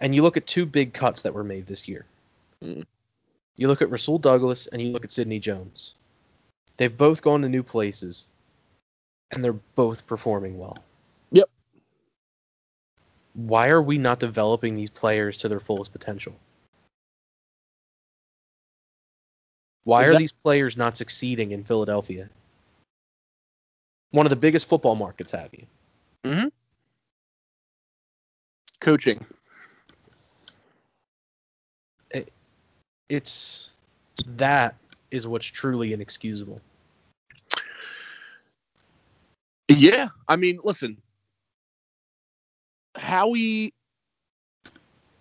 and 0.00 0.14
you 0.14 0.22
look 0.22 0.36
at 0.36 0.46
two 0.46 0.66
big 0.66 0.92
cuts 0.92 1.22
that 1.22 1.34
were 1.34 1.44
made 1.44 1.66
this 1.66 1.88
year. 1.88 2.04
Mm. 2.62 2.86
You 3.56 3.68
look 3.68 3.82
at 3.82 3.90
Rasul 3.90 4.18
Douglas 4.18 4.68
and 4.68 4.80
you 4.80 4.92
look 4.92 5.04
at 5.04 5.10
Sidney 5.10 5.40
Jones. 5.40 5.94
They've 6.76 6.96
both 6.96 7.22
gone 7.22 7.42
to 7.42 7.48
new 7.48 7.64
places, 7.64 8.28
and 9.32 9.44
they're 9.44 9.52
both 9.74 10.06
performing 10.06 10.58
well. 10.58 10.76
Yep. 11.32 11.50
Why 13.34 13.68
are 13.68 13.82
we 13.82 13.98
not 13.98 14.20
developing 14.20 14.76
these 14.76 14.90
players 14.90 15.38
to 15.38 15.48
their 15.48 15.60
fullest 15.60 15.92
potential? 15.92 16.36
Why 19.82 20.04
are 20.04 20.08
Exact- 20.08 20.18
these 20.20 20.32
players 20.32 20.76
not 20.76 20.96
succeeding 20.96 21.50
in 21.50 21.64
Philadelphia? 21.64 22.30
One 24.10 24.26
of 24.26 24.30
the 24.30 24.36
biggest 24.36 24.68
football 24.68 24.94
markets 24.94 25.32
have 25.32 25.50
you. 25.52 25.66
Mm-hmm. 26.24 26.48
Coaching. 28.80 29.24
It's 33.08 33.78
that 34.26 34.76
is 35.10 35.26
what's 35.26 35.46
truly 35.46 35.92
inexcusable. 35.92 36.60
Yeah, 39.68 40.08
I 40.28 40.36
mean, 40.36 40.58
listen, 40.62 41.00
Howie. 42.96 43.72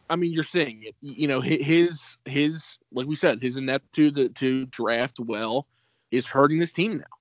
I 0.10 0.16
mean, 0.16 0.32
you're 0.32 0.44
saying 0.44 0.84
it. 0.84 0.96
You 1.02 1.28
know, 1.28 1.42
his 1.42 2.18
his 2.26 2.78
like 2.92 3.08
we 3.08 3.16
said, 3.16 3.42
his 3.42 3.58
ineptitude 3.58 4.16
to, 4.16 4.30
to 4.30 4.66
draft 4.68 5.20
well 5.20 5.68
is 6.12 6.26
hurting 6.26 6.60
this 6.60 6.74
team 6.74 6.98
now. 6.98 7.17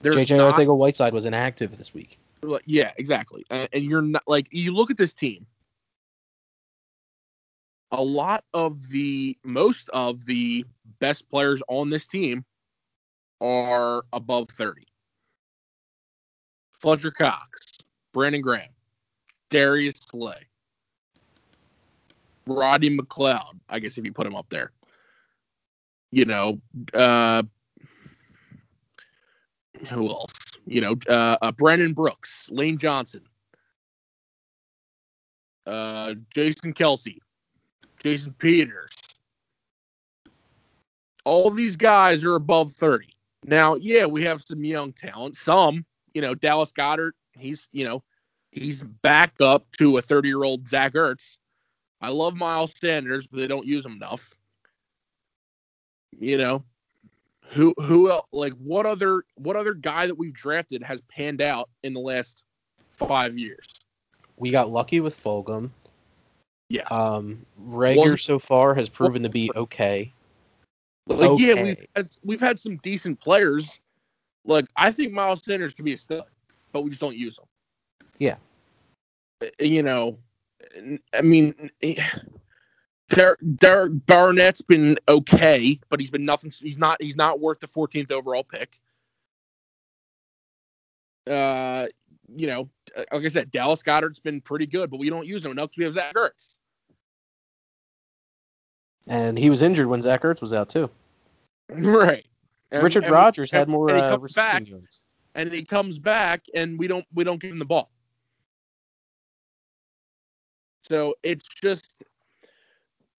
There's 0.00 0.16
JJ 0.16 0.38
not- 0.38 0.54
Arcega-Whiteside 0.54 1.12
was 1.12 1.24
inactive 1.24 1.76
this 1.76 1.92
week. 1.94 2.18
Yeah, 2.64 2.92
exactly. 2.96 3.44
And, 3.50 3.68
and 3.72 3.84
you're 3.84 4.00
not 4.02 4.22
like 4.26 4.48
you 4.50 4.72
look 4.72 4.90
at 4.90 4.96
this 4.96 5.12
team. 5.12 5.46
A 7.92 8.02
lot 8.02 8.44
of 8.54 8.88
the 8.88 9.36
most 9.44 9.90
of 9.90 10.24
the 10.24 10.64
best 11.00 11.28
players 11.28 11.60
on 11.68 11.90
this 11.90 12.06
team 12.06 12.44
are 13.40 14.04
above 14.12 14.48
30. 14.48 14.82
Fletcher 16.72 17.10
Cox, 17.10 17.78
Brandon 18.14 18.40
Graham, 18.40 18.70
Darius 19.50 19.96
Slay, 19.96 20.46
Roddy 22.46 22.96
McLeod, 22.96 23.58
I 23.68 23.80
guess 23.80 23.98
if 23.98 24.04
you 24.04 24.12
put 24.12 24.26
him 24.26 24.36
up 24.36 24.46
there. 24.48 24.72
You 26.10 26.24
know, 26.24 26.60
uh 26.94 27.42
who 29.88 30.10
else? 30.10 30.32
You 30.66 30.80
know, 30.80 30.96
uh, 31.08 31.36
uh 31.40 31.52
Brandon 31.52 31.92
Brooks, 31.92 32.48
Lane 32.50 32.78
Johnson, 32.78 33.22
uh 35.66 36.14
Jason 36.34 36.74
Kelce, 36.74 37.18
Jason 38.02 38.34
Peters. 38.38 38.90
All 41.24 41.50
these 41.50 41.76
guys 41.76 42.24
are 42.24 42.34
above 42.34 42.72
30. 42.72 43.08
Now, 43.44 43.74
yeah, 43.76 44.06
we 44.06 44.22
have 44.24 44.40
some 44.40 44.64
young 44.64 44.92
talent. 44.92 45.36
Some, 45.36 45.84
you 46.14 46.22
know, 46.22 46.34
Dallas 46.34 46.72
Goedert, 46.72 47.12
he's, 47.38 47.66
you 47.72 47.84
know, 47.84 48.02
he's 48.50 48.82
back 48.82 49.34
up 49.40 49.66
to 49.78 49.98
a 49.98 50.02
30 50.02 50.28
year 50.28 50.44
old 50.44 50.68
Zach 50.68 50.94
Ertz. 50.94 51.36
I 52.00 52.08
love 52.08 52.34
Miles 52.34 52.72
Sanders, 52.78 53.26
but 53.26 53.38
they 53.38 53.46
don't 53.46 53.66
use 53.66 53.84
him 53.84 53.92
enough. 53.92 54.34
You 56.18 56.38
know, 56.38 56.64
who 57.50 57.74
who 57.78 58.10
el 58.10 58.28
like 58.32 58.52
what 58.54 58.86
other 58.86 59.24
what 59.34 59.56
other 59.56 59.74
guy 59.74 60.06
that 60.06 60.14
we've 60.14 60.32
drafted 60.32 60.82
has 60.82 61.00
panned 61.02 61.42
out 61.42 61.68
in 61.82 61.92
the 61.92 62.00
last 62.00 62.46
five 62.90 63.36
years? 63.36 63.66
We 64.36 64.50
got 64.50 64.70
lucky 64.70 65.00
with 65.00 65.14
Fulgham. 65.14 65.70
Yeah. 66.68 66.82
Um, 66.90 67.44
Reagor 67.60 67.96
Wasn't- 67.96 68.20
so 68.20 68.38
far 68.38 68.74
has 68.74 68.88
proven 68.88 69.22
to 69.24 69.28
be 69.28 69.50
okay. 69.54 70.12
Like 71.08 71.40
yeah, 71.40 71.60
we've 71.60 71.86
had, 71.96 72.16
we've 72.22 72.40
had 72.40 72.58
some 72.58 72.76
decent 72.76 73.20
players. 73.20 73.80
Like 74.44 74.66
I 74.76 74.92
think 74.92 75.12
Miles 75.12 75.44
Sanders 75.44 75.74
could 75.74 75.84
be 75.84 75.94
a 75.94 75.98
stud, 75.98 76.22
but 76.72 76.82
we 76.82 76.90
just 76.90 77.00
don't 77.00 77.16
use 77.16 77.36
him. 77.36 77.46
Yeah. 78.18 78.36
You 79.58 79.82
know, 79.82 80.18
I 81.12 81.22
mean, 81.22 81.70
Der- 83.10 83.36
Derek 83.56 83.92
Barnett's 84.06 84.62
been 84.62 84.98
okay, 85.08 85.78
but 85.88 86.00
he's 86.00 86.10
been 86.10 86.24
nothing. 86.24 86.50
He's 86.60 86.78
not. 86.78 87.02
He's 87.02 87.16
not 87.16 87.40
worth 87.40 87.60
the 87.60 87.66
14th 87.66 88.10
overall 88.10 88.44
pick. 88.44 88.80
Uh, 91.28 91.86
you 92.34 92.46
know, 92.46 92.68
like 93.12 93.24
I 93.24 93.28
said, 93.28 93.50
Dallas 93.50 93.82
Goedert's 93.82 94.20
been 94.20 94.40
pretty 94.40 94.66
good, 94.66 94.90
but 94.90 94.98
we 94.98 95.10
don't 95.10 95.26
use 95.26 95.44
him 95.44 95.50
enough 95.50 95.70
because 95.70 95.78
we 95.78 95.84
have 95.84 95.92
Zach 95.94 96.14
Ertz. 96.14 96.56
And 99.08 99.38
he 99.38 99.50
was 99.50 99.62
injured 99.62 99.86
when 99.86 100.02
Zach 100.02 100.22
Ertz 100.22 100.40
was 100.40 100.52
out 100.52 100.68
too. 100.68 100.90
Right. 101.72 102.26
And- 102.72 102.82
Richard 102.82 103.04
and- 103.04 103.12
Rodgers 103.12 103.50
had 103.50 103.68
more 103.68 103.90
uh, 103.90 104.16
back, 104.34 104.68
yards. 104.68 105.02
and 105.34 105.52
he 105.52 105.64
comes 105.64 105.98
back, 105.98 106.44
and 106.54 106.78
we 106.78 106.86
don't 106.88 107.04
we 107.14 107.22
don't 107.24 107.40
give 107.40 107.50
him 107.52 107.58
the 107.58 107.64
ball. 107.64 107.90
So 110.82 111.14
it's 111.22 111.48
just 111.48 111.94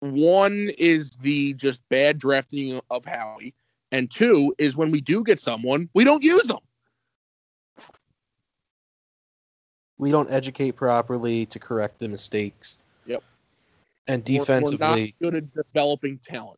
one 0.02 0.70
is 0.78 1.12
the 1.12 1.54
just 1.54 1.82
bad 1.90 2.18
drafting 2.18 2.82
of 2.90 3.06
Howie, 3.06 3.54
and 3.92 4.10
two 4.10 4.54
is 4.58 4.76
when 4.76 4.92
we 4.92 5.00
do 5.00 5.24
get 5.24 5.40
someone, 5.40 5.90
we 5.94 6.04
don't 6.04 6.24
use 6.24 6.48
them. 6.48 6.60
We 9.98 10.10
don't 10.10 10.32
educate 10.32 10.76
properly 10.76 11.46
to 11.48 11.60
correct 11.60 12.00
the 12.00 12.10
mistakes. 12.10 12.78
Yep. 13.06 13.24
And 14.08 14.24
We're- 14.28 14.40
defensively, 14.40 15.14
we're 15.22 15.32
not 15.32 15.34
good 15.34 15.36
at 15.36 15.54
developing 15.54 16.18
talent. 16.18 16.58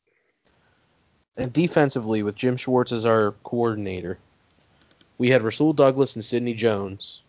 and 1.35 1.51
defensively 1.51 2.23
with 2.23 2.35
Jim 2.35 2.55
Schwartz 2.55 2.91
as 2.91 3.05
our 3.05 3.31
coordinator, 3.43 4.19
we 5.17 5.29
had 5.29 5.41
Rasul 5.41 5.73
Douglas 5.73 6.15
and 6.15 6.23
Sidney 6.23 6.53
Jones. 6.53 7.23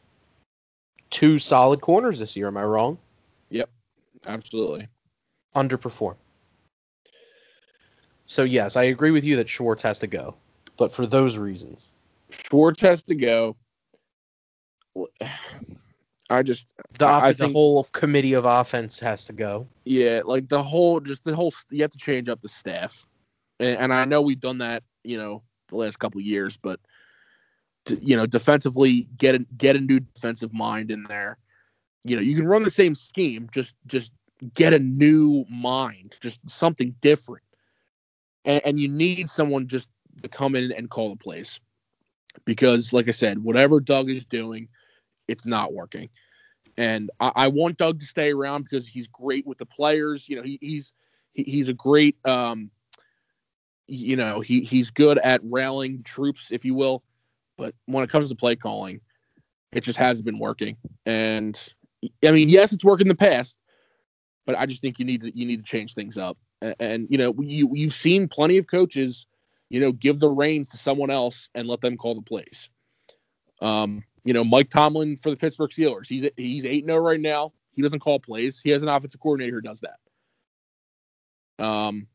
Two 1.10 1.38
solid 1.38 1.80
corners 1.80 2.18
this 2.20 2.36
year, 2.36 2.46
am 2.48 2.56
I 2.56 2.64
wrong? 2.64 2.98
Yep, 3.50 3.70
absolutely. 4.26 4.88
Underperform. 5.54 6.16
So 8.26 8.42
yes, 8.44 8.76
I 8.76 8.84
agree 8.84 9.10
with 9.10 9.24
you 9.24 9.36
that 9.36 9.48
Schwartz 9.48 9.82
has 9.82 9.98
to 10.00 10.06
go, 10.06 10.36
but 10.78 10.90
for 10.92 11.06
those 11.06 11.36
reasons. 11.38 11.90
Schwartz 12.30 12.80
has 12.80 13.02
to 13.04 13.14
go. 13.14 13.56
I 16.30 16.42
just 16.42 16.72
The, 16.98 17.06
I- 17.06 17.26
I 17.26 17.32
the 17.32 17.44
think- 17.44 17.52
whole 17.52 17.84
committee 17.92 18.32
of 18.32 18.44
offense 18.46 18.98
has 19.00 19.26
to 19.26 19.32
go. 19.32 19.68
Yeah, 19.84 20.22
like 20.24 20.48
the 20.48 20.62
whole, 20.62 21.00
just 21.00 21.22
the 21.24 21.34
whole, 21.36 21.52
you 21.70 21.82
have 21.82 21.90
to 21.90 21.98
change 21.98 22.28
up 22.28 22.40
the 22.42 22.48
staff, 22.48 23.06
and, 23.60 23.76
and 23.78 23.92
I 23.92 24.04
know 24.06 24.22
we've 24.22 24.40
done 24.40 24.58
that, 24.58 24.82
you 25.02 25.18
know, 25.18 25.42
the 25.68 25.76
last 25.76 25.98
couple 25.98 26.20
of 26.20 26.24
years, 26.26 26.56
but 26.56 26.80
to, 27.86 27.96
you 28.02 28.16
know, 28.16 28.24
defensively, 28.24 29.06
get 29.18 29.34
a, 29.34 29.40
get 29.58 29.76
a 29.76 29.80
new 29.80 30.00
defensive 30.00 30.52
mind 30.54 30.90
in 30.90 31.02
there. 31.04 31.36
You 32.04 32.16
know, 32.16 32.22
you 32.22 32.34
can 32.36 32.46
run 32.46 32.62
the 32.62 32.70
same 32.70 32.94
scheme, 32.94 33.48
just 33.52 33.74
just 33.86 34.12
get 34.52 34.72
a 34.74 34.78
new 34.78 35.44
mind, 35.48 36.16
just 36.20 36.40
something 36.48 36.94
different, 37.00 37.44
and, 38.44 38.64
and 38.64 38.80
you 38.80 38.88
need 38.88 39.28
someone 39.28 39.66
just 39.66 39.88
to 40.22 40.28
come 40.28 40.54
in 40.54 40.72
and 40.72 40.90
call 40.90 41.10
the 41.10 41.16
plays, 41.16 41.60
because, 42.44 42.92
like 42.92 43.08
I 43.08 43.12
said, 43.12 43.42
whatever 43.42 43.80
Doug 43.80 44.10
is 44.10 44.26
doing, 44.26 44.68
it's 45.26 45.46
not 45.46 45.72
working 45.72 46.10
and 46.76 47.10
I, 47.20 47.32
I 47.34 47.48
want 47.48 47.78
Doug 47.78 48.00
to 48.00 48.06
stay 48.06 48.32
around 48.32 48.62
because 48.62 48.86
he's 48.86 49.06
great 49.06 49.46
with 49.46 49.58
the 49.58 49.66
players. 49.66 50.28
You 50.28 50.36
know, 50.36 50.42
he, 50.42 50.58
he's 50.60 50.92
he, 51.32 51.44
he's 51.44 51.68
a 51.68 51.74
great, 51.74 52.16
um, 52.26 52.70
you 53.86 54.16
know, 54.16 54.40
he 54.40 54.60
he's 54.60 54.90
good 54.90 55.18
at 55.18 55.40
rallying 55.44 56.02
troops, 56.02 56.50
if 56.50 56.64
you 56.64 56.74
will. 56.74 57.02
But 57.56 57.74
when 57.86 58.02
it 58.02 58.10
comes 58.10 58.30
to 58.30 58.34
play 58.34 58.56
calling, 58.56 59.00
it 59.72 59.82
just 59.82 59.98
hasn't 59.98 60.26
been 60.26 60.38
working. 60.38 60.76
And 61.06 61.58
I 62.24 62.32
mean, 62.32 62.48
yes, 62.48 62.72
it's 62.72 62.84
worked 62.84 63.02
in 63.02 63.08
the 63.08 63.14
past, 63.14 63.56
but 64.46 64.58
I 64.58 64.66
just 64.66 64.82
think 64.82 64.98
you 64.98 65.04
need 65.04 65.22
to 65.22 65.36
you 65.36 65.46
need 65.46 65.58
to 65.58 65.62
change 65.70 65.94
things 65.94 66.18
up. 66.18 66.38
And, 66.60 66.74
and 66.80 67.06
you 67.10 67.18
know, 67.18 67.34
you 67.40 67.70
you've 67.72 67.94
seen 67.94 68.28
plenty 68.28 68.58
of 68.58 68.66
coaches, 68.66 69.26
you 69.70 69.80
know, 69.80 69.92
give 69.92 70.20
the 70.20 70.28
reins 70.28 70.68
to 70.70 70.76
someone 70.76 71.10
else 71.10 71.48
and 71.54 71.68
let 71.68 71.80
them 71.80 71.96
call 71.96 72.14
the 72.14 72.22
plays. 72.22 72.68
Um, 73.60 74.04
you 74.24 74.32
know, 74.32 74.44
Mike 74.44 74.70
Tomlin 74.70 75.16
for 75.16 75.30
the 75.30 75.36
Pittsburgh 75.36 75.70
Steelers. 75.70 76.06
He's 76.06 76.28
he's 76.36 76.64
8 76.64 76.84
0 76.84 76.98
right 76.98 77.20
now. 77.20 77.52
He 77.72 77.82
doesn't 77.82 78.00
call 78.00 78.20
plays. 78.20 78.60
He 78.60 78.70
has 78.70 78.82
an 78.82 78.88
offensive 78.88 79.20
coordinator 79.20 79.56
who 79.56 79.62
does 79.62 79.80
that. 79.80 79.98
Um, 81.64 82.06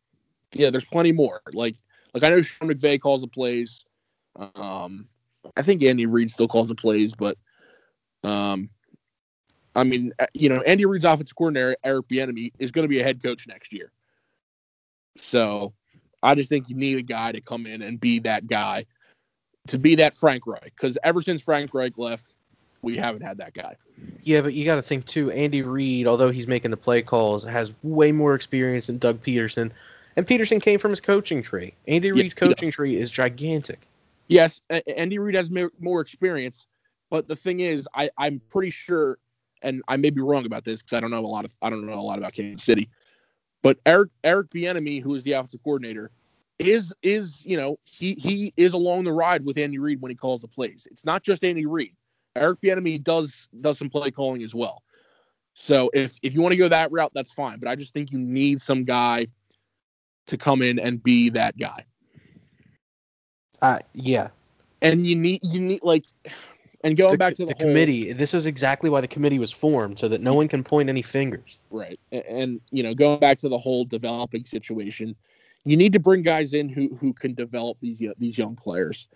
yeah, 0.53 0.69
there's 0.69 0.85
plenty 0.85 1.11
more. 1.11 1.41
Like 1.53 1.75
like 2.13 2.23
I 2.23 2.29
know 2.29 2.41
Sean 2.41 2.69
McVay 2.69 2.99
calls 2.99 3.21
the 3.21 3.27
plays. 3.27 3.85
Um, 4.55 5.07
I 5.55 5.61
think 5.61 5.83
Andy 5.83 6.05
Reid 6.05 6.31
still 6.31 6.47
calls 6.47 6.69
the 6.69 6.75
plays, 6.75 7.13
but 7.15 7.37
um, 8.23 8.69
I 9.79 9.83
mean, 9.83 10.11
uh, 10.19 10.25
you 10.33 10.49
know, 10.49 10.61
Andy 10.61 10.85
Reid's 10.85 11.05
offensive 11.05 11.35
coordinator 11.35 11.75
Eric 11.83 12.07
Bieniemy 12.07 12.51
is 12.59 12.71
going 12.71 12.83
to 12.83 12.89
be 12.89 12.99
a 12.99 13.03
head 13.03 13.21
coach 13.23 13.47
next 13.47 13.73
year. 13.73 13.91
So 15.17 15.73
I 16.21 16.35
just 16.35 16.49
think 16.49 16.69
you 16.69 16.75
need 16.75 16.97
a 16.97 17.01
guy 17.01 17.31
to 17.31 17.41
come 17.41 17.65
in 17.65 17.81
and 17.81 17.99
be 17.99 18.19
that 18.19 18.47
guy, 18.47 18.85
to 19.67 19.77
be 19.77 19.95
that 19.95 20.15
Frank 20.15 20.45
Reich. 20.45 20.73
Because 20.75 20.97
ever 21.03 21.21
since 21.21 21.41
Frank 21.43 21.73
Reich 21.73 21.97
left, 21.97 22.33
we 22.81 22.97
haven't 22.97 23.21
had 23.21 23.37
that 23.37 23.53
guy. 23.53 23.75
Yeah, 24.21 24.41
but 24.41 24.53
you 24.53 24.65
got 24.65 24.75
to 24.75 24.81
think 24.81 25.05
too. 25.05 25.31
Andy 25.31 25.61
Reid, 25.61 26.07
although 26.07 26.29
he's 26.29 26.47
making 26.47 26.71
the 26.71 26.77
play 26.77 27.01
calls, 27.01 27.43
has 27.43 27.73
way 27.83 28.11
more 28.11 28.35
experience 28.35 28.87
than 28.87 28.97
Doug 28.97 29.19
Pederson, 29.19 29.71
and 30.15 30.25
Pederson 30.25 30.61
came 30.61 30.79
from 30.79 30.91
his 30.91 31.01
coaching 31.01 31.41
tree. 31.41 31.73
Andy 31.87 32.11
Reid's 32.11 32.33
coaching 32.33 32.71
tree 32.71 32.95
is 32.95 33.11
gigantic. 33.11 33.87
Yes, 34.27 34.61
Andy 34.69 35.17
Reid 35.17 35.35
has 35.35 35.49
more 35.79 36.01
experience, 36.01 36.67
but 37.09 37.27
the 37.27 37.35
thing 37.35 37.59
is, 37.59 37.87
I, 37.93 38.09
I'm 38.17 38.39
pretty 38.49 38.69
sure, 38.69 39.17
and 39.61 39.81
I 39.87 39.97
may 39.97 40.09
be 40.09 40.21
wrong 40.21 40.45
about 40.45 40.63
this 40.63 40.81
because 40.81 40.97
I 40.97 40.99
don't 40.99 41.11
know 41.11 41.19
a 41.19 41.27
lot 41.27 41.45
of 41.45 41.55
I 41.61 41.69
don't 41.69 41.85
know 41.85 41.93
a 41.93 42.01
lot 42.01 42.17
about 42.17 42.33
Kansas 42.33 42.63
City, 42.63 42.89
but 43.61 43.77
Eric 43.85 44.09
Eric 44.23 44.49
Bieniemy, 44.49 45.01
who 45.01 45.15
is 45.15 45.23
the 45.23 45.33
offensive 45.33 45.63
coordinator, 45.63 46.11
is 46.59 46.93
is 47.03 47.45
you 47.45 47.57
know 47.57 47.77
he 47.83 48.13
he 48.15 48.53
is 48.57 48.73
along 48.73 49.05
the 49.05 49.11
ride 49.11 49.45
with 49.45 49.57
Andy 49.57 49.79
Reid 49.79 50.01
when 50.01 50.09
he 50.09 50.15
calls 50.15 50.41
the 50.41 50.47
plays. 50.47 50.87
It's 50.91 51.05
not 51.05 51.23
just 51.23 51.43
Andy 51.43 51.65
Reid. 51.65 51.95
Eric 52.35 52.61
Bieniemy 52.61 53.03
does 53.03 53.47
does 53.61 53.77
some 53.77 53.89
play 53.89 54.11
calling 54.11 54.43
as 54.43 54.55
well. 54.55 54.83
So 55.53 55.89
if 55.93 56.17
if 56.21 56.33
you 56.33 56.41
want 56.41 56.53
to 56.53 56.57
go 56.57 56.69
that 56.69 56.91
route, 56.91 57.11
that's 57.13 57.31
fine. 57.31 57.59
But 57.59 57.67
I 57.67 57.75
just 57.75 57.93
think 57.93 58.11
you 58.11 58.19
need 58.19 58.61
some 58.61 58.85
guy 58.85 59.27
to 60.27 60.37
come 60.37 60.61
in 60.61 60.79
and 60.79 61.01
be 61.03 61.29
that 61.31 61.57
guy. 61.57 61.85
Uh, 63.61 63.79
yeah. 63.93 64.29
And 64.81 65.05
you 65.05 65.15
need 65.15 65.41
you 65.43 65.59
need 65.59 65.83
like 65.83 66.05
and 66.83 66.95
going 66.95 67.11
the, 67.11 67.17
back 67.17 67.35
to 67.35 67.45
the, 67.45 67.53
the 67.53 67.63
whole, 67.63 67.69
committee. 67.69 68.13
This 68.13 68.33
is 68.33 68.45
exactly 68.45 68.89
why 68.89 69.01
the 69.01 69.07
committee 69.07 69.39
was 69.39 69.51
formed, 69.51 69.99
so 69.99 70.07
that 70.07 70.21
no 70.21 70.33
one 70.33 70.47
can 70.47 70.63
point 70.63 70.89
any 70.89 71.01
fingers. 71.01 71.59
Right. 71.69 71.99
A- 72.11 72.29
And, 72.29 72.61
you 72.71 72.83
know, 72.83 72.93
going 72.93 73.19
back 73.19 73.37
to 73.39 73.49
the 73.49 73.57
whole 73.57 73.85
developing 73.85 74.45
situation, 74.45 75.15
you 75.65 75.75
need 75.75 75.93
to 75.93 75.99
bring 75.99 76.21
guys 76.21 76.53
in 76.53 76.69
who 76.69 76.95
who 76.99 77.13
can 77.13 77.33
develop 77.33 77.77
these 77.81 78.01
these 78.17 78.37
young 78.37 78.55
players. 78.55 79.07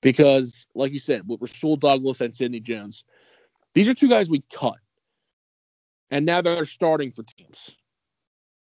Because, 0.00 0.66
like 0.74 0.92
you 0.92 0.98
said, 0.98 1.26
with 1.26 1.40
Rasul 1.40 1.76
Douglas 1.76 2.20
and 2.20 2.34
Sidney 2.34 2.60
Jones, 2.60 3.04
these 3.72 3.88
are 3.88 3.94
two 3.94 4.08
guys 4.08 4.28
we 4.28 4.42
cut. 4.52 4.76
And 6.10 6.26
now 6.26 6.42
they're 6.42 6.64
starting 6.64 7.10
for 7.10 7.22
teams. 7.22 7.74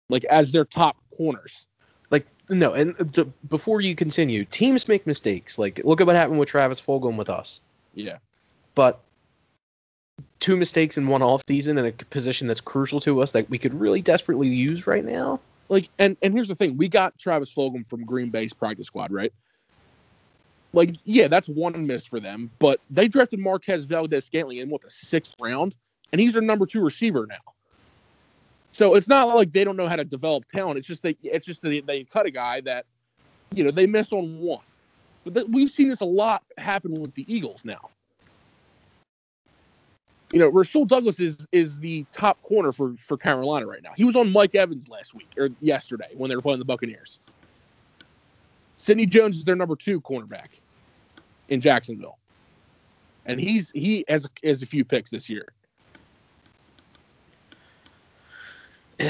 Like 0.09 0.25
as 0.25 0.53
their 0.53 0.65
top 0.65 0.97
corners. 1.17 1.67
Like 2.11 2.27
no, 2.51 2.75
and 2.75 2.91
uh, 3.01 3.05
the, 3.05 3.33
before 3.49 3.81
you 3.81 3.95
continue, 3.95 4.45
teams 4.45 4.89
make 4.89 5.07
mistakes. 5.07 5.59
Like 5.59 5.81
look 5.85 6.01
at 6.01 6.07
what 6.07 6.17
happened 6.17 6.39
with 6.39 6.49
Travis 6.49 6.81
Fulgham 6.81 7.17
with 7.17 7.31
us. 7.31 7.61
Yeah. 7.95 8.19
But 8.75 9.01
two 10.41 10.57
mistakes 10.57 10.99
in 10.99 11.07
one 11.07 11.23
off 11.23 11.43
season 11.49 11.79
in 11.79 11.87
a 11.87 11.93
position 11.93 12.49
that's 12.49 12.61
crucial 12.61 13.01
to 13.01 13.21
us 13.21 13.33
that 13.33 13.49
we 13.49 13.59
could 13.59 13.75
really 13.75 14.03
desperately 14.03 14.49
use 14.49 14.87
right 14.87 15.05
now. 15.05 15.41
Like 15.69 15.89
and 15.99 16.17
and 16.23 16.35
here's 16.35 16.49
the 16.49 16.55
thing, 16.55 16.77
we 16.77 16.89
got 16.89 17.19
Travis 17.19 17.55
Fulgham 17.55 17.87
from 17.87 18.05
Green 18.05 18.31
Bay's 18.31 18.53
practice 18.53 18.87
squad, 18.89 19.13
right? 19.13 19.33
Like, 20.75 20.97
yeah, 21.05 21.29
that's 21.29 21.49
one 21.49 21.87
miss 21.87 22.07
for 22.07 22.19
them, 22.19 22.51
but 22.59 22.81
they 22.89 23.07
drafted 23.07 23.41
Marquez 23.41 23.85
Valdes-Scantling 23.85 24.57
in 24.57 24.71
what 24.71 24.81
the 24.81 24.89
sixth 24.89 25.35
round, 25.39 25.75
and 26.13 26.21
he's 26.21 26.33
their 26.33 26.43
number 26.43 26.65
two 26.65 26.83
receiver 26.83 27.27
now. 27.27 27.53
So 28.73 28.95
it's 28.95 29.07
not 29.07 29.29
like 29.35 29.53
they 29.53 29.65
don't 29.65 29.77
know 29.77 29.87
how 29.87 29.97
to 29.97 30.05
develop 30.05 30.49
talent. 30.49 30.79
It's 30.79 30.89
just 30.89 31.03
they 31.03 31.17
it's 31.23 31.47
just 31.47 31.63
they, 31.63 31.81
they 31.81 32.05
cut 32.05 32.25
a 32.25 32.31
guy 32.31 32.63
that, 32.63 32.87
you 33.55 33.65
know, 33.65 33.71
they 33.71 33.87
missed 33.87 34.15
on 34.15 34.41
one. 34.41 34.65
But 35.25 35.35
th- 35.35 35.47
we've 35.49 35.71
seen 35.71 35.89
this 35.89 36.01
a 36.01 36.07
lot 36.07 36.43
happen 36.57 36.93
with 36.93 37.15
the 37.15 37.27
Eagles 37.33 37.67
now. 37.67 37.91
You 40.33 40.39
know, 40.39 40.49
Rasul 40.49 40.87
Douglas 40.87 41.21
is 41.21 41.47
is 41.53 41.79
the 41.79 42.07
top 42.11 42.41
corner 42.43 42.73
for 42.73 42.95
for 42.97 43.19
Carolina 43.19 43.67
right 43.67 43.83
now. 43.83 43.91
He 43.97 44.05
was 44.05 44.17
on 44.17 44.33
Mike 44.33 44.55
Evans 44.55 44.89
last 44.89 45.15
week 45.15 45.29
or 45.37 45.51
yesterday 45.61 46.09
when 46.15 46.31
they 46.31 46.35
were 46.35 46.43
playing 46.43 46.59
the 46.59 46.65
Buccaneers. 46.65 47.21
Sidney 48.77 49.07
Jones 49.07 49.37
is 49.37 49.45
their 49.45 49.57
number 49.57 49.77
two 49.77 50.01
cornerback 50.01 50.49
in 51.49 51.61
Jacksonville, 51.61 52.19
and 53.27 53.39
he's 53.39 53.71
he 53.73 54.07
has 54.09 54.27
has 54.43 54.63
a 54.63 54.67
few 54.67 54.85
picks 54.85 55.11
this 55.11 55.29
year. 55.29 55.47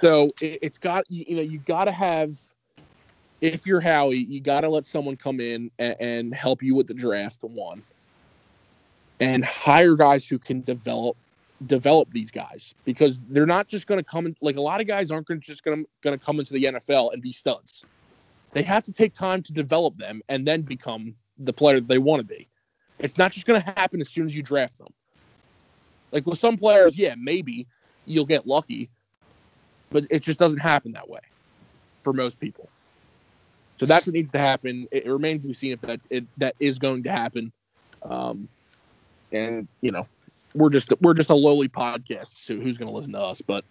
So 0.00 0.30
it, 0.40 0.60
it's 0.62 0.78
got 0.78 1.04
you, 1.10 1.36
know 1.36 1.42
you 1.42 1.58
got 1.58 1.84
to 1.84 1.92
have 1.92 2.30
if 3.42 3.66
you're 3.66 3.80
Howie, 3.80 4.16
you 4.16 4.40
got 4.40 4.62
to 4.62 4.68
let 4.68 4.86
someone 4.86 5.16
come 5.16 5.40
in 5.40 5.70
and, 5.78 5.96
and 6.00 6.34
help 6.34 6.62
you 6.62 6.74
with 6.74 6.86
the 6.86 6.94
draft 6.94 7.42
one, 7.42 7.82
and 9.20 9.44
hire 9.44 9.94
guys 9.94 10.26
who 10.26 10.38
can 10.38 10.62
develop 10.62 11.16
develop 11.66 12.10
these 12.10 12.30
guys 12.30 12.72
because 12.86 13.20
they're 13.28 13.44
not 13.44 13.68
just 13.68 13.86
going 13.86 13.98
to 13.98 14.04
come 14.04 14.26
in 14.26 14.34
like 14.40 14.56
a 14.56 14.60
lot 14.60 14.80
of 14.80 14.86
guys 14.86 15.10
aren't 15.10 15.26
gonna, 15.26 15.40
just 15.40 15.62
going 15.62 15.84
to 16.02 16.18
come 16.18 16.40
into 16.40 16.54
the 16.54 16.64
NFL 16.64 17.12
and 17.12 17.22
be 17.22 17.32
studs. 17.32 17.84
They 18.52 18.62
have 18.62 18.82
to 18.84 18.92
take 18.92 19.12
time 19.12 19.42
to 19.42 19.52
develop 19.52 19.96
them 19.98 20.22
and 20.28 20.46
then 20.46 20.62
become 20.62 21.14
the 21.38 21.52
player 21.52 21.76
that 21.76 21.86
they 21.86 21.98
want 21.98 22.20
to 22.20 22.26
be. 22.26 22.48
It's 22.98 23.18
not 23.18 23.32
just 23.32 23.46
going 23.46 23.60
to 23.60 23.70
happen 23.76 24.00
as 24.00 24.08
soon 24.08 24.26
as 24.26 24.34
you 24.34 24.42
draft 24.42 24.78
them. 24.78 24.92
Like 26.12 26.26
with 26.26 26.38
some 26.38 26.56
players, 26.56 26.98
yeah, 26.98 27.14
maybe 27.16 27.66
you'll 28.06 28.26
get 28.26 28.46
lucky, 28.46 28.90
but 29.90 30.06
it 30.10 30.22
just 30.22 30.38
doesn't 30.38 30.58
happen 30.58 30.92
that 30.92 31.08
way 31.08 31.20
for 32.02 32.12
most 32.12 32.40
people. 32.40 32.68
So 33.76 33.86
that's 33.86 34.06
what 34.06 34.14
needs 34.14 34.32
to 34.32 34.38
happen. 34.38 34.86
It, 34.90 35.06
it 35.06 35.10
remains 35.10 35.42
to 35.42 35.48
be 35.48 35.54
seen 35.54 35.72
if 35.72 35.80
that 35.82 36.00
it, 36.10 36.24
that 36.38 36.54
is 36.58 36.78
going 36.78 37.02
to 37.04 37.12
happen. 37.12 37.52
Um, 38.02 38.48
and 39.32 39.68
you 39.80 39.90
know, 39.90 40.06
we're 40.54 40.70
just 40.70 40.92
we're 41.00 41.14
just 41.14 41.30
a 41.30 41.34
lowly 41.34 41.68
podcast, 41.68 42.44
so 42.44 42.56
who's 42.56 42.78
going 42.78 42.88
to 42.88 42.94
listen 42.94 43.12
to 43.12 43.20
us? 43.20 43.40
But 43.40 43.64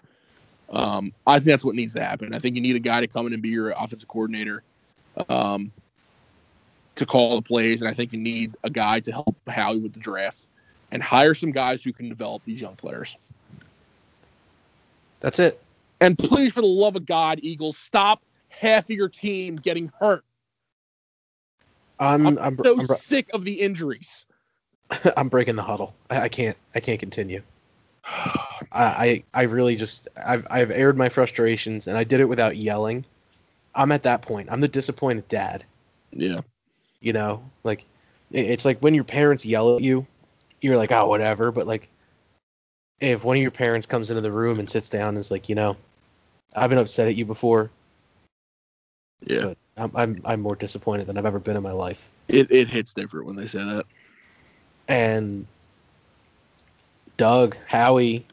um, 0.69 1.13
I 1.25 1.39
think 1.39 1.45
that's 1.45 1.65
what 1.65 1.75
needs 1.75 1.93
to 1.93 2.03
happen. 2.03 2.33
I 2.33 2.39
think 2.39 2.55
you 2.55 2.61
need 2.61 2.75
a 2.75 2.79
guy 2.79 3.01
to 3.01 3.07
come 3.07 3.27
in 3.27 3.33
and 3.33 3.41
be 3.41 3.49
your 3.49 3.71
offensive 3.71 4.07
coordinator, 4.07 4.63
um, 5.29 5.71
to 6.95 7.05
call 7.05 7.35
the 7.35 7.41
plays, 7.41 7.81
and 7.81 7.89
I 7.89 7.93
think 7.93 8.13
you 8.13 8.19
need 8.19 8.55
a 8.63 8.69
guy 8.69 8.99
to 9.01 9.11
help 9.11 9.35
Howie 9.47 9.79
with 9.79 9.93
the 9.93 9.99
draft 9.99 10.47
and 10.91 11.03
hire 11.03 11.33
some 11.33 11.51
guys 11.51 11.83
who 11.83 11.93
can 11.93 12.09
develop 12.09 12.43
these 12.45 12.61
young 12.61 12.75
players. 12.75 13.17
That's 15.19 15.39
it. 15.39 15.61
And 16.01 16.17
please, 16.17 16.53
for 16.53 16.61
the 16.61 16.67
love 16.67 16.95
of 16.95 17.05
God, 17.05 17.39
Eagles, 17.41 17.77
stop 17.77 18.23
half 18.47 18.85
of 18.85 18.91
your 18.91 19.09
team 19.09 19.55
getting 19.55 19.91
hurt. 19.99 20.23
I'm 21.99 22.25
I'm, 22.25 22.37
I'm, 22.39 22.55
so 22.55 22.79
I'm, 22.79 22.87
sick 22.87 23.29
of 23.33 23.43
the 23.43 23.59
injuries. 23.59 24.25
I'm 25.17 25.27
breaking 25.29 25.55
the 25.55 25.63
huddle. 25.63 25.95
I, 26.09 26.21
I 26.21 26.29
can't 26.29 26.57
I 26.75 26.79
can't 26.79 26.99
continue. 26.99 27.41
I, 28.05 28.63
I 28.71 29.23
I 29.33 29.43
really 29.43 29.75
just 29.75 30.07
I've 30.25 30.45
I've 30.49 30.71
aired 30.71 30.97
my 30.97 31.09
frustrations 31.09 31.87
and 31.87 31.97
I 31.97 32.03
did 32.03 32.19
it 32.19 32.29
without 32.29 32.55
yelling. 32.55 33.05
I'm 33.75 33.91
at 33.91 34.03
that 34.03 34.21
point. 34.21 34.49
I'm 34.51 34.61
the 34.61 34.67
disappointed 34.67 35.27
dad. 35.27 35.63
yeah. 36.11 36.41
You 37.01 37.13
know, 37.13 37.43
like 37.63 37.85
it's 38.31 38.65
like 38.65 38.79
when 38.79 38.93
your 38.93 39.03
parents 39.05 39.45
yell 39.45 39.77
at 39.77 39.81
you, 39.83 40.05
you're 40.61 40.75
like, 40.77 40.91
oh 40.91 41.07
whatever. 41.07 41.51
But 41.51 41.65
like, 41.65 41.87
if 42.99 43.23
one 43.23 43.37
of 43.37 43.41
your 43.41 43.51
parents 43.51 43.87
comes 43.87 44.09
into 44.09 44.21
the 44.21 44.31
room 44.31 44.59
and 44.59 44.69
sits 44.69 44.89
down 44.89 45.09
and 45.09 45.17
is 45.17 45.31
like, 45.31 45.47
you 45.49 45.55
know, 45.55 45.77
I've 46.55 46.69
been 46.69 46.79
upset 46.79 47.07
at 47.07 47.15
you 47.15 47.25
before, 47.25 47.69
Yeah. 49.25 49.41
but 49.41 49.57
I'm 49.77 49.91
I'm 49.95 50.21
I'm 50.25 50.41
more 50.41 50.55
disappointed 50.55 51.07
than 51.07 51.17
I've 51.17 51.25
ever 51.25 51.39
been 51.39 51.55
in 51.55 51.63
my 51.63 51.71
life. 51.71 52.09
It 52.27 52.51
it 52.51 52.67
hits 52.67 52.93
different 52.93 53.25
when 53.27 53.35
they 53.37 53.47
say 53.47 53.59
that. 53.63 53.85
And 54.89 55.45
Doug, 57.15 57.55
Howie, 57.67 58.25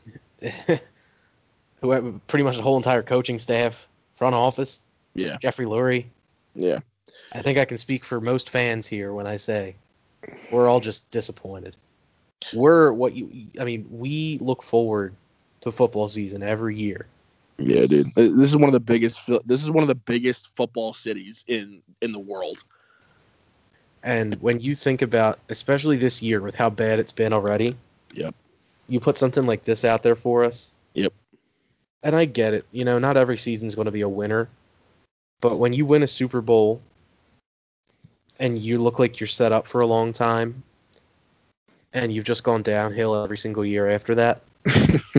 whoever, 1.81 2.13
pretty 2.27 2.45
much 2.45 2.57
the 2.57 2.63
whole 2.63 2.77
entire 2.77 3.03
coaching 3.03 3.39
staff, 3.39 3.89
front 4.15 4.35
office, 4.35 4.81
Yeah. 5.15 5.37
Jeffrey 5.41 5.67
Lurie. 5.67 6.07
Yeah. 6.55 6.81
I 7.33 7.41
think 7.43 7.59
I 7.59 7.65
can 7.65 7.79
speak 7.79 8.05
for 8.05 8.21
most 8.21 8.51
fans 8.51 8.87
here 8.87 9.13
when 9.13 9.27
I 9.27 9.37
say 9.37 9.77
we're 10.51 10.69
all 10.69 10.81
just 10.81 11.11
disappointed. 11.11 11.77
We're 12.55 12.93
what 12.93 13.15
you, 13.15 13.31
I 13.61 13.65
mean, 13.65 13.87
we 13.91 14.39
look 14.41 14.63
forward 14.63 15.15
to 15.61 15.71
football 15.73 16.09
season 16.09 16.43
every 16.43 16.77
year. 16.77 17.07
Yeah, 17.59 17.87
dude. 17.87 18.15
This 18.15 18.51
is 18.51 18.57
one 18.57 18.69
of 18.69 18.73
the 18.73 18.81
biggest. 18.81 19.31
This 19.47 19.63
is 19.63 19.71
one 19.71 19.83
of 19.83 19.89
the 19.89 19.95
biggest 19.95 20.55
football 20.55 20.93
cities 20.93 21.45
in 21.49 21.83
in 22.03 22.13
the 22.13 22.19
world. 22.19 22.63
And 24.07 24.41
when 24.41 24.61
you 24.61 24.77
think 24.77 25.03
about, 25.03 25.41
especially 25.49 25.97
this 25.97 26.23
year 26.23 26.41
with 26.41 26.55
how 26.55 26.71
bad 26.71 27.01
it's 27.01 27.11
been 27.11 27.33
already, 27.33 27.75
Yep. 28.15 28.37
you 28.89 29.01
put 29.01 29.19
something 29.19 29.45
like 29.45 29.65
this 29.65 29.85
out 29.85 30.05
there 30.05 30.15
for 30.15 30.45
us. 30.45 30.71
Yep. 30.95 31.13
And 32.05 32.15
I 32.15 32.25
get 32.25 32.55
it. 32.55 32.65
You 32.71 32.85
know, 32.85 33.01
not 33.01 33.17
every 33.17 33.37
season's 33.37 33.75
going 33.75 33.87
to 33.87 33.93
be 33.93 34.03
a 34.03 34.09
winner. 34.09 34.49
But 35.41 35.59
when 35.59 35.73
you 35.73 35.85
win 35.85 36.05
a 36.05 36.07
Super 36.07 36.41
Bowl 36.41 36.81
and 38.39 38.57
you 38.57 38.79
look 38.79 39.01
like 39.01 39.19
you're 39.19 39.27
set 39.27 39.51
up 39.51 39.67
for 39.67 39.81
a 39.81 39.87
long 39.87 40.13
time 40.13 40.63
and 41.93 42.13
you've 42.13 42.25
just 42.25 42.45
gone 42.45 42.63
downhill 42.63 43.21
every 43.25 43.37
single 43.37 43.65
year 43.65 43.89
after 43.89 44.15
that, 44.15 44.41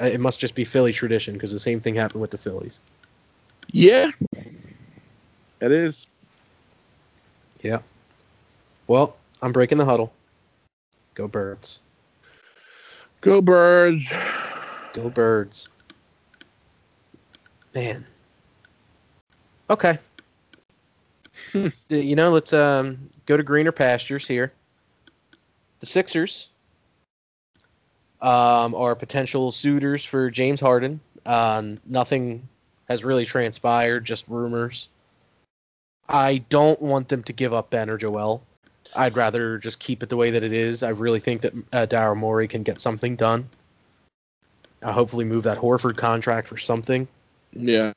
it 0.00 0.20
must 0.20 0.38
just 0.38 0.54
be 0.54 0.64
Philly 0.64 0.92
tradition 0.92 1.32
because 1.32 1.50
the 1.50 1.58
same 1.58 1.80
thing 1.80 1.94
happened 1.94 2.20
with 2.20 2.30
the 2.30 2.38
Phillies. 2.38 2.82
Yeah. 3.70 4.10
It 5.62 5.72
is. 5.72 6.06
Yeah. 7.62 7.78
Well, 8.86 9.16
I'm 9.40 9.52
breaking 9.52 9.78
the 9.78 9.84
huddle. 9.84 10.12
Go 11.14 11.28
birds. 11.28 11.80
Go 13.20 13.40
birds. 13.40 14.12
Go 14.92 15.08
birds. 15.08 15.70
Man. 17.74 18.04
Okay. 19.70 19.98
Hmm. 21.52 21.68
You 21.88 22.16
know, 22.16 22.32
let's 22.32 22.52
um 22.52 23.08
go 23.26 23.36
to 23.36 23.42
greener 23.42 23.72
pastures 23.72 24.26
here. 24.26 24.52
The 25.80 25.86
Sixers 25.86 26.50
um, 28.20 28.74
are 28.74 28.94
potential 28.94 29.50
suitors 29.50 30.04
for 30.04 30.30
James 30.30 30.60
Harden. 30.60 31.00
Um, 31.26 31.78
nothing 31.84 32.48
has 32.88 33.04
really 33.04 33.24
transpired, 33.24 34.04
just 34.04 34.28
rumors. 34.28 34.88
I 36.08 36.38
don't 36.48 36.80
want 36.80 37.08
them 37.08 37.22
to 37.24 37.32
give 37.32 37.52
up 37.52 37.70
Ben 37.70 37.88
or 37.88 37.96
Joel. 37.96 38.44
I'd 38.94 39.16
rather 39.16 39.58
just 39.58 39.80
keep 39.80 40.02
it 40.02 40.08
the 40.08 40.16
way 40.16 40.30
that 40.30 40.42
it 40.42 40.52
is. 40.52 40.82
I 40.82 40.90
really 40.90 41.20
think 41.20 41.40
that 41.42 41.54
uh, 41.72 41.86
Daryl 41.88 42.16
Morey 42.16 42.48
can 42.48 42.62
get 42.62 42.80
something 42.80 43.16
done. 43.16 43.48
Uh, 44.82 44.92
hopefully, 44.92 45.24
move 45.24 45.44
that 45.44 45.58
Horford 45.58 45.96
contract 45.96 46.48
for 46.48 46.58
something. 46.58 47.08
Yeah. 47.52 47.92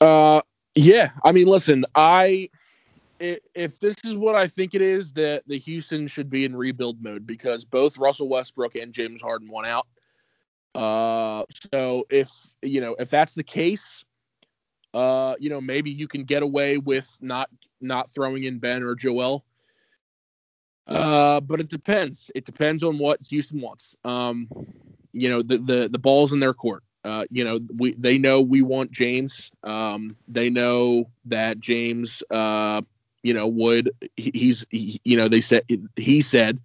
Uh, 0.00 0.40
yeah. 0.74 1.10
I 1.24 1.32
mean, 1.32 1.46
listen, 1.46 1.84
i- 1.96 2.48
if 3.20 3.80
this 3.80 3.96
is 4.04 4.14
what 4.14 4.36
I 4.36 4.46
think 4.46 4.74
it 4.74 4.82
is, 4.82 5.12
that 5.14 5.42
the 5.48 5.58
Houston 5.58 6.06
should 6.06 6.30
be 6.30 6.44
in 6.44 6.54
rebuild 6.54 7.02
mode 7.02 7.26
because 7.26 7.64
both 7.64 7.98
Russell 7.98 8.28
Westbrook 8.28 8.76
and 8.76 8.92
James 8.92 9.20
Harden 9.20 9.48
won 9.48 9.66
out. 9.66 9.86
Uh, 10.74 11.44
so 11.72 12.06
if 12.10 12.30
you 12.62 12.80
know 12.80 12.96
if 12.98 13.10
that's 13.10 13.34
the 13.34 13.42
case, 13.42 14.04
uh, 14.94 15.34
you 15.38 15.50
know 15.50 15.60
maybe 15.60 15.90
you 15.90 16.08
can 16.08 16.24
get 16.24 16.42
away 16.42 16.78
with 16.78 17.18
not 17.20 17.48
not 17.80 18.10
throwing 18.10 18.44
in 18.44 18.58
Ben 18.58 18.82
or 18.82 18.94
Joel. 18.94 19.44
Uh, 20.86 21.40
but 21.40 21.60
it 21.60 21.68
depends. 21.68 22.30
It 22.34 22.46
depends 22.46 22.82
on 22.82 22.98
what 22.98 23.20
Houston 23.28 23.60
wants. 23.60 23.94
Um, 24.04 24.48
you 25.12 25.28
know 25.28 25.42
the 25.42 25.58
the 25.58 25.88
the 25.88 25.98
ball's 25.98 26.32
in 26.32 26.40
their 26.40 26.54
court. 26.54 26.82
Uh, 27.04 27.24
you 27.30 27.44
know 27.44 27.58
we 27.76 27.92
they 27.92 28.18
know 28.18 28.40
we 28.40 28.62
want 28.62 28.90
James. 28.90 29.50
Um, 29.62 30.10
they 30.28 30.50
know 30.50 31.10
that 31.26 31.60
James. 31.60 32.22
Uh, 32.30 32.82
you 33.22 33.34
know 33.34 33.46
would 33.46 33.90
he, 34.16 34.30
he's 34.32 34.64
he, 34.70 35.00
you 35.04 35.16
know 35.16 35.28
they 35.28 35.40
said 35.40 35.64
he 35.96 36.20
said 36.20 36.60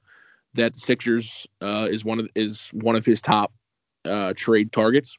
that 0.54 0.74
the 0.74 0.80
Sixers 0.80 1.48
uh, 1.62 1.88
is 1.90 2.06
one 2.06 2.20
of 2.20 2.30
is 2.36 2.70
one 2.70 2.96
of 2.96 3.06
his 3.06 3.22
top 3.22 3.52
uh, 4.06 4.34
trade 4.36 4.72
targets. 4.72 5.18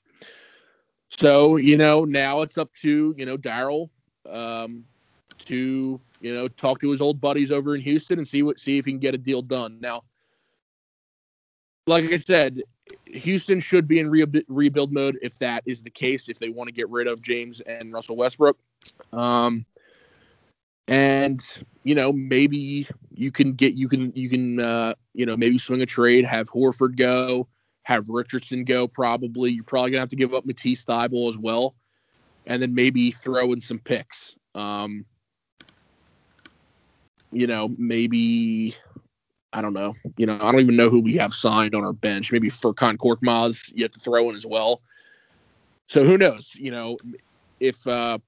So 1.11 1.57
you 1.57 1.76
know 1.76 2.05
now 2.05 2.43
it's 2.43 2.59
up 2.59 2.72
to 2.82 3.14
you 3.16 3.26
know 3.26 3.37
Daryl 3.37 3.89
um, 4.28 4.85
to 5.41 6.01
you 6.20 6.35
know 6.35 6.49
talk 6.49 6.80
to 6.80 6.91
his 6.91 7.01
old 7.01 7.20
buddies 7.20 7.53
over 7.53 7.74
in 7.74 7.80
Houston 7.80 8.18
and 8.18 8.26
see 8.26 8.43
what 8.43 8.59
see 8.59 8.78
if 8.78 8.85
he 8.85 8.93
can 8.93 8.99
get 8.99 9.14
a 9.14 9.18
deal 9.18 9.43
done. 9.43 9.78
Now, 9.80 10.03
like 11.87 12.05
I 12.11 12.16
said, 12.16 12.62
Houston 13.07 13.61
should 13.61 13.87
be 13.87 13.99
in 13.99 14.11
re- 14.11 14.45
rebuild 14.49 14.93
mode 14.93 15.18
if 15.22 15.39
that 15.39 15.62
is 15.66 15.82
the 15.82 15.91
case. 15.91 16.28
If 16.28 16.39
they 16.39 16.49
want 16.49 16.68
to 16.68 16.74
get 16.74 16.89
rid 16.91 17.07
of 17.07 17.22
James 17.22 17.61
and 17.61 17.93
Russell 17.93 18.16
Westbrook, 18.16 18.59
um, 19.12 19.64
and 20.89 21.45
you 21.85 21.95
know 21.95 22.12
maybe 22.12 22.87
you 23.11 23.30
can 23.30 23.53
get 23.53 23.74
you 23.74 23.89
can 23.89 24.12
you 24.14 24.28
can 24.28 24.61
uh, 24.61 24.95
you 25.14 25.26
know 25.26 25.37
maybe 25.37 25.59
swing 25.59 25.82
a 25.82 25.87
trade, 25.87 26.24
have 26.24 26.51
Horford 26.51 26.97
go, 26.97 27.47
have 27.85 28.09
Richardson 28.09 28.64
go. 28.64 28.89
Probably 28.89 29.53
you're 29.53 29.64
probably 29.64 29.93
gonna 29.93 30.01
have 30.01 30.09
to 30.11 30.16
give 30.16 30.35
up 30.35 30.45
Matisse 30.45 30.85
Thybulle 30.85 31.28
as 31.28 31.39
well, 31.39 31.74
and 32.47 32.61
then 32.61 32.74
maybe 32.74 33.11
throw 33.11 33.53
in 33.53 33.61
some 33.61 33.78
picks. 33.78 34.37
Um, 34.55 35.05
you 37.32 37.47
know 37.47 37.74
maybe 37.78 38.74
I 39.53 39.62
don't 39.62 39.72
know. 39.72 39.95
You 40.16 40.26
know, 40.26 40.35
I 40.35 40.51
don't 40.51 40.61
even 40.61 40.76
know 40.76 40.91
who 40.91 41.01
we 41.01 41.14
have 41.14 41.32
signed 41.32 41.76
on 41.76 41.85
our 41.85 41.93
bench. 41.93 42.32
Maybe 42.32 42.51
Furkan 42.51 42.97
Korkmaz 42.97 43.72
you 43.74 43.85
have 43.85 43.93
to 43.93 44.01
throw 44.01 44.28
in 44.28 44.37
as 44.37 44.45
well. 44.45 44.82
So 45.87 46.05
who 46.05 46.18
knows? 46.18 46.55
You 46.57 46.72
know, 46.72 46.97
if 47.61 47.87
uh, 47.87 48.18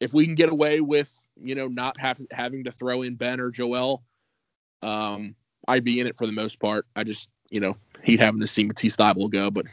if 0.00 0.12
we 0.12 0.26
can 0.26 0.34
get 0.34 0.50
away 0.50 0.80
with 0.80 1.26
you 1.40 1.54
know 1.54 1.68
not 1.68 1.96
having 1.98 2.64
to 2.64 2.72
throw 2.72 3.02
in 3.02 3.14
Ben 3.14 3.40
or 3.40 3.50
Joel, 3.50 4.02
um, 4.82 5.34
I'd 5.68 5.84
be 5.84 6.00
in 6.00 6.06
it 6.06 6.16
for 6.16 6.26
the 6.26 6.32
most 6.32 6.60
part. 6.60 6.86
I 6.96 7.04
just 7.04 7.30
you 7.52 7.60
know 7.60 7.76
he'd 8.02 8.18
having 8.18 8.40
to 8.40 8.46
see 8.46 8.64
Matisse 8.64 8.96
Thybulle 8.96 9.30
go, 9.30 9.50
but 9.50 9.66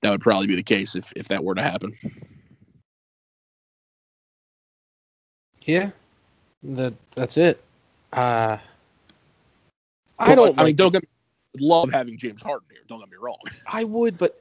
that 0.00 0.10
would 0.10 0.20
probably 0.20 0.46
be 0.46 0.54
the 0.56 0.62
case 0.62 0.94
if 0.94 1.12
if 1.16 1.28
that 1.28 1.44
were 1.44 1.54
to 1.54 1.62
happen. 1.62 1.92
Yeah, 5.62 5.90
that 6.62 6.94
that's 7.14 7.36
it. 7.36 7.60
Uh, 8.12 8.56
I 10.18 10.34
don't. 10.34 10.46
I 10.46 10.48
mean, 10.48 10.56
like- 10.56 10.76
don't 10.76 10.92
get 10.92 11.02
me, 11.02 11.08
love 11.60 11.90
having 11.90 12.16
James 12.16 12.40
Harden 12.40 12.68
here. 12.70 12.82
Don't 12.88 13.00
get 13.00 13.10
me 13.10 13.16
wrong. 13.20 13.38
I 13.66 13.84
would, 13.84 14.16
but 14.16 14.38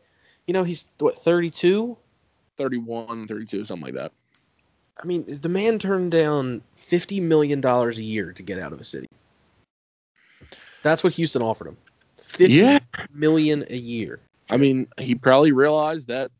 you 0.47 0.53
know 0.53 0.63
he's 0.63 0.93
what 0.99 1.17
32. 1.17 1.97
31, 2.57 3.27
32, 3.27 3.65
something 3.65 3.83
like 3.83 3.95
that. 3.95 4.13
I 5.03 5.05
mean, 5.05 5.25
the 5.41 5.49
man 5.49 5.77
turned 5.77 6.13
down 6.13 6.61
50 6.75 7.19
million 7.19 7.59
dollars 7.59 7.99
a 7.99 8.03
year 8.03 8.31
to 8.31 8.43
get 8.43 8.59
out 8.59 8.71
of 8.71 8.77
the 8.77 8.85
city. 8.85 9.07
That's 10.81 11.03
what 11.03 11.11
Houston 11.13 11.41
offered 11.41 11.67
him. 11.67 11.77
Fifty 12.35 12.53
Yeah. 12.55 12.79
million 13.13 13.65
a 13.69 13.77
year. 13.77 14.19
I 14.49 14.57
mean, 14.57 14.87
he 14.99 15.15
probably 15.15 15.51
realized 15.51 16.07
that, 16.09 16.31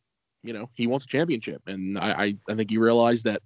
you 0.44 0.54
know, 0.54 0.70
he 0.74 0.88
wants 0.88 1.06
a 1.06 1.08
championship, 1.08 1.62
and 1.68 1.98
I, 1.98 2.12
I, 2.12 2.38
I 2.50 2.56
think 2.56 2.70
he 2.70 2.78
realized 2.78 3.24
that 3.24 3.42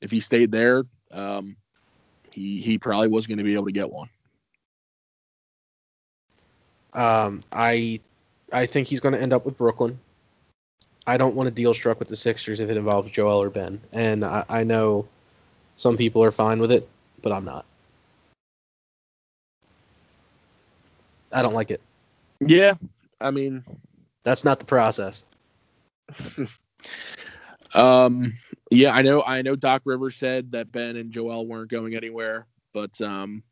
if 0.00 0.10
he 0.10 0.18
stayed 0.20 0.50
there, 0.50 0.84
um, 1.12 1.56
he 2.30 2.60
he 2.60 2.78
probably 2.78 3.08
was 3.08 3.26
going 3.26 3.38
to 3.38 3.44
be 3.44 3.54
able 3.54 3.66
to 3.66 3.72
get 3.72 3.90
one. 3.90 4.08
Um, 6.94 7.40
I 7.52 8.00
I 8.52 8.66
think 8.66 8.88
he's 8.88 9.00
going 9.00 9.14
to 9.14 9.20
end 9.20 9.32
up 9.32 9.44
with 9.44 9.58
Brooklyn. 9.58 9.98
I 11.06 11.16
don't 11.16 11.34
want 11.34 11.48
a 11.48 11.52
deal 11.52 11.74
struck 11.74 11.98
with 11.98 12.08
the 12.08 12.16
Sixers 12.16 12.60
if 12.60 12.70
it 12.70 12.76
involves 12.76 13.10
Joel 13.10 13.42
or 13.42 13.50
Ben, 13.50 13.80
and 13.92 14.24
I, 14.24 14.44
I 14.48 14.64
know 14.64 15.06
some 15.76 15.96
people 15.96 16.24
are 16.24 16.32
fine 16.32 16.60
with 16.60 16.72
it, 16.72 16.88
but 17.22 17.30
I'm 17.32 17.44
not. 17.44 17.66
I 21.32 21.42
don't 21.42 21.54
like 21.54 21.70
it. 21.70 21.80
Yeah, 22.40 22.74
I 23.20 23.30
mean, 23.30 23.64
That's 24.24 24.44
not 24.44 24.58
the 24.60 24.66
process. 24.66 25.24
Um, 27.74 28.32
yeah, 28.70 28.92
I 28.94 29.02
know. 29.02 29.22
I 29.22 29.42
know. 29.42 29.54
Doc 29.54 29.82
Rivers 29.84 30.16
said 30.16 30.50
that 30.52 30.72
Ben 30.72 30.96
and 30.96 31.10
Joel 31.10 31.46
weren't 31.46 31.70
going 31.70 31.94
anywhere, 31.94 32.46
but 32.72 33.00
um, 33.00 33.42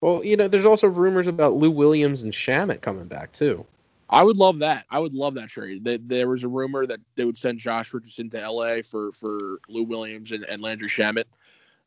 Well, 0.00 0.24
you 0.24 0.36
know, 0.36 0.48
there's 0.48 0.66
also 0.66 0.88
rumors 0.88 1.26
about 1.26 1.54
Lou 1.54 1.70
Williams 1.70 2.22
and 2.22 2.32
Shamet 2.32 2.80
coming 2.82 3.06
back 3.06 3.32
too. 3.32 3.64
I 4.08 4.22
would 4.22 4.36
love 4.36 4.58
that. 4.58 4.86
I 4.90 4.98
would 4.98 5.14
love 5.14 5.34
that 5.34 5.48
trade. 5.48 5.84
That 5.84 6.08
there 6.08 6.28
was 6.28 6.42
a 6.42 6.48
rumor 6.48 6.86
that 6.86 7.00
they 7.14 7.24
would 7.24 7.36
send 7.36 7.58
Josh 7.58 7.94
Richardson 7.94 8.28
to 8.30 8.40
L.A. 8.40 8.82
for 8.82 9.12
for 9.12 9.60
Lou 9.68 9.84
Williams 9.84 10.32
and, 10.32 10.44
and 10.44 10.60
Landry 10.60 10.88
Shamet. 10.88 11.24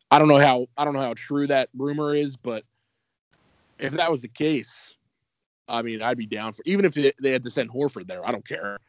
I 0.10 0.20
don't 0.20 0.28
know 0.28 0.40
how 0.40 0.68
I 0.78 0.86
don't 0.86 0.94
know 0.94 1.02
how 1.02 1.16
true 1.16 1.48
that 1.48 1.70
rumor 1.76 2.16
is, 2.16 2.38
but 2.38 2.64
if 3.78 3.94
that 3.94 4.10
was 4.10 4.22
the 4.22 4.28
case, 4.30 4.93
I 5.68 5.82
mean, 5.82 6.02
I'd 6.02 6.18
be 6.18 6.26
down 6.26 6.54
for 6.54 6.62
even 6.66 6.86
if 6.86 6.94
they, 6.94 7.14
they 7.22 7.32
had 7.32 7.44
to 7.44 7.50
send 7.50 7.70
Horford 7.70 8.08
there. 8.08 8.26
I 8.26 8.32
don't 8.32 8.48
care. 8.48 8.80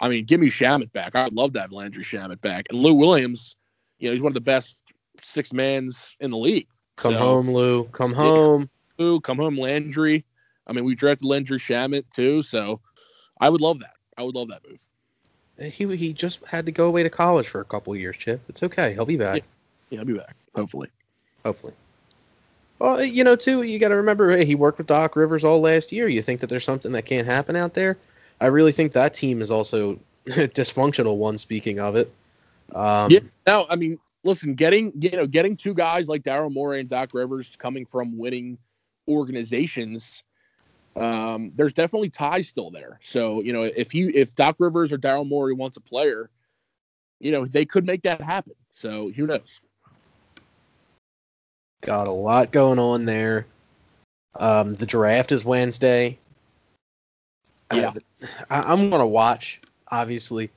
I 0.00 0.08
mean, 0.08 0.24
give 0.24 0.40
me 0.40 0.48
Shamet 0.48 0.92
back. 0.92 1.14
I 1.14 1.24
would 1.24 1.34
love 1.34 1.52
to 1.54 1.60
have 1.60 1.72
Landry 1.72 2.04
Shamet 2.04 2.40
back. 2.40 2.66
And 2.70 2.78
Lou 2.78 2.94
Williams, 2.94 3.56
you 3.98 4.08
know, 4.08 4.14
he's 4.14 4.22
one 4.22 4.30
of 4.30 4.34
the 4.34 4.40
best 4.40 4.82
six 5.20 5.52
mans 5.52 6.16
in 6.20 6.30
the 6.30 6.38
league. 6.38 6.68
Come 6.96 7.12
So- 7.12 7.18
home, 7.18 7.50
Lou. 7.50 7.84
Come 7.84 8.12
home. 8.12 8.68
Lou, 8.98 9.20
come 9.20 9.38
home 9.38 9.58
Landry. 9.58 10.24
I 10.66 10.72
mean, 10.72 10.84
we 10.84 10.94
drafted 10.94 11.26
Landry 11.26 11.58
Shamet 11.58 12.04
too, 12.14 12.42
so 12.42 12.80
I 13.40 13.48
would 13.48 13.60
love 13.60 13.80
that. 13.80 13.94
I 14.16 14.22
would 14.22 14.34
love 14.34 14.48
that 14.48 14.62
move. 14.68 14.86
He 15.58 15.96
he 15.96 16.12
just 16.12 16.46
had 16.46 16.66
to 16.66 16.72
go 16.72 16.86
away 16.86 17.02
to 17.02 17.10
college 17.10 17.48
for 17.48 17.60
a 17.60 17.64
couple 17.64 17.94
years, 17.96 18.16
Chip. 18.16 18.40
It's 18.48 18.62
okay. 18.62 18.94
He'll 18.94 19.06
be 19.06 19.16
back. 19.16 19.42
Yeah, 19.90 20.00
I'll 20.00 20.04
be 20.04 20.14
back. 20.14 20.36
Hopefully. 20.54 20.88
Hopefully. 21.44 21.74
Well, 22.80 23.04
you 23.04 23.24
know, 23.24 23.36
too, 23.36 23.62
you 23.62 23.78
got 23.78 23.88
to 23.88 23.96
remember, 23.96 24.30
hey, 24.30 24.46
he 24.46 24.54
worked 24.54 24.78
with 24.78 24.86
Doc 24.86 25.14
Rivers 25.14 25.44
all 25.44 25.60
last 25.60 25.92
year. 25.92 26.08
You 26.08 26.22
think 26.22 26.40
that 26.40 26.48
there's 26.48 26.64
something 26.64 26.92
that 26.92 27.04
can't 27.04 27.26
happen 27.26 27.54
out 27.54 27.74
there? 27.74 27.98
I 28.40 28.46
really 28.46 28.72
think 28.72 28.92
that 28.92 29.12
team 29.12 29.42
is 29.42 29.50
also 29.50 30.00
dysfunctional. 30.26 31.18
One, 31.18 31.36
speaking 31.36 31.78
of 31.78 31.94
it. 31.94 32.10
Um, 32.74 33.10
yeah. 33.10 33.20
Now, 33.46 33.66
I 33.68 33.76
mean, 33.76 33.98
listen, 34.24 34.54
getting 34.54 34.92
you 34.98 35.10
know, 35.10 35.26
getting 35.26 35.58
two 35.58 35.74
guys 35.74 36.08
like 36.08 36.22
Daryl 36.22 36.50
Morey 36.50 36.80
and 36.80 36.88
Doc 36.88 37.10
Rivers 37.12 37.54
coming 37.58 37.84
from 37.84 38.16
winning 38.16 38.56
organizations, 39.06 40.22
um, 40.96 41.52
there's 41.56 41.74
definitely 41.74 42.08
ties 42.08 42.48
still 42.48 42.70
there. 42.70 42.98
So, 43.02 43.42
you 43.42 43.52
know, 43.52 43.62
if 43.62 43.94
you 43.94 44.10
if 44.14 44.34
Doc 44.34 44.56
Rivers 44.58 44.90
or 44.90 44.96
Daryl 44.96 45.28
Morey 45.28 45.52
wants 45.52 45.76
a 45.76 45.80
player, 45.80 46.30
you 47.18 47.30
know, 47.30 47.44
they 47.44 47.66
could 47.66 47.84
make 47.84 48.02
that 48.02 48.22
happen. 48.22 48.54
So 48.72 49.10
who 49.10 49.26
knows? 49.26 49.60
Got 51.82 52.06
a 52.06 52.12
lot 52.12 52.52
going 52.52 52.78
on 52.78 53.04
there. 53.04 53.46
Um, 54.38 54.74
the 54.74 54.86
draft 54.86 55.32
is 55.32 55.44
Wednesday. 55.44 56.18
Yeah. 57.72 57.92
I, 58.50 58.60
I'm 58.62 58.90
gonna 58.90 59.06
watch. 59.06 59.60
Obviously, 59.90 60.50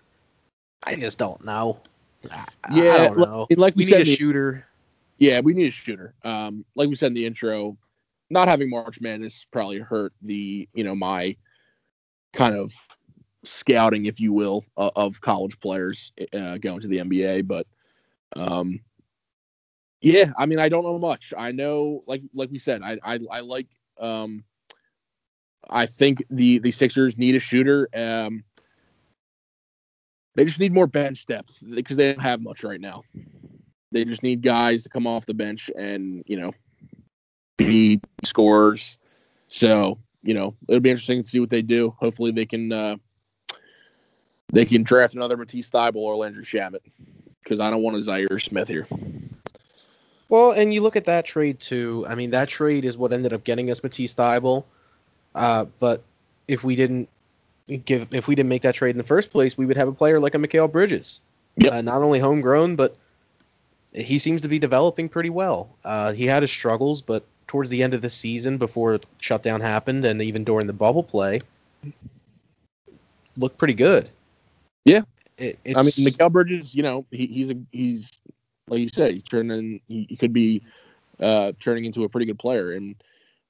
I 0.86 0.96
just 0.96 1.18
don't 1.20 1.44
know. 1.46 1.80
I, 2.32 2.46
Yeah, 2.74 2.92
I 2.94 2.98
don't 3.08 3.18
know. 3.20 3.48
like 3.58 3.76
we 3.76 3.86
we 3.86 3.90
said 3.92 3.98
need 4.00 4.02
a 4.02 4.06
the- 4.06 4.16
shooter. 4.16 4.68
Yeah, 5.20 5.40
we 5.42 5.54
need 5.54 5.68
a 5.68 5.72
shooter. 5.72 6.14
Um, 6.24 6.66
like 6.76 6.90
we 6.90 6.96
said 6.96 7.08
in 7.08 7.14
the 7.14 7.26
intro, 7.26 7.78
not 8.30 8.48
having 8.48 8.70
March 8.70 9.00
Madness 9.00 9.46
probably 9.52 9.78
hurt 9.80 10.12
the, 10.22 10.68
you 10.74 10.84
know, 10.84 10.96
my 10.96 11.38
kind 12.34 12.56
of 12.56 12.74
scouting, 13.44 14.06
if 14.06 14.20
you 14.20 14.34
will, 14.34 14.66
uh, 14.76 14.90
of 14.96 15.22
college 15.22 15.60
players 15.62 16.12
uh, 16.34 16.58
going 16.58 16.82
to 16.82 16.88
the 16.88 16.98
NBA. 16.98 17.48
But, 17.48 17.68
um, 18.36 18.82
yeah, 20.04 20.34
I 20.38 20.46
mean, 20.46 20.60
I 20.60 20.68
don't 20.68 20.84
know 20.84 21.00
much. 21.00 21.34
I 21.36 21.52
know, 21.52 22.04
like 22.06 22.22
like 22.34 22.52
we 22.52 22.60
said, 22.60 22.82
I 22.84 23.00
I, 23.04 23.20
I 23.32 23.40
like, 23.40 23.68
um, 24.00 24.44
I 25.70 25.86
think 25.86 26.24
the 26.30 26.60
the 26.60 26.72
Sixers 26.72 27.18
need 27.18 27.36
a 27.36 27.40
shooter. 27.40 27.88
Um, 27.96 28.44
they 30.36 30.44
just 30.44 30.60
need 30.60 30.74
more 30.74 30.88
bench 30.88 31.26
depth 31.26 31.64
because 31.74 31.96
they 31.96 32.12
don't 32.12 32.22
have 32.22 32.42
much 32.42 32.66
right 32.66 32.82
now. 32.82 33.04
They 33.94 34.04
just 34.04 34.24
need 34.24 34.42
guys 34.42 34.84
to 34.84 34.90
come 34.90 35.08
off 35.08 35.26
the 35.26 35.34
bench 35.34 35.70
and, 35.78 36.24
you 36.26 36.38
know, 36.38 36.52
be 37.58 38.02
scorers. 38.24 38.98
So, 39.48 40.00
you 40.24 40.34
know, 40.34 40.56
it'll 40.68 40.82
be 40.82 40.90
interesting 40.90 41.24
to 41.24 41.30
see 41.30 41.40
what 41.40 41.52
they 41.52 41.62
do. 41.62 41.96
Hopefully 42.00 42.32
they 42.32 42.46
can 42.46 42.72
uh 42.72 42.96
they 44.52 44.66
can 44.66 44.84
draft 44.84 45.16
another 45.16 45.38
Matisse 45.38 45.70
Thybulle 45.70 45.96
or 45.96 46.16
Landry 46.18 46.44
Shamet. 46.44 46.80
Because 47.44 47.60
I 47.60 47.70
don't 47.70 47.84
want 47.84 47.98
a 47.98 48.00
Zhaire 48.00 48.42
Smith 48.42 48.68
here. 48.68 48.88
Well, 50.30 50.52
and 50.52 50.74
you 50.74 50.82
look 50.82 50.96
at 50.96 51.06
that 51.06 51.26
trade 51.26 51.60
too. 51.60 52.06
I 52.08 52.16
mean, 52.16 52.32
that 52.32 52.48
trade 52.48 52.86
is 52.86 52.98
what 52.98 53.14
ended 53.14 53.34
up 53.34 53.44
getting 53.44 53.70
us 53.70 53.84
Matisse 53.84 54.14
Thybulle. 54.14 54.66
Uh, 55.36 55.66
but 55.80 56.04
if 56.48 56.64
we 56.64 56.76
didn't 56.76 57.10
give, 57.86 58.14
if 58.14 58.28
we 58.28 58.36
didn't 58.36 58.50
make 58.50 58.64
that 58.64 58.76
trade 58.76 58.92
in 58.92 58.98
the 58.98 59.04
first 59.04 59.32
place, 59.32 59.58
we 59.58 59.66
would 59.66 59.78
have 59.78 59.88
a 59.88 59.94
player 59.94 60.20
like 60.20 60.36
a 60.36 60.38
Mikal 60.38 60.72
Bridges. 60.72 61.22
Yep. 61.58 61.72
Uh, 61.72 61.82
not 61.82 62.02
only 62.02 62.20
homegrown, 62.20 62.76
but 62.76 62.96
he 63.94 64.18
seems 64.18 64.42
to 64.42 64.48
be 64.48 64.60
developing 64.60 65.10
pretty 65.10 65.30
well. 65.30 65.70
Uh, 65.84 66.14
he 66.14 66.26
had 66.26 66.42
his 66.42 66.52
struggles, 66.52 67.02
but 67.02 67.24
towards 67.48 67.70
the 67.70 67.84
end 67.84 67.94
of 67.94 68.02
the 68.02 68.10
season, 68.10 68.58
before 68.58 68.98
the 68.98 69.06
shutdown 69.20 69.62
happened, 69.62 70.06
and 70.06 70.22
even 70.22 70.44
during 70.44 70.66
the 70.66 70.74
bubble 70.74 71.04
play, 71.04 71.40
looked 73.38 73.58
pretty 73.58 73.76
good. 73.76 74.10
Yeah. 74.86 75.02
It, 75.38 75.58
I 75.76 75.82
mean, 75.82 75.92
Miguel 76.00 76.30
Bridges, 76.30 76.74
you 76.76 76.84
know, 76.84 77.06
he, 77.12 77.26
he's 77.26 77.52
a 77.52 77.56
he's 77.72 78.20
like 78.68 78.80
you 78.80 78.90
said, 78.90 79.12
he's 79.12 79.24
turning 79.24 79.82
he, 79.88 80.06
he 80.10 80.16
could 80.16 80.34
be 80.34 80.64
uh 81.20 81.52
turning 81.60 81.86
into 81.86 82.04
a 82.04 82.10
pretty 82.10 82.26
good 82.26 82.40
player, 82.40 82.72
and 82.72 82.96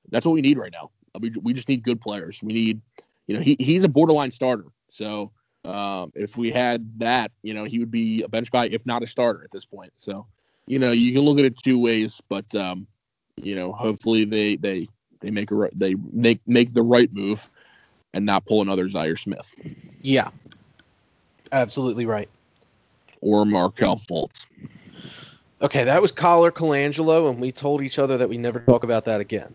that's 0.10 0.26
what 0.26 0.34
we 0.34 0.42
need 0.42 0.58
right 0.58 0.72
now. 0.72 0.92
We 1.20 1.32
we 1.42 1.54
just 1.54 1.70
need 1.70 1.84
good 1.84 2.02
players. 2.02 2.42
We 2.42 2.54
need, 2.54 2.82
you 3.28 3.36
know, 3.36 3.42
he 3.42 3.56
he's 3.60 3.84
a 3.84 3.90
borderline 3.90 4.32
starter. 4.32 4.66
So 4.90 5.32
um, 5.66 6.12
if 6.16 6.38
we 6.38 6.52
had 6.52 7.00
that, 7.00 7.32
you 7.42 7.54
know, 7.54 7.64
he 7.64 7.80
would 7.80 7.92
be 7.92 8.24
a 8.24 8.28
bench 8.28 8.52
guy, 8.52 8.66
if 8.66 8.86
not 8.86 9.04
a 9.04 9.08
starter 9.08 9.44
at 9.44 9.52
this 9.52 9.66
point. 9.66 9.94
So 9.96 10.26
you 10.68 10.80
know, 10.80 10.92
you 10.92 11.14
can 11.14 11.22
look 11.22 11.40
at 11.40 11.46
it 11.46 11.58
two 11.58 11.80
ways, 11.80 12.22
but 12.30 12.54
um, 12.56 12.88
you 13.36 13.56
know, 13.56 13.72
hopefully 13.72 14.26
they 14.26 14.56
they 14.58 14.88
they 15.20 15.32
make 15.32 15.52
a 15.52 15.70
they 15.76 15.96
make 16.12 16.42
make 16.48 16.74
the 16.74 16.84
right 16.84 17.12
move 17.14 17.50
and 18.14 18.26
not 18.26 18.46
pull 18.46 18.62
another 18.62 18.88
Zhaire 18.88 19.18
Smith 19.18 19.52
yeah, 20.04 20.28
absolutely 21.52 22.06
right. 22.06 22.30
or 23.22 23.46
Markelle 23.46 23.98
Fultz. 23.98 24.46
Okay, 25.64 25.86
that 25.86 26.02
was 26.02 26.12
Collar 26.12 26.52
Colangelo, 26.52 27.30
and 27.32 27.40
we 27.40 27.52
told 27.52 27.82
each 27.82 27.98
other 27.98 28.18
that 28.18 28.28
we 28.28 28.38
never 28.38 28.60
talk 28.60 28.84
about 28.84 29.06
that 29.06 29.22
again. 29.22 29.54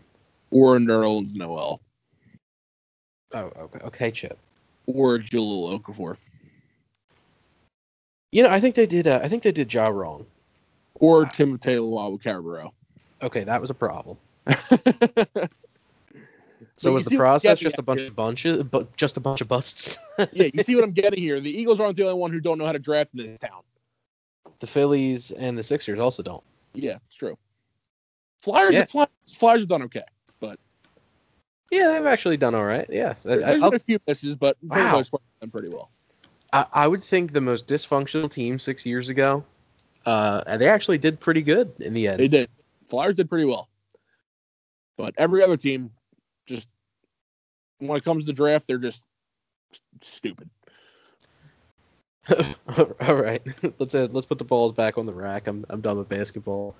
or 0.50 0.78
Nerlens 0.78 1.34
Noel 1.34 1.80
Oh, 3.34 3.52
okay, 3.58 3.78
okay, 3.84 4.10
Chip. 4.10 4.38
or 4.86 5.18
Jahlil 5.18 5.78
Okafor 5.78 6.16
You 8.32 8.42
know, 8.42 8.48
I 8.48 8.58
think 8.58 8.74
they 8.74 8.86
did. 8.86 9.06
Uh, 9.06 9.20
I 9.22 9.28
think 9.28 9.42
they 9.42 9.52
did 9.52 9.72
Ja 9.72 9.88
wrong. 9.88 10.24
or 10.94 11.26
Timothy 11.26 11.74
Luwawu-Cabarrot. 11.74 12.72
Okay, 13.22 13.44
that 13.44 13.60
was 13.60 13.68
a 13.70 13.74
problem. 13.74 14.16
So 16.76 16.92
was 16.92 17.04
the 17.04 17.10
see 17.10 17.16
what 17.16 17.22
I'm 17.24 17.26
process 17.26 17.58
just 17.58 17.78
a 17.78 17.82
bunch 17.82 18.00
here. 18.00 18.08
of 18.10 18.16
bunches, 18.16 18.62
but 18.64 18.96
just 18.96 19.16
a 19.16 19.20
bunch 19.20 19.40
of 19.40 19.48
busts? 19.48 19.98
yeah, 20.32 20.48
you 20.52 20.62
see 20.62 20.74
what 20.76 20.84
I'm 20.84 20.92
getting 21.02 21.20
here. 21.20 21.40
The 21.40 21.50
Eagles 21.50 21.80
aren't 21.80 21.96
the 21.96 22.04
only 22.04 22.14
one 22.18 22.32
who 22.32 22.38
don't 22.40 22.56
know 22.58 22.66
how 22.66 22.72
to 22.72 22.78
draft 22.78 23.10
in 23.14 23.18
this 23.26 23.38
town. 23.40 23.62
The 24.60 24.66
Phillies 24.66 25.30
and 25.30 25.56
the 25.56 25.62
Sixers 25.62 25.98
also 25.98 26.22
don't. 26.22 26.42
Yeah, 26.74 26.98
it's 27.06 27.16
true. 27.16 27.38
Flyers, 28.40 28.74
Yeah. 28.74 28.84
Flyers, 28.84 29.08
Flyers 29.34 29.60
have 29.60 29.68
done 29.68 29.82
okay. 29.84 30.04
But 30.40 30.58
yeah, 31.70 31.92
they've 31.92 32.06
actually 32.06 32.36
done 32.36 32.54
all 32.54 32.64
right. 32.64 32.86
Yeah, 32.90 33.14
I, 33.24 33.36
There- 33.36 33.46
I'll- 33.62 33.70
been 33.70 33.74
a 33.74 33.78
few 33.80 33.98
misses, 34.06 34.36
but 34.36 34.56
Wow. 34.62 34.92
most 34.92 35.10
part, 35.10 35.22
they've 35.40 35.50
done 35.50 35.58
pretty 35.58 35.74
well. 35.76 35.90
I, 36.52 36.66
I 36.72 36.88
would 36.88 37.00
think 37.02 37.32
the 37.32 37.40
most 37.40 37.66
dysfunctional 37.66 38.30
team 38.30 38.58
six 38.58 38.86
years 38.86 39.08
ago, 39.10 39.44
uh, 40.06 40.42
and 40.46 40.60
they 40.60 40.68
actually 40.68 40.98
did 40.98 41.20
pretty 41.20 41.42
good 41.42 41.72
in 41.80 41.92
the 41.92 42.08
end. 42.08 42.20
They 42.20 42.28
did. 42.28 42.48
Flyers 42.88 43.16
did 43.16 43.28
pretty 43.28 43.44
well, 43.44 43.68
but 44.96 45.14
every 45.18 45.42
other 45.42 45.56
team 45.58 45.90
just 46.46 46.68
when 47.80 47.96
it 47.96 48.02
comes 48.04 48.24
to 48.26 48.32
draft, 48.32 48.66
they're 48.66 48.78
just 48.78 49.02
stupid. 50.00 50.48
All 53.08 53.16
right, 53.16 53.40
let's 53.78 53.94
uh, 53.94 54.08
let's 54.10 54.26
put 54.26 54.38
the 54.38 54.44
balls 54.44 54.72
back 54.72 54.98
on 54.98 55.06
the 55.06 55.12
rack. 55.12 55.46
I'm 55.46 55.64
I'm 55.70 55.80
done 55.80 55.98
with 55.98 56.08
basketball. 56.08 56.74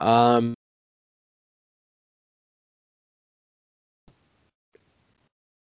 Um, 0.00 0.54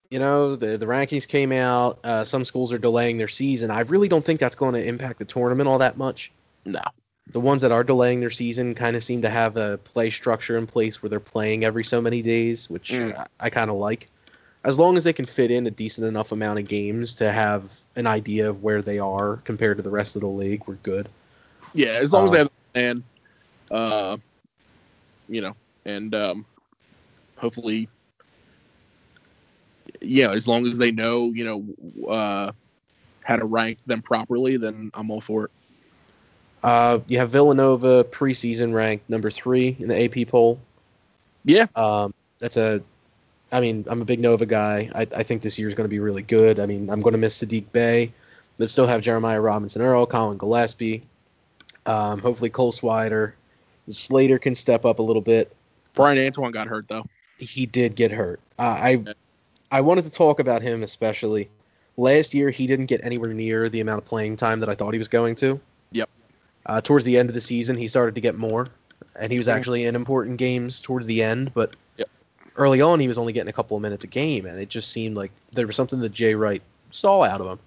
you 0.10 0.20
know 0.20 0.56
the 0.56 0.78
the 0.78 0.86
rankings 0.86 1.28
came 1.28 1.51
out. 1.51 1.99
Uh, 2.04 2.24
some 2.24 2.45
schools 2.45 2.72
are 2.72 2.78
delaying 2.78 3.18
their 3.18 3.28
season. 3.28 3.72
I 3.72 3.82
really 3.82 4.08
don't 4.08 4.24
think 4.24 4.39
that's 4.39 4.56
going 4.56 4.76
to 4.76 4.88
impact 4.88 5.20
the 5.20 5.26
tournament 5.26 5.68
all 5.68 5.80
that 5.80 5.97
much. 5.97 6.32
No. 6.66 6.82
The 7.28 7.39
ones 7.39 7.62
that 7.62 7.72
are 7.72 7.84
delaying 7.84 8.20
their 8.20 8.30
season 8.30 8.76
kind 8.76 8.95
of 8.95 9.04
seem 9.04 9.24
to 9.24 9.30
have 9.30 9.58
a 9.58 9.80
play 9.80 10.10
structure 10.12 10.58
in 10.58 10.68
place 10.68 11.01
where 11.01 11.10
they're 11.10 11.20
playing 11.20 11.64
every 11.66 11.84
so 11.84 12.01
many 12.01 12.22
days, 12.22 12.70
which 12.70 12.91
Mm. 12.91 13.18
I, 13.18 13.26
I 13.39 13.49
kind 13.49 13.72
of 13.72 13.78
like. 13.78 14.08
As 14.64 14.80
long 14.80 14.95
as 14.95 15.03
they 15.03 15.14
can 15.14 15.26
fit 15.26 15.51
in 15.51 15.68
a 15.68 15.72
decent 15.72 16.07
enough 16.07 16.32
amount 16.32 16.59
of 16.59 16.66
games 16.66 17.16
to 17.16 17.32
have 17.32 17.72
an 17.95 18.07
idea 18.07 18.49
of 18.49 18.64
where 18.64 18.82
they 18.82 18.97
are 18.97 19.38
compared 19.43 19.78
to 19.78 19.84
the 19.84 19.89
rest 19.89 20.16
of 20.16 20.22
the 20.22 20.28
league, 20.28 20.64
we're 20.68 20.76
good. 20.76 21.09
Yeah, 21.74 21.89
as 21.89 22.14
long 22.14 22.26
as 22.26 22.30
Uh, 22.30 22.32
they 22.32 22.38
have 22.39 22.47
a 22.47 22.74
plan, 22.74 23.03
uh, 23.72 24.18
you 25.28 25.41
know, 25.41 25.55
and 25.86 26.16
um, 26.16 26.45
hopefully, 27.36 27.89
yeah, 30.01 30.32
as 30.32 30.47
long 30.47 30.66
as 30.66 30.78
they 30.78 30.91
know, 30.91 31.26
you 31.26 31.43
know, 31.43 32.07
uh, 32.07 32.51
how 33.22 33.36
to 33.36 33.45
rank 33.45 33.82
them 33.84 34.01
properly, 34.01 34.57
then 34.57 34.91
I'm 34.93 35.11
all 35.11 35.22
for 35.22 35.45
it. 35.45 35.51
Uh, 36.64 36.99
you 37.07 37.18
have 37.18 37.30
Villanova 37.30 38.05
preseason 38.05 38.74
ranked 38.74 39.09
number 39.09 39.30
three 39.30 39.76
in 39.80 39.89
the 39.89 40.03
AP 40.03 40.30
poll. 40.30 40.59
Yeah. 41.43 41.66
Um, 41.76 42.14
that's 42.39 42.55
a. 42.55 42.82
I 43.54 43.62
mean, 43.62 43.86
I'm 43.88 44.01
a 44.01 44.06
big 44.06 44.20
Nova 44.20 44.45
guy. 44.45 44.89
I, 44.95 45.01
I 45.01 45.24
think 45.24 45.41
this 45.43 45.60
year 45.60 45.68
is 45.68 45.76
going 45.76 45.88
to 45.88 45.89
be 45.93 45.99
really 45.99 46.24
good. 46.24 46.60
I 46.60 46.66
mean, 46.66 46.89
I'm 46.89 47.01
going 47.01 47.14
to 47.14 47.20
miss 47.20 47.41
Saddiq 47.41 47.72
Bey, 47.72 48.12
but 48.58 48.70
still 48.70 48.88
have 48.88 49.01
Jeremiah 49.01 49.39
Robinson 49.39 49.82
Earl, 49.82 50.06
Collin 50.08 50.38
Gillespie. 50.39 51.04
Um, 51.86 52.20
hopefully 52.20 52.49
Cole 52.49 52.72
Swider. 52.72 53.34
Slater 53.89 54.39
can 54.39 54.56
step 54.56 54.86
up 54.86 54.99
a 54.99 55.04
little 55.04 55.22
bit. 55.22 55.56
Bryan 55.93 56.26
Antoine 56.26 56.51
got 56.51 56.68
hurt 56.68 56.88
though. 56.88 57.06
He 57.38 57.66
did 57.66 57.95
get 57.95 58.12
hurt. 58.12 58.39
Uh, 58.58 58.64
I 58.82 59.04
I 59.72 59.82
wanted 59.82 60.06
to 60.06 60.12
talk 60.12 60.39
about 60.39 60.62
him 60.62 60.82
especially. 60.82 61.49
Last 61.97 62.34
year 62.34 62.49
he 62.49 62.66
didn't 62.66 62.86
get 62.86 63.01
anywhere 63.04 63.34
near 63.34 63.70
the 63.70 63.82
amount 63.82 64.01
of 64.01 64.06
playing 64.06 64.38
time 64.38 64.62
that 64.62 64.70
I 64.70 64.74
thought 64.76 64.93
he 64.93 64.97
was 64.97 65.10
going 65.10 65.36
to. 65.36 65.62
Yep. 65.91 66.10
Uh, 66.66 66.82
towards 66.82 67.06
the 67.06 67.18
end 67.18 67.30
of 67.30 67.36
the 67.36 67.41
season 67.41 67.76
he 67.76 67.88
started 67.88 68.16
to 68.16 68.22
get 68.22 68.36
more, 68.36 68.66
and 69.20 69.32
he 69.32 69.38
was 69.38 69.47
Mhm. 69.47 69.54
actually 69.56 69.86
in 69.86 69.95
important 69.95 70.38
games 70.38 70.82
towards 70.82 71.06
the 71.06 71.22
end. 71.22 71.54
But. 71.54 71.76
Early 72.56 72.82
on 72.82 72.99
he 72.99 73.08
was 73.08 73.18
only 73.18 73.34
getting 73.34 73.49
a 73.49 73.54
couple 73.54 73.76
of 73.78 73.82
minutes 73.84 74.04
a 74.04 74.08
game, 74.08 74.45
and 74.45 74.60
it 74.60 74.70
just 74.70 74.91
seemed 74.91 75.16
like 75.16 75.32
there 75.54 75.66
was 75.66 75.76
something 75.76 75.99
that 76.01 76.12
Jay 76.12 76.36
Wright 76.36 76.62
saw 76.91 77.24
out 77.24 77.41
of 77.41 77.47
him. 77.47 77.60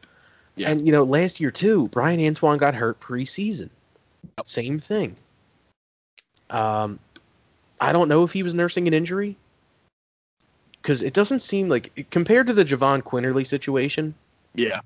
Yeah. 0.54 0.70
And 0.70 0.86
you 0.86 0.92
know, 0.92 1.02
last 1.02 1.40
year 1.40 1.50
too, 1.50 1.88
Bryan 1.88 2.20
Antoine 2.20 2.58
got 2.58 2.74
hurt 2.74 3.00
preseason. 3.00 3.70
Yep. 4.38 4.48
Same 4.48 4.78
thing. 4.78 5.16
Um, 6.50 7.00
I 7.80 7.92
don't 7.92 8.08
know 8.08 8.22
if 8.22 8.32
he 8.32 8.42
was 8.42 8.54
nursing 8.54 8.86
an 8.86 8.94
injury 8.94 9.36
because 10.80 11.02
it 11.02 11.12
doesn't 11.12 11.40
seem 11.40 11.68
like 11.68 12.08
compared 12.10 12.46
to 12.46 12.52
the 12.52 12.64
Jahvon 12.64 13.02
Quinerly 13.02 13.44
situation, 13.44 14.14
Yeah. 14.54 14.80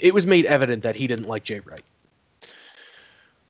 it 0.00 0.14
was 0.14 0.26
made 0.26 0.46
evident 0.46 0.84
that 0.84 0.96
he 0.96 1.06
didn't 1.06 1.28
like 1.28 1.44
Jay 1.44 1.60
Wright. 1.60 1.82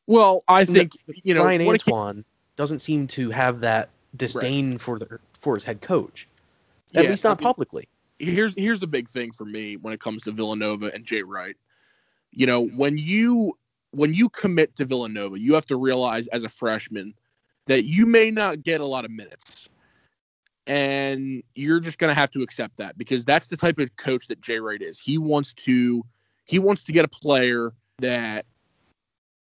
Well, 0.07 0.43
I 0.49 0.65
think 0.65 0.93
you 1.07 1.35
know 1.35 1.43
Bryan 1.43 1.63
Antoine 1.63 2.25
doesn't 2.57 2.81
seem 2.81 3.07
to 3.09 3.31
have 3.31 3.61
that 3.61 3.89
disdain 4.17 4.79
for 4.79 4.99
the 4.99 5.19
for 5.39 5.55
his 5.55 5.65
head 5.65 5.81
coach, 5.81 6.29
at 6.95 7.05
Yeah, 7.05 7.11
least 7.11 7.25
not 7.25 7.39
I 7.39 7.43
mean, 7.43 7.49
publicly. 7.49 7.85
here's 8.19 8.55
here's 8.57 8.81
the 8.81 8.87
big 8.87 9.09
thing 9.09 9.33
for 9.33 9.45
me 9.45 9.77
when 9.77 9.93
it 9.93 10.01
comes 10.01 10.23
to 10.25 10.33
Villanova 10.33 10.91
and 10.95 11.05
Jay 11.05 11.23
Wright. 11.23 11.57
You 12.31 12.47
know, 12.47 12.67
when 12.67 12.99
you 12.99 13.57
when 13.93 14.15
you 14.15 14.29
commit 14.29 14.77
to 14.77 14.85
Villanova, 14.85 15.39
you 15.39 15.55
have 15.55 15.67
to 15.67 15.77
realize 15.77 16.29
as 16.29 16.45
a 16.45 16.49
freshman 16.49 17.15
that 17.67 17.85
you 17.85 18.07
may 18.07 18.31
not 18.31 18.63
get 18.63 18.81
a 18.81 18.87
lot 18.87 19.05
of 19.05 19.11
minutes. 19.11 19.69
And 20.67 21.43
you're 21.55 21.81
just 21.81 21.99
going 21.99 22.11
to 22.11 22.15
have 22.15 22.31
to 22.33 22.43
accept 22.43 22.77
that 22.77 22.99
because 22.99 23.25
that's 23.25 23.49
the 23.49 23.57
type 23.57 23.79
of 23.79 23.97
coach 23.97 24.27
that 24.27 24.43
Jay 24.43 24.59
Wright 24.59 24.83
is. 24.83 25.01
He 25.01 25.17
wants 25.17 25.55
to 25.55 26.05
he 26.45 26.59
wants 26.59 26.85
to 26.85 26.93
get 26.93 27.05
a 27.05 27.09
player 27.09 27.73
that 27.99 28.45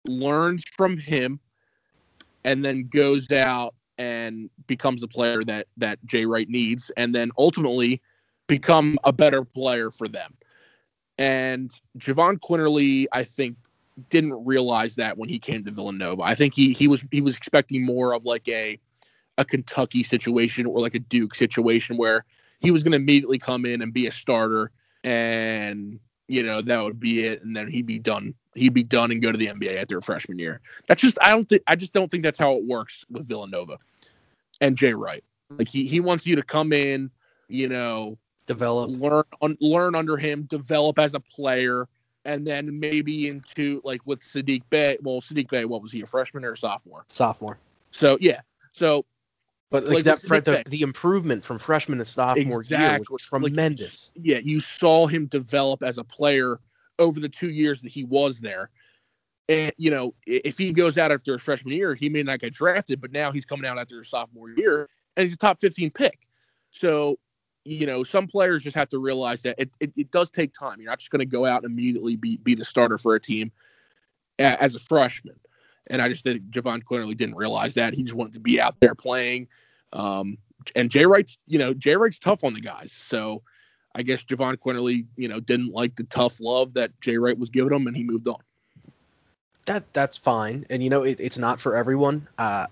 learns 0.06 0.64
from 0.76 0.98
him 0.98 1.40
and 2.44 2.64
then 2.64 2.88
goes 2.92 3.30
out 3.30 3.74
and 3.98 4.50
becomes 4.66 5.02
a 5.02 5.08
player 5.08 5.44
that 5.44 5.66
that 5.76 6.04
Jay 6.04 6.26
Wright 6.26 6.48
needs 6.48 6.90
and 6.96 7.14
then 7.14 7.30
ultimately 7.38 8.00
become 8.46 8.98
a 9.04 9.12
better 9.12 9.44
player 9.44 9.90
for 9.90 10.08
them. 10.08 10.34
And 11.16 11.70
Jahvon 11.98 12.38
Quinerly, 12.38 13.06
I 13.12 13.22
think, 13.24 13.56
didn't 14.10 14.44
realize 14.44 14.96
that 14.96 15.16
when 15.16 15.28
he 15.28 15.38
came 15.38 15.64
to 15.64 15.70
Villanova. 15.70 16.22
I 16.22 16.34
think 16.34 16.54
he 16.54 16.72
he 16.72 16.88
was 16.88 17.04
he 17.10 17.20
was 17.20 17.36
expecting 17.36 17.84
more 17.84 18.14
of 18.14 18.24
like 18.24 18.48
a 18.48 18.78
a 19.38 19.44
Kentucky 19.44 20.02
situation 20.02 20.66
or 20.66 20.80
like 20.80 20.94
a 20.94 21.00
Duke 21.00 21.34
situation 21.34 21.96
where 21.96 22.24
he 22.60 22.70
was 22.70 22.82
going 22.82 22.92
to 22.92 22.96
immediately 22.96 23.38
come 23.38 23.66
in 23.66 23.82
and 23.82 23.92
be 23.92 24.06
a 24.06 24.12
starter 24.12 24.70
and 25.02 26.00
you 26.28 26.42
know 26.42 26.62
that 26.62 26.82
would 26.82 26.98
be 26.98 27.24
it 27.24 27.42
and 27.42 27.54
then 27.56 27.68
he'd 27.68 27.86
be 27.86 27.98
done 27.98 28.34
he'd 28.54 28.74
be 28.74 28.82
done 28.82 29.10
and 29.10 29.20
go 29.20 29.32
to 29.32 29.38
the 29.38 29.46
NBA 29.46 29.80
after 29.80 29.98
a 29.98 30.02
freshman 30.02 30.38
year. 30.38 30.60
That's 30.88 31.02
just 31.02 31.18
I 31.20 31.30
don't 31.30 31.48
think 31.48 31.62
I 31.66 31.76
just 31.76 31.92
don't 31.92 32.10
think 32.10 32.22
that's 32.22 32.38
how 32.38 32.54
it 32.54 32.64
works 32.64 33.04
with 33.10 33.26
Villanova 33.26 33.78
and 34.60 34.76
Jay 34.76 34.94
Wright. 34.94 35.24
Like 35.50 35.68
he 35.68 35.86
he 35.86 36.00
wants 36.00 36.26
you 36.26 36.36
to 36.36 36.42
come 36.42 36.72
in, 36.72 37.10
you 37.48 37.68
know, 37.68 38.18
Develop. 38.46 38.90
learn 38.90 39.24
un, 39.40 39.56
learn 39.60 39.94
under 39.94 40.16
him, 40.16 40.42
develop 40.42 40.98
as 40.98 41.14
a 41.14 41.20
player, 41.20 41.88
and 42.24 42.46
then 42.46 42.78
maybe 42.78 43.28
into 43.28 43.80
like 43.84 44.00
with 44.04 44.20
Saddiq 44.20 44.62
Bey. 44.70 44.98
Well, 45.02 45.20
Saddiq 45.20 45.48
Bey, 45.48 45.64
what 45.64 45.82
was 45.82 45.92
he, 45.92 46.02
a 46.02 46.06
freshman 46.06 46.44
or 46.44 46.52
a 46.52 46.56
sophomore? 46.56 47.04
sophomore. 47.08 47.58
So 47.90 48.18
yeah, 48.20 48.40
so 48.72 49.06
But 49.70 49.84
like, 49.84 49.94
Like 49.94 50.04
that, 50.04 50.14
with 50.16 50.26
fre- 50.26 50.34
Nick 50.34 50.44
the, 50.44 50.70
the 50.70 50.82
improvement 50.82 51.44
from 51.44 51.58
freshman 51.58 51.98
to 51.98 52.04
sophomore 52.04 52.42
year 52.44 52.58
Exactly. 52.58 53.06
was 53.10 53.32
Like, 53.32 53.42
tremendous. 53.42 54.12
yeah, 54.14 54.38
you 54.38 54.60
saw 54.60 55.06
him 55.06 55.26
develop 55.26 55.82
as 55.82 55.98
a 55.98 56.04
player 56.04 56.60
over 56.98 57.18
the 57.18 57.28
two 57.28 57.50
years 57.50 57.82
that 57.82 57.90
he 57.90 58.04
was 58.04 58.40
there. 58.40 58.70
And 59.48 59.72
you 59.76 59.90
know, 59.90 60.14
if 60.26 60.56
he 60.56 60.72
goes 60.72 60.96
out 60.96 61.12
after 61.12 61.32
his 61.32 61.42
freshman 61.42 61.74
year, 61.74 61.94
he 61.94 62.08
may 62.08 62.22
not 62.22 62.38
get 62.38 62.54
drafted, 62.54 63.00
but 63.00 63.12
now 63.12 63.30
he's 63.32 63.44
coming 63.44 63.68
out 63.68 63.78
after 63.78 63.98
his 63.98 64.08
sophomore 64.08 64.50
year 64.50 64.88
and 65.16 65.24
he's 65.24 65.34
a 65.34 65.38
top 65.38 65.60
15 65.60 65.90
pick. 65.90 66.26
So, 66.70 67.18
you 67.64 67.86
know, 67.86 68.02
some 68.02 68.26
players 68.26 68.62
just 68.62 68.76
have 68.76 68.88
to 68.90 68.98
realize 68.98 69.42
that 69.42 69.56
it, 69.58 69.70
it, 69.80 69.92
it 69.96 70.10
does 70.10 70.30
take 70.30 70.52
time. 70.54 70.80
You're 70.80 70.90
not 70.90 70.98
just 70.98 71.10
going 71.10 71.20
to 71.20 71.26
go 71.26 71.46
out 71.46 71.62
and 71.62 71.72
immediately 71.72 72.16
be, 72.16 72.38
be 72.38 72.54
the 72.54 72.64
starter 72.64 72.98
for 72.98 73.14
a 73.14 73.20
team 73.20 73.52
as 74.38 74.74
a 74.74 74.78
freshman. 74.78 75.36
And 75.88 76.00
I 76.00 76.08
just 76.08 76.24
think 76.24 76.50
Jahvon 76.50 76.84
clearly 76.84 77.14
didn't 77.14 77.36
realize 77.36 77.74
that. 77.74 77.94
He 77.94 78.02
just 78.02 78.14
wanted 78.14 78.34
to 78.34 78.40
be 78.40 78.60
out 78.60 78.76
there 78.80 78.94
playing. 78.94 79.48
Um, 79.92 80.38
and 80.74 80.90
Jay 80.90 81.04
Wright's, 81.04 81.38
you 81.46 81.58
know, 81.58 81.74
Jay 81.74 81.94
Wright's 81.96 82.18
tough 82.18 82.42
on 82.42 82.54
the 82.54 82.60
guys. 82.60 82.90
So 82.92 83.42
I 83.94 84.02
guess 84.02 84.24
Jahvon 84.24 84.56
Quinerly, 84.56 85.06
you 85.16 85.28
know, 85.28 85.40
didn't 85.40 85.72
like 85.72 85.94
the 85.96 86.04
tough 86.04 86.40
love 86.40 86.74
that 86.74 86.98
Jay 87.00 87.16
Wright 87.16 87.38
was 87.38 87.50
giving 87.50 87.72
him, 87.72 87.86
and 87.86 87.96
he 87.96 88.02
moved 88.02 88.26
on. 88.28 88.38
That 89.66 89.92
that's 89.94 90.18
fine, 90.18 90.64
and 90.68 90.82
you 90.82 90.90
know 90.90 91.04
it, 91.04 91.20
it's 91.20 91.38
not 91.38 91.58
for 91.58 91.74
everyone. 91.74 92.26
Uh, 92.36 92.66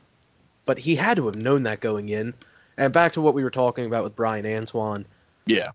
but 0.64 0.78
he 0.78 0.94
had 0.94 1.16
to 1.16 1.26
have 1.26 1.36
known 1.36 1.62
that 1.62 1.80
going 1.80 2.08
in. 2.08 2.34
And 2.76 2.92
back 2.92 3.12
to 3.12 3.20
what 3.20 3.34
we 3.34 3.44
were 3.44 3.50
talking 3.50 3.86
about 3.86 4.02
with 4.02 4.16
Bryan 4.16 4.46
Antoine, 4.46 5.06
Yeah, 5.46 5.70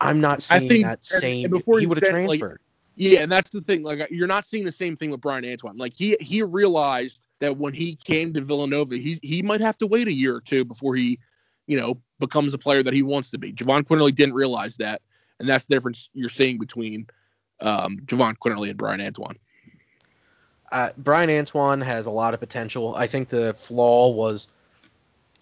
I'm 0.00 0.20
not 0.20 0.42
seeing 0.42 0.82
that 0.82 1.04
same. 1.04 1.44
and 1.44 1.52
before 1.52 1.78
he 1.78 1.86
would 1.86 1.98
have 1.98 2.06
said, 2.06 2.26
like, 2.26 2.38
transferred. 2.38 2.60
Yeah, 2.96 3.20
and 3.20 3.30
that's 3.30 3.50
the 3.50 3.60
thing. 3.60 3.82
Like, 3.82 4.08
you're 4.10 4.26
not 4.26 4.46
seeing 4.46 4.64
the 4.64 4.72
same 4.72 4.96
thing 4.96 5.10
with 5.10 5.20
Bryan 5.20 5.44
Antoine. 5.44 5.76
Like, 5.76 5.94
he 5.94 6.16
he 6.20 6.42
realized 6.42 7.26
that 7.40 7.56
when 7.58 7.74
he 7.74 7.96
came 7.96 8.32
to 8.34 8.40
Villanova, 8.40 8.96
he 8.96 9.18
he 9.22 9.42
might 9.42 9.60
have 9.60 9.78
to 9.78 9.86
wait 9.86 10.08
a 10.08 10.12
year 10.12 10.36
or 10.36 10.40
two 10.40 10.64
before 10.64 10.96
he, 10.96 11.18
you 11.66 11.76
know, 11.78 12.00
becomes 12.20 12.54
a 12.54 12.58
player 12.58 12.82
that 12.82 12.94
he 12.94 13.02
wants 13.02 13.30
to 13.32 13.38
be. 13.38 13.52
Jahvon 13.52 13.82
Quinerly 13.82 14.14
didn't 14.14 14.34
realize 14.34 14.76
that, 14.78 15.02
and 15.38 15.48
that's 15.48 15.66
the 15.66 15.74
difference 15.74 16.08
you're 16.14 16.30
seeing 16.30 16.58
between 16.58 17.06
um, 17.60 17.98
Jahvon 18.06 18.36
Quinerly 18.38 18.70
and 18.70 18.78
Bryan 18.78 19.02
Antoine. 19.02 19.36
uh, 20.72 20.90
Bryan 20.98 21.30
Antoine 21.30 21.80
has 21.82 22.06
a 22.06 22.10
lot 22.10 22.34
of 22.34 22.40
potential. 22.40 22.94
I 22.94 23.06
think 23.06 23.28
the 23.28 23.54
flaw 23.54 24.10
was 24.12 24.52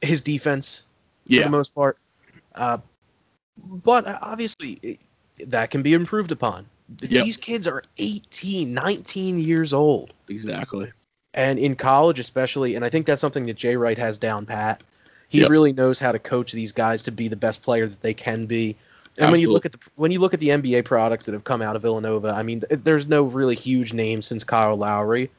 his 0.02 0.22
defense 0.22 0.86
for 1.30 1.30
Yeah, 1.30 1.44
the 1.44 1.50
most 1.50 1.74
part. 1.74 1.98
Uh, 2.54 2.78
but 3.56 4.04
obviously, 4.06 4.98
that 5.46 5.70
can 5.70 5.82
be 5.82 5.94
improved 5.94 6.32
upon. 6.32 6.66
Yep. 7.00 7.24
These 7.24 7.36
kids 7.38 7.66
are 7.66 7.82
18, 7.98 8.74
19 8.74 9.38
years 9.38 9.72
old. 9.72 10.12
exactly. 10.28 10.92
And 11.32 11.58
in 11.58 11.74
college, 11.74 12.18
especially, 12.20 12.76
and 12.76 12.84
I 12.84 12.88
think 12.88 13.06
that's 13.06 13.20
something 13.20 13.46
that 13.46 13.54
Jay 13.56 13.76
Wright 13.76 13.98
has 13.98 14.18
down 14.18 14.46
pat. 14.46 14.84
He 15.28 15.40
Yep. 15.40 15.50
really 15.50 15.72
knows 15.72 15.98
how 15.98 16.12
to 16.12 16.18
coach 16.18 16.52
these 16.52 16.70
guys 16.70 17.02
to 17.04 17.10
be 17.10 17.26
the 17.26 17.36
best 17.36 17.62
player 17.62 17.88
that 17.88 18.02
they 18.02 18.14
can 18.14 18.46
be. 18.46 18.76
And 19.18 19.30
when 19.32 19.40
you 19.40 19.50
look 19.50 19.64
at 19.66 19.72
the 19.72 19.78
when 19.96 20.10
you 20.10 20.20
look 20.20 20.34
at 20.34 20.40
the 20.40 20.48
NBA 20.48 20.84
products 20.84 21.26
that 21.26 21.32
have 21.32 21.44
come 21.44 21.62
out 21.62 21.76
of 21.76 21.82
Villanova, 21.82 22.28
I 22.28 22.42
mean, 22.42 22.60
th- 22.60 22.82
there's 22.82 23.08
no 23.08 23.24
really 23.24 23.54
huge 23.54 23.92
name 23.92 24.22
since 24.22 24.44
Kyle 24.44 24.76
Lowry, 24.76 25.30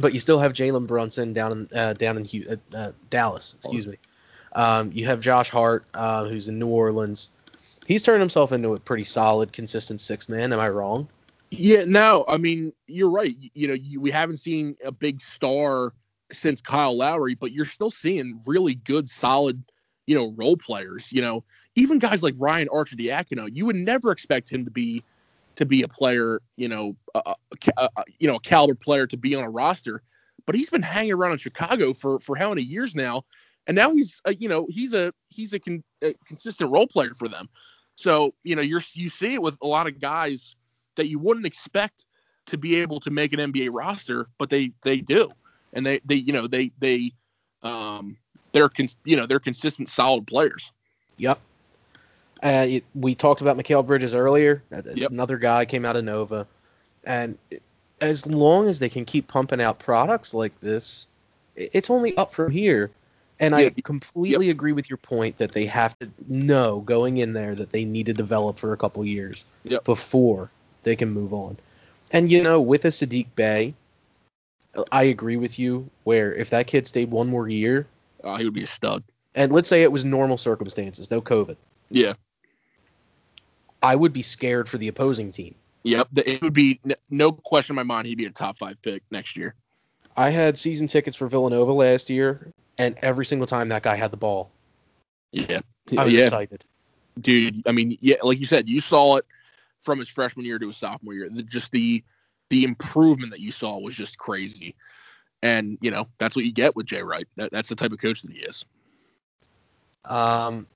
but 0.00 0.12
you 0.14 0.20
still 0.20 0.38
have 0.38 0.52
Jalen 0.52 0.86
Brunson 0.86 1.32
down 1.32 1.52
in 1.52 1.68
uh, 1.76 1.92
down 1.94 2.16
in 2.16 2.26
uh, 2.50 2.76
uh, 2.76 2.92
Dallas. 3.10 3.54
Excuse 3.58 3.86
me. 3.86 3.96
Um, 4.52 4.90
you 4.92 5.06
have 5.06 5.20
Josh 5.20 5.50
Hart, 5.50 5.86
uh, 5.94 6.24
who's 6.24 6.48
in 6.48 6.58
New 6.58 6.68
Orleans. 6.68 7.30
He's 7.88 8.02
turned 8.02 8.20
himself 8.20 8.52
into 8.52 8.74
a 8.74 8.78
pretty 8.78 9.04
solid, 9.04 9.50
consistent 9.50 10.02
six 10.02 10.28
man. 10.28 10.52
Am 10.52 10.60
I 10.60 10.68
wrong? 10.68 11.08
Yeah, 11.50 11.84
no, 11.86 12.26
I 12.28 12.36
mean 12.36 12.74
you're 12.86 13.08
right. 13.08 13.34
You, 13.54 13.68
know, 13.68 13.72
you, 13.72 13.98
we 13.98 14.10
haven't 14.10 14.36
seen 14.36 14.76
a 14.84 14.92
big 14.92 15.22
star 15.22 15.94
since 16.30 16.60
Kyle 16.60 16.94
Lowry, 16.94 17.34
but 17.34 17.50
you're 17.50 17.64
still 17.64 17.90
seeing 17.90 18.42
really 18.44 18.74
good, 18.74 19.08
solid, 19.08 19.64
you 20.06 20.14
know, 20.14 20.34
role 20.36 20.58
players. 20.58 21.10
You 21.10 21.22
know, 21.22 21.44
even 21.76 21.98
guys 21.98 22.22
like 22.22 22.34
Ryan 22.38 22.68
Arcidiacono, 22.68 23.48
you 23.50 23.64
would 23.64 23.76
never 23.76 24.12
expect 24.12 24.52
him 24.52 24.66
to 24.66 24.70
be 24.70 25.02
to 25.56 25.64
be 25.64 25.82
a 25.82 25.88
player, 25.88 26.42
you 26.56 26.68
know, 26.68 26.94
a, 27.14 27.34
a, 27.78 27.88
a, 27.96 28.04
you 28.18 28.28
know, 28.28 28.36
a 28.36 28.40
caliber 28.40 28.74
player 28.74 29.06
to 29.06 29.16
be 29.16 29.34
on 29.34 29.44
a 29.44 29.50
roster. 29.50 30.02
But 30.44 30.56
he's 30.56 30.68
been 30.68 30.82
hanging 30.82 31.12
around 31.12 31.32
in 31.32 31.38
Chicago 31.38 31.94
for 31.94 32.20
for 32.20 32.36
how 32.36 32.50
many 32.50 32.64
years 32.64 32.94
now, 32.94 33.22
and 33.66 33.74
now 33.74 33.92
he's, 33.92 34.20
a, 34.26 34.34
you 34.34 34.50
know, 34.50 34.66
he's 34.68 34.92
a 34.92 35.14
he's 35.30 35.54
a, 35.54 35.58
con, 35.58 35.82
a 36.02 36.12
consistent 36.26 36.70
role 36.70 36.86
player 36.86 37.14
for 37.14 37.28
them. 37.28 37.48
So 37.98 38.32
you 38.44 38.54
know, 38.54 38.62
you're 38.62 38.80
you 38.94 39.08
see 39.08 39.34
it 39.34 39.42
with 39.42 39.58
a 39.60 39.66
lot 39.66 39.88
of 39.88 39.98
guys 39.98 40.54
that 40.94 41.08
you 41.08 41.18
wouldn't 41.18 41.46
expect 41.46 42.06
to 42.46 42.56
be 42.56 42.76
able 42.76 43.00
to 43.00 43.10
make 43.10 43.32
an 43.32 43.40
NBA 43.52 43.70
roster, 43.72 44.28
but 44.38 44.50
they 44.50 44.70
they 44.82 44.98
do, 44.98 45.28
and 45.72 45.84
they 45.84 45.98
they 46.04 46.14
you 46.14 46.32
know 46.32 46.46
they 46.46 46.70
they 46.78 47.12
um 47.64 48.16
they're 48.52 48.68
cons- 48.68 48.98
you 49.04 49.16
know 49.16 49.26
they're 49.26 49.40
consistent 49.40 49.88
solid 49.88 50.28
players. 50.28 50.70
Yep. 51.16 51.40
Uh, 52.40 52.66
it, 52.68 52.84
we 52.94 53.16
talked 53.16 53.40
about 53.40 53.56
Mikal 53.56 53.84
Bridges 53.84 54.14
earlier. 54.14 54.62
Uh, 54.72 54.80
Yep. 54.94 55.10
Another 55.10 55.36
guy 55.36 55.64
came 55.64 55.84
out 55.84 55.96
of 55.96 56.04
Nova, 56.04 56.46
and 57.04 57.36
it- 57.50 57.62
as 58.00 58.28
long 58.28 58.68
as 58.68 58.78
they 58.78 58.88
can 58.88 59.04
keep 59.04 59.26
pumping 59.26 59.60
out 59.60 59.80
products 59.80 60.32
like 60.32 60.60
this, 60.60 61.08
it's 61.56 61.90
only 61.90 62.16
up 62.16 62.32
from 62.32 62.52
here. 62.52 62.92
And 63.40 63.54
I 63.54 63.60
Yeah. 63.62 63.70
completely 63.84 64.50
agree 64.50 64.72
with 64.72 64.90
your 64.90 64.96
point 64.96 65.36
that 65.36 65.52
they 65.52 65.66
have 65.66 65.96
to 66.00 66.10
know 66.26 66.80
going 66.80 67.18
in 67.18 67.32
there 67.32 67.54
that 67.54 67.70
they 67.70 67.84
need 67.84 68.06
to 68.06 68.12
develop 68.12 68.58
for 68.58 68.72
a 68.72 68.76
couple 68.76 69.04
years 69.04 69.44
Yep. 69.64 69.84
before 69.84 70.50
they 70.82 70.96
can 70.96 71.10
move 71.10 71.32
on. 71.32 71.56
And 72.12 72.32
you 72.32 72.42
know, 72.42 72.60
with 72.60 72.84
a 72.84 72.88
Saddiq 72.88 73.28
Bey, 73.36 73.74
I 74.90 75.04
agree 75.04 75.36
with 75.36 75.58
you. 75.58 75.88
Where 76.04 76.32
if 76.34 76.50
that 76.50 76.66
kid 76.66 76.86
stayed 76.86 77.10
one 77.10 77.28
more 77.28 77.48
year, 77.48 77.86
Uh, 78.24 78.36
he 78.36 78.44
would 78.44 78.54
be 78.54 78.64
a 78.64 78.66
stud. 78.66 79.04
and 79.34 79.52
let's 79.52 79.68
say 79.68 79.82
it 79.82 79.92
was 79.92 80.04
normal 80.04 80.36
circumstances, 80.38 81.10
no 81.10 81.20
COVID, 81.20 81.56
Yeah. 81.90 82.14
I 83.82 83.94
would 83.94 84.12
be 84.12 84.22
scared 84.22 84.68
for 84.68 84.78
the 84.78 84.88
opposing 84.88 85.30
team. 85.30 85.54
Yep. 85.84 86.08
It 86.26 86.42
would 86.42 86.52
be 86.52 86.80
no 87.10 87.30
question 87.32 87.74
in 87.74 87.76
my 87.76 87.82
mind. 87.84 88.08
He'd 88.08 88.18
be 88.18 88.24
a 88.24 88.30
top 88.30 88.58
five 88.58 88.80
pick 88.82 89.02
next 89.12 89.36
year. 89.36 89.54
I 90.16 90.30
had 90.30 90.58
season 90.58 90.88
tickets 90.88 91.16
for 91.16 91.28
Villanova 91.28 91.72
last 91.72 92.10
year, 92.10 92.52
and 92.78 92.96
every 93.02 93.24
single 93.24 93.46
time 93.46 93.68
that 93.68 93.82
guy 93.82 93.96
had 93.96 94.10
the 94.10 94.16
ball, 94.16 94.50
Yeah. 95.32 95.60
I 95.96 96.04
was 96.04 96.14
yeah. 96.14 96.20
excited. 96.20 96.64
dude. 97.20 97.66
I 97.66 97.72
mean, 97.72 97.96
yeah, 98.00 98.16
like 98.22 98.38
you 98.38 98.46
said, 98.46 98.68
you 98.68 98.80
saw 98.80 99.16
it 99.16 99.24
from 99.80 99.98
his 99.98 100.08
freshman 100.08 100.44
year 100.46 100.58
to 100.58 100.66
his 100.66 100.76
sophomore 100.76 101.14
year. 101.14 101.28
The, 101.30 101.42
just 101.42 101.72
the 101.72 102.02
the 102.50 102.64
improvement 102.64 103.32
that 103.32 103.40
you 103.40 103.52
saw 103.52 103.78
was 103.78 103.94
just 103.94 104.18
crazy. 104.18 104.74
And 105.42 105.78
you 105.80 105.90
know 105.90 106.08
that's 106.18 106.34
what 106.36 106.44
you 106.44 106.52
get 106.52 106.74
with 106.76 106.86
Jay 106.86 107.02
Wright. 107.02 107.26
That, 107.36 107.50
that's 107.52 107.68
the 107.68 107.74
type 107.76 107.92
of 107.92 107.98
coach 107.98 108.22
that 108.22 108.32
he 108.32 108.38
is. 108.40 108.64
Um, 110.04 110.66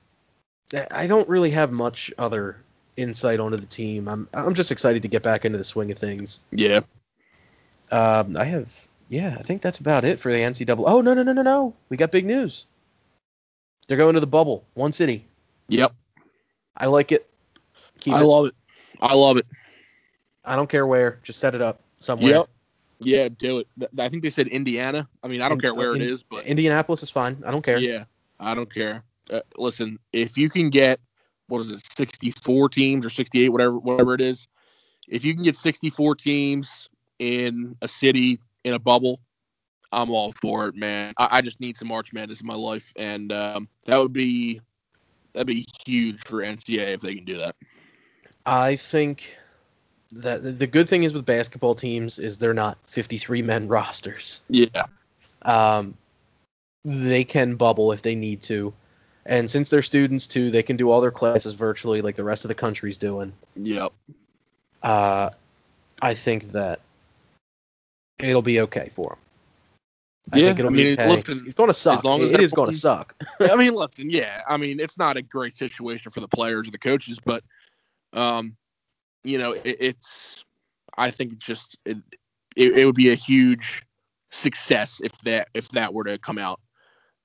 I 0.90 1.06
don't 1.06 1.28
really 1.28 1.50
have 1.50 1.72
much 1.72 2.12
other 2.18 2.56
insight 2.96 3.40
onto 3.40 3.56
the 3.56 3.66
team. 3.66 4.08
I'm 4.08 4.28
I'm 4.32 4.54
just 4.54 4.70
excited 4.72 5.02
to 5.02 5.08
get 5.08 5.22
back 5.22 5.44
into 5.44 5.58
the 5.58 5.64
swing 5.64 5.90
of 5.90 5.98
things. 5.98 6.40
Yeah. 6.50 6.80
Um, 7.90 8.36
I 8.38 8.44
have 8.44 8.88
yeah, 9.12 9.36
I 9.38 9.42
think 9.42 9.60
that's 9.60 9.76
about 9.78 10.04
it 10.04 10.18
for 10.18 10.32
the 10.32 10.38
NCAA. 10.38 10.82
Oh 10.86 11.02
no 11.02 11.12
no 11.12 11.22
no 11.22 11.34
no 11.34 11.42
no, 11.42 11.74
we 11.90 11.98
got 11.98 12.10
big 12.10 12.24
news. 12.24 12.64
They're 13.86 13.98
going 13.98 14.14
to 14.14 14.20
the 14.20 14.26
bubble, 14.26 14.64
one 14.72 14.90
city. 14.90 15.26
Yep. 15.68 15.92
I 16.78 16.86
like 16.86 17.12
it. 17.12 17.28
Keep 18.00 18.14
I 18.14 18.22
it. 18.22 18.24
love 18.24 18.46
it. 18.46 18.54
I 19.02 19.12
love 19.12 19.36
it. 19.36 19.44
I 20.46 20.56
don't 20.56 20.68
care 20.68 20.86
where, 20.86 21.20
just 21.24 21.40
set 21.40 21.54
it 21.54 21.60
up 21.60 21.82
somewhere. 21.98 22.30
Yep. 22.30 22.48
Yeah, 23.00 23.28
do 23.28 23.58
it. 23.58 23.68
I 23.98 24.08
think 24.08 24.22
they 24.22 24.30
said 24.30 24.46
Indiana. 24.46 25.06
I 25.22 25.28
mean, 25.28 25.42
I 25.42 25.48
don't 25.48 25.58
In- 25.58 25.60
care 25.60 25.74
where 25.74 25.94
in- 25.94 26.00
it 26.00 26.10
is, 26.10 26.22
but 26.22 26.46
Indianapolis 26.46 27.02
is 27.02 27.10
fine. 27.10 27.36
I 27.44 27.50
don't 27.50 27.62
care. 27.62 27.78
yeah, 27.80 28.04
I 28.40 28.54
don't 28.54 28.72
care. 28.72 29.04
Uh, 29.30 29.40
listen, 29.58 29.98
if 30.14 30.38
you 30.38 30.48
can 30.48 30.70
get 30.70 31.00
what 31.48 31.60
is 31.60 31.70
it, 31.70 31.82
64 31.98 32.70
teams 32.70 33.04
or 33.04 33.10
68, 33.10 33.50
whatever, 33.50 33.78
whatever 33.78 34.14
it 34.14 34.22
is, 34.22 34.48
if 35.06 35.22
you 35.22 35.34
can 35.34 35.42
get 35.42 35.54
64 35.54 36.14
teams 36.14 36.88
in 37.18 37.76
a 37.82 37.88
city 37.88 38.40
in 38.64 38.74
a 38.74 38.78
bubble, 38.78 39.20
I'm 39.92 40.10
all 40.10 40.32
for 40.32 40.68
it, 40.68 40.74
man. 40.74 41.14
I, 41.18 41.38
I 41.38 41.40
just 41.40 41.60
need 41.60 41.76
some 41.76 41.88
March 41.88 42.12
Madness 42.12 42.40
in 42.40 42.46
my 42.46 42.54
life, 42.54 42.92
and 42.96 43.30
um, 43.32 43.68
that 43.86 43.98
would 43.98 44.12
be 44.12 44.60
that'd 45.32 45.46
be 45.46 45.66
huge 45.84 46.20
for 46.24 46.38
NCAA 46.38 46.94
if 46.94 47.00
they 47.00 47.14
can 47.14 47.24
do 47.24 47.38
that. 47.38 47.56
I 48.44 48.76
think 48.76 49.36
that 50.12 50.58
the 50.58 50.66
good 50.66 50.88
thing 50.88 51.04
is 51.04 51.14
with 51.14 51.24
basketball 51.24 51.74
teams 51.74 52.18
is 52.18 52.38
they're 52.38 52.54
not 52.54 52.78
53 52.86 53.42
men 53.42 53.68
rosters. 53.68 54.40
Yeah, 54.48 54.86
Um, 55.42 55.96
they 56.84 57.24
can 57.24 57.54
bubble 57.54 57.92
if 57.92 58.02
they 58.02 58.14
need 58.14 58.42
to, 58.42 58.74
and 59.26 59.48
since 59.50 59.68
they're 59.70 59.82
students 59.82 60.26
too, 60.26 60.50
they 60.50 60.62
can 60.62 60.76
do 60.76 60.90
all 60.90 61.00
their 61.00 61.10
classes 61.10 61.54
virtually 61.54 62.02
like 62.02 62.16
the 62.16 62.24
rest 62.24 62.44
of 62.44 62.48
the 62.48 62.54
country's 62.54 62.98
doing. 62.98 63.32
yep, 63.56 63.92
Uh, 64.82 65.30
I 66.00 66.14
think 66.14 66.48
that 66.48 66.80
it'll 68.22 68.42
be 68.42 68.60
okay 68.60 68.88
for 68.90 69.10
them. 69.10 69.18
I 70.32 70.38
Yeah, 70.38 70.46
think 70.46 70.60
it'll 70.60 70.70
I 70.70 70.74
be 70.74 70.82
mean, 70.84 70.92
okay. 70.94 71.14
it's 71.14 71.42
going 71.54 71.68
to 71.68 71.74
suck. 71.74 72.04
long 72.04 72.20
as 72.22 72.30
It- 72.30 72.40
is 72.40 72.52
going 72.52 72.70
to 72.70 72.76
suck. 72.76 73.14
I 73.40 73.56
mean, 73.56 73.74
listen, 73.74 74.08
yeah. 74.08 74.40
I 74.48 74.56
mean, 74.56 74.80
it's 74.80 74.96
not 74.96 75.16
a 75.16 75.22
great 75.22 75.56
situation 75.56 76.10
for 76.10 76.20
the 76.20 76.28
players 76.28 76.68
or 76.68 76.70
the 76.70 76.78
coaches, 76.78 77.18
but, 77.24 77.42
um, 78.12 78.56
you 79.24 79.38
know, 79.38 79.52
it, 79.52 79.76
it's. 79.80 80.44
I 80.96 81.10
think 81.10 81.32
it's 81.34 81.46
just 81.46 81.78
it, 81.86 81.96
it, 82.54 82.76
it 82.78 82.84
would 82.86 82.94
be 82.94 83.10
a 83.10 83.14
huge 83.14 83.82
success 84.30 85.00
if 85.02 85.16
that 85.20 85.48
if 85.54 85.68
that 85.70 85.94
were 85.94 86.04
to 86.04 86.18
come 86.18 86.38
out, 86.38 86.60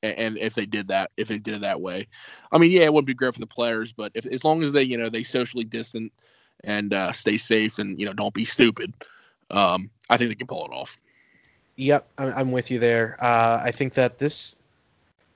and, 0.01 0.17
and 0.17 0.37
if 0.37 0.55
they 0.55 0.65
did 0.65 0.87
that 0.89 1.11
if 1.17 1.27
they 1.27 1.37
did 1.37 1.55
it 1.57 1.61
that 1.61 1.81
way. 1.81 2.07
I 2.51 2.57
mean, 2.59 2.71
yeah, 2.71 2.83
it 2.83 2.93
would 2.93 3.05
be 3.05 3.13
great 3.13 3.33
for 3.33 3.39
the 3.39 3.47
players, 3.47 3.91
but 3.93 4.11
if 4.15 4.25
as 4.25 4.43
long 4.43 4.63
as 4.63 4.71
they 4.71 4.83
you 4.83 4.97
know 4.97 5.09
they 5.09 5.23
socially 5.23 5.65
distant 5.65 6.13
and 6.63 6.93
uh, 6.93 7.11
stay 7.11 7.37
safe 7.37 7.77
and 7.79 7.99
you 7.99 8.05
know 8.05 8.13
don't 8.13 8.33
be 8.33 8.45
stupid, 8.45 8.93
um, 9.51 9.89
I 10.09 10.17
think 10.17 10.29
they 10.29 10.35
can 10.35 10.47
pull 10.47 10.65
it 10.65 10.71
off. 10.71 10.99
Yep, 11.75 12.07
I'm, 12.17 12.33
I'm 12.35 12.51
with 12.51 12.71
you 12.71 12.79
there. 12.79 13.17
Uh, 13.19 13.61
I 13.63 13.71
think 13.71 13.93
that 13.93 14.17
this 14.17 14.57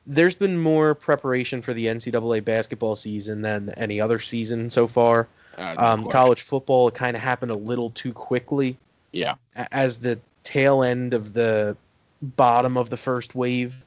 there's 0.08 0.36
been 0.36 0.60
more 0.60 0.96
preparation 0.96 1.62
for 1.62 1.74
the 1.74 1.86
NCAA 1.86 2.44
basketball 2.44 2.96
season 2.96 3.42
than 3.42 3.70
any 3.78 4.02
other 4.02 4.20
season 4.20 4.70
so 4.70 4.88
far. 4.88 5.28
Uh, 5.58 5.76
Um, 5.78 6.06
college 6.08 6.42
football 6.42 6.90
kind 6.90 7.16
of 7.16 7.22
happened 7.22 7.52
a 7.52 7.58
little 7.58 7.90
too 7.92 8.14
quickly 8.14 8.78
yeah, 9.12 9.36
as 9.72 10.00
the 10.00 10.20
tail 10.44 10.84
end 10.84 11.14
of 11.14 11.34
the 11.34 11.78
bottom 12.22 12.78
of 12.78 12.90
the 12.90 12.98
first 12.98 13.36
wave 13.36 13.84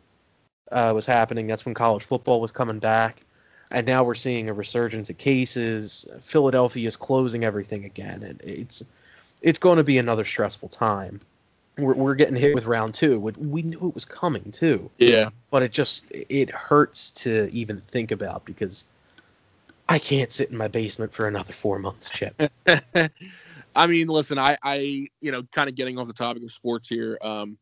uh, 0.71 0.93
was 0.95 1.07
happening. 1.07 1.47
That's 1.47 1.65
when 1.65 1.75
college 1.75 2.05
football 2.05 2.41
was 2.41 2.53
coming 2.53 2.79
back, 2.79 3.21
and 3.71 3.87
now 3.87 4.05
we're 4.05 4.15
seeing 4.15 4.49
a 4.49 4.55
resurgence 4.55 5.11
of 5.11 5.19
cases. 5.19 6.07
Philadelphia 6.21 6.87
is 6.87 6.97
closing 6.97 7.45
everything 7.45 7.85
again, 7.85 8.23
and 8.23 8.41
it's 8.45 8.85
it's 9.45 9.59
going 9.59 9.77
to 9.77 9.85
be 9.85 9.99
another 9.99 10.25
stressful 10.25 10.71
time. 10.71 11.21
We're, 11.79 11.95
we're 11.95 12.15
getting 12.15 12.35
hit 12.35 12.55
with 12.55 12.67
round 12.67 12.95
two. 12.95 13.21
We 13.21 13.63
knew 13.63 13.89
it 13.89 13.95
was 13.95 14.05
coming 14.05 14.51
too, 14.51 14.91
yeah. 14.99 15.31
but 15.51 15.63
it 15.63 15.71
just 15.71 16.07
it 16.11 16.51
hurts 16.51 17.11
to 17.23 17.49
even 17.53 17.79
think 17.79 18.11
about 18.11 18.45
because 18.45 18.87
I 19.89 19.99
can't 19.99 20.33
sit 20.33 20.51
in 20.51 20.57
my 20.57 20.69
basement 20.69 21.13
for 21.13 21.29
another 21.29 21.53
four 21.53 21.79
months, 21.79 22.11
Chip. 22.11 22.41
I 23.77 23.87
mean, 23.87 24.07
listen, 24.07 24.39
I, 24.39 24.57
I, 24.63 25.09
you 25.21 25.33
know, 25.33 25.43
kind 25.53 25.69
of 25.69 25.75
getting 25.75 25.99
off 25.99 26.07
the 26.07 26.13
topic 26.15 26.43
of 26.43 26.53
sports 26.53 26.89
here. 26.89 27.19
Um, 27.21 27.59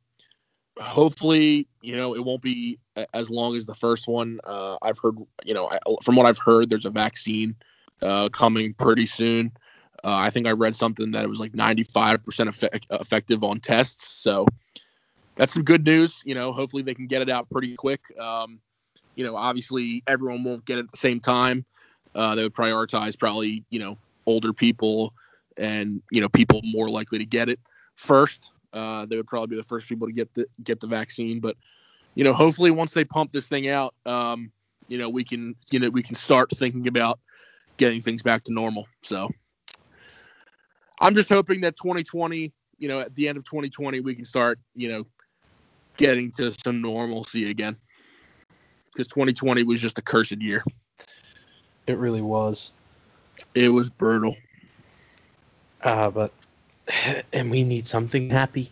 hopefully, 0.78 1.66
you 1.80 1.97
know, 1.97 2.14
it 2.14 2.22
won't 2.22 2.43
be 2.43 2.78
as 3.14 3.30
long 3.30 3.57
as 3.57 3.66
the 3.66 3.74
first 3.74 4.07
one. 4.07 4.39
Uh, 4.45 4.76
I've 4.83 4.99
heard, 4.99 5.16
you 5.45 5.55
know, 5.55 5.70
I, 5.70 5.78
from 6.03 6.16
what 6.16 6.26
I've 6.26 6.39
heard, 6.39 6.68
there's 6.68 6.85
a 6.85 6.91
vaccine 6.91 7.57
uh, 8.03 8.28
coming 8.28 8.74
pretty 8.74 9.07
soon. 9.07 9.53
Uh, 10.05 10.16
I 10.16 10.30
think 10.30 10.46
I 10.46 10.50
read 10.50 10.74
something 10.74 11.12
that 11.12 11.24
it 11.24 11.28
was 11.28 11.38
like 11.38 11.53
95% 11.53 12.48
effect, 12.48 12.86
effective 12.90 13.44
on 13.44 13.61
tests. 13.61 14.09
So 14.09 14.46
that's 15.36 15.53
some 15.53 15.62
good 15.62 15.84
news. 15.84 16.22
You 16.24 16.34
know, 16.34 16.53
hopefully 16.53 16.82
they 16.82 16.94
can 16.94 17.07
get 17.07 17.22
it 17.22 17.30
out 17.30 17.48
pretty 17.50 17.74
quick. 17.76 18.00
Um, 18.18 18.61
you 19.14 19.24
know, 19.24 19.36
obviously 19.36 20.03
everyone 20.07 20.42
won't 20.42 20.64
get 20.64 20.78
it 20.78 20.84
at 20.86 20.90
the 20.90 20.96
same 20.96 21.20
time. 21.20 21.64
Uh, 22.14 22.34
they 22.34 22.42
would 22.42 22.55
prioritize 22.55 23.18
probably, 23.18 23.64
you 23.70 23.78
know, 23.78 23.96
older 24.26 24.53
people 24.53 25.14
and 25.57 26.03
you 26.11 26.20
know 26.20 26.28
people 26.28 26.61
more 26.64 26.88
likely 26.88 27.18
to 27.18 27.26
get 27.26 27.48
it 27.48 27.59
first. 27.96 28.53
Uh, 28.72 29.05
they 29.07 29.16
would 29.16 29.26
probably 29.26 29.48
be 29.48 29.57
the 29.57 29.66
first 29.66 29.88
people 29.88 30.07
to 30.07 30.12
get 30.12 30.32
the 30.34 30.46
get 30.64 30.80
the 30.80 30.86
vaccine. 30.86 31.40
But 31.40 31.57
you 32.14 32.24
know, 32.24 32.32
hopefully 32.32 32.70
once 32.70 32.92
they 32.92 33.05
pump 33.05 33.30
this 33.30 33.48
thing 33.48 33.68
out, 33.68 33.94
um, 34.07 34.50
you 34.88 34.98
know, 34.98 35.09
we 35.09 35.24
can 35.24 35.55
you 35.70 35.78
know 35.78 35.90
we 35.90 36.03
can 36.03 36.14
start 36.14 36.50
thinking 36.50 36.86
about 36.88 37.18
getting 37.76 38.00
things 38.00 38.22
back 38.22 38.44
to 38.44 38.53
normal. 38.53 38.86
So 39.03 39.30
I'm 41.03 41.14
just 41.14 41.28
hoping 41.28 41.61
that 41.62 41.76
2020, 41.76 42.53
you 42.78 42.88
know, 42.88 43.00
at 43.00 43.14
the 43.14 43.28
end 43.28 43.36
of 43.36 43.44
2020, 43.44 44.00
we 44.00 44.14
can 44.14 44.24
start 44.24 44.59
you 44.74 44.88
know 44.88 45.07
getting 45.96 46.30
to 46.32 46.55
some 46.64 46.80
normalcy 46.80 47.50
again. 47.50 47.76
Because 48.92 49.09
2020 49.09 49.62
was 49.64 49.80
just 49.80 49.98
a 49.98 50.03
cursed 50.03 50.40
year. 50.40 50.64
It 51.86 51.98
really 51.98 52.20
was. 52.20 52.72
It 53.55 53.70
was 53.70 53.90
brutal. 53.90 54.36
Uh, 55.82 56.11
but 56.11 56.32
and 57.32 57.50
we 57.50 57.64
need 57.64 57.86
something 57.86 58.30
happy, 58.30 58.68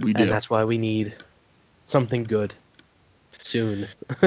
We 0.00 0.12
did. 0.12 0.22
and 0.22 0.32
that's 0.32 0.48
why 0.48 0.64
we 0.64 0.78
need 0.78 1.14
something 1.84 2.24
good 2.24 2.54
soon. 3.40 3.86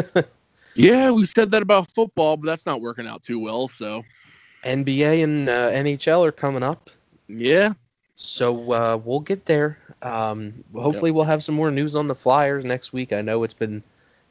Yeah, 0.75 1.11
we 1.11 1.25
said 1.25 1.51
that 1.51 1.61
about 1.61 1.91
football, 1.93 2.37
but 2.37 2.45
that's 2.45 2.65
not 2.65 2.79
working 2.79 3.07
out 3.07 3.23
too 3.23 3.39
well. 3.39 3.67
So 3.67 4.03
NBA 4.63 5.23
and 5.23 5.49
uh, 5.49 5.71
NHL 5.71 6.25
are 6.25 6.31
coming 6.31 6.63
up, 6.63 6.89
yeah, 7.29 7.73
so 8.21 8.73
uh, 8.73 8.97
we'll 8.97 9.21
get 9.21 9.45
there. 9.45 9.79
Um, 10.01 10.53
hopefully, 10.75 11.11
we'll 11.11 11.23
have 11.23 11.41
some 11.41 11.55
more 11.55 11.71
news 11.71 11.95
on 11.95 12.07
the 12.07 12.15
Flyers 12.15 12.65
next 12.65 12.91
week. 12.91 13.13
I 13.13 13.21
know 13.21 13.43
it's 13.43 13.53
been 13.53 13.81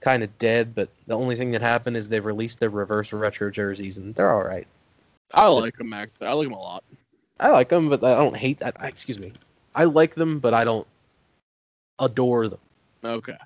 kind 0.00 0.22
of 0.22 0.36
dead, 0.38 0.74
but 0.74 0.90
the 1.06 1.16
only 1.16 1.36
thing 1.36 1.52
that 1.52 1.62
happened 1.62 1.96
is 1.96 2.10
they've 2.10 2.24
released 2.24 2.60
their 2.60 2.68
reverse 2.68 3.14
retro 3.14 3.50
jerseys, 3.50 3.96
and 3.96 4.14
they're 4.14 4.30
all 4.30 4.44
right. 4.44 4.66
I 5.32 5.48
like 5.48 5.78
them. 5.78 5.94
Actually, 5.94 6.26
I 6.26 6.32
like 6.34 6.48
them 6.48 6.54
a 6.54 6.60
lot. 6.60 6.84
I 7.40 7.50
like 7.50 7.70
them, 7.70 7.88
but 7.88 8.04
I 8.04 8.16
don't 8.16 8.36
hate 8.36 8.58
that. 8.58 8.76
Excuse 8.82 9.18
me. 9.20 9.32
I 9.74 9.84
like 9.84 10.14
them, 10.14 10.38
but 10.38 10.52
I 10.52 10.64
don't 10.64 10.86
adore 11.98 12.48
them. 12.48 12.60
Okay. 13.02 13.36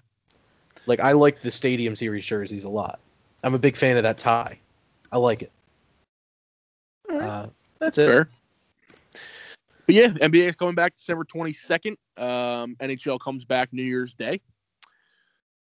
Like 0.86 0.98
I 0.98 1.12
like 1.12 1.38
the 1.38 1.52
Stadium 1.52 1.94
Series 1.94 2.24
jerseys 2.24 2.64
a 2.64 2.68
lot. 2.68 2.98
I'm 3.44 3.54
a 3.54 3.60
big 3.60 3.76
fan 3.76 3.96
of 3.96 4.02
that 4.02 4.18
tie. 4.18 4.58
I 5.12 5.18
like 5.18 5.42
it. 5.42 5.52
Uh, 7.08 7.46
that's 7.78 7.98
it. 7.98 8.26
But 9.92 9.98
yeah, 9.98 10.26
NBA 10.26 10.48
is 10.48 10.56
coming 10.56 10.74
back 10.74 10.96
December 10.96 11.22
22nd. 11.24 11.96
Um, 12.16 12.76
NHL 12.80 13.20
comes 13.20 13.44
back 13.44 13.74
New 13.74 13.82
Year's 13.82 14.14
Day. 14.14 14.40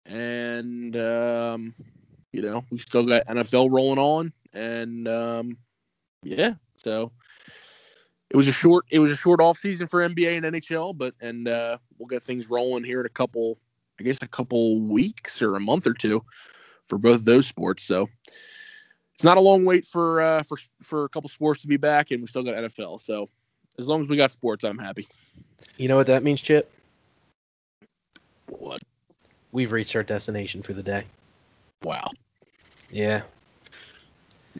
And, 0.06 0.96
um, 0.96 1.76
you 2.32 2.42
know, 2.42 2.64
we 2.72 2.78
still 2.78 3.06
got 3.06 3.26
NFL 3.26 3.70
rolling 3.72 4.00
on. 4.00 4.32
And, 4.54 5.06
um, 5.10 5.58
yeah, 6.24 6.54
so 6.78 7.12
it 8.30 8.38
was 8.38 8.48
a 8.48 8.54
short 8.54 8.86
it 8.90 9.00
was 9.00 9.12
a 9.12 9.18
short 9.18 9.42
off 9.42 9.58
season 9.58 9.90
for 9.90 10.08
NBA 10.08 10.38
and 10.38 10.56
NHL, 10.56 10.98
but 10.98 11.14
and 11.20 11.50
uh, 11.50 11.78
we'll 11.98 12.08
get 12.08 12.24
things 12.24 12.50
rolling 12.50 12.86
here 12.86 13.02
in 13.02 13.06
a 13.06 13.10
couple 13.10 13.58
I 14.00 14.04
guess 14.04 14.20
a 14.22 14.28
couple 14.30 14.80
weeks 14.80 15.42
or 15.42 15.58
a 15.58 15.60
month 15.60 15.88
or 15.88 15.94
two 15.94 16.24
for 16.88 16.98
both 16.98 17.26
those 17.26 17.48
sports. 17.48 17.84
So 17.84 18.08
it's 19.14 19.26
not 19.26 19.36
a 19.36 19.42
long 19.42 19.66
wait 19.66 19.84
for 19.84 20.22
uh, 20.22 20.44
for 20.44 20.58
for 20.82 21.04
a 21.04 21.10
couple 21.10 21.30
sports 21.30 21.64
to 21.64 21.68
be 21.68 21.76
back, 21.76 22.12
and 22.12 22.22
we 22.22 22.28
still 22.28 22.44
got 22.44 22.56
NFL. 22.56 23.02
So 23.02 23.30
as 23.78 23.88
long 23.88 24.02
as 24.02 24.08
we 24.08 24.18
got 24.18 24.32
sports, 24.32 24.64
I'm 24.64 24.78
happy. 24.78 25.08
You 25.78 25.88
know 25.88 25.98
what 25.98 26.08
that 26.08 26.24
means, 26.24 26.42
Chip? 26.42 26.72
What? 28.48 28.82
We've 29.52 29.72
reached 29.72 29.96
our 29.96 30.04
destination 30.04 30.62
for 30.62 30.74
the 30.74 30.84
day. 30.84 31.04
Wow. 31.84 32.12
Yeah. 32.90 33.22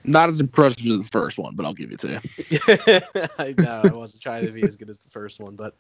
Not 0.04 0.30
as 0.30 0.40
impressive 0.40 0.86
as 0.88 1.10
the 1.10 1.10
first 1.12 1.38
one, 1.38 1.56
but 1.56 1.66
I'll 1.66 1.74
give 1.74 1.92
it 1.92 2.00
to 2.00 2.10
you. 2.10 2.20
I 3.38 3.54
know 3.54 3.90
I 3.94 3.96
wasn't 3.96 4.24
trying 4.24 4.46
to 4.48 4.52
be 4.52 4.66
as 4.66 4.76
good 4.76 4.90
as 4.90 5.00
the 5.00 5.10
first 5.10 5.40
one, 5.40 5.56
but 5.56 5.76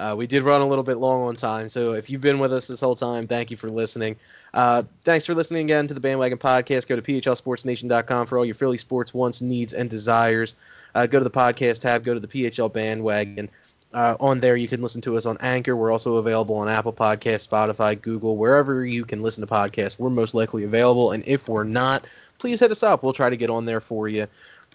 uh, 0.00 0.14
we 0.16 0.26
did 0.26 0.42
run 0.42 0.60
a 0.60 0.66
little 0.66 0.82
bit 0.82 0.96
long 0.96 1.22
on 1.22 1.34
time. 1.34 1.68
So 1.68 1.92
if 1.92 2.08
you've 2.08 2.20
been 2.20 2.38
with 2.38 2.52
us 2.52 2.66
this 2.66 2.80
whole 2.80 2.96
time, 2.96 3.26
thank 3.26 3.50
you 3.50 3.56
for 3.56 3.68
listening. 3.68 4.16
Uh, 4.54 4.82
thanks 5.02 5.26
for 5.26 5.34
listening 5.34 5.64
again 5.66 5.86
to 5.88 5.94
the 5.94 6.00
Bandwagon 6.00 6.38
Podcast. 6.38 6.88
Go 6.88 6.96
to 6.96 7.02
phlsportsnation.com 7.02 8.26
for 8.26 8.38
all 8.38 8.44
your 8.44 8.54
Philly 8.54 8.78
sports 8.78 9.12
wants, 9.12 9.42
needs, 9.42 9.74
and 9.74 9.90
desires. 9.90 10.56
Uh, 10.94 11.06
go 11.06 11.18
to 11.18 11.24
the 11.24 11.30
podcast 11.30 11.82
tab. 11.82 12.02
Go 12.02 12.14
to 12.14 12.20
the 12.20 12.28
PHL 12.28 12.72
Bandwagon. 12.72 13.50
Uh, 13.92 14.16
on 14.20 14.38
there, 14.40 14.56
you 14.56 14.68
can 14.68 14.80
listen 14.80 15.00
to 15.02 15.16
us 15.16 15.26
on 15.26 15.36
Anchor. 15.40 15.76
We're 15.76 15.90
also 15.90 16.16
available 16.16 16.56
on 16.56 16.68
Apple 16.68 16.92
Podcasts, 16.92 17.48
Spotify, 17.48 18.00
Google, 18.00 18.36
wherever 18.36 18.84
you 18.84 19.04
can 19.04 19.20
listen 19.20 19.44
to 19.44 19.52
podcasts. 19.52 19.98
We're 19.98 20.10
most 20.10 20.32
likely 20.32 20.62
available, 20.62 21.10
and 21.10 21.26
if 21.26 21.48
we're 21.48 21.64
not, 21.64 22.04
please 22.38 22.60
hit 22.60 22.70
us 22.70 22.84
up. 22.84 23.02
We'll 23.02 23.12
try 23.12 23.30
to 23.30 23.36
get 23.36 23.50
on 23.50 23.66
there 23.66 23.80
for 23.80 24.06
you. 24.06 24.26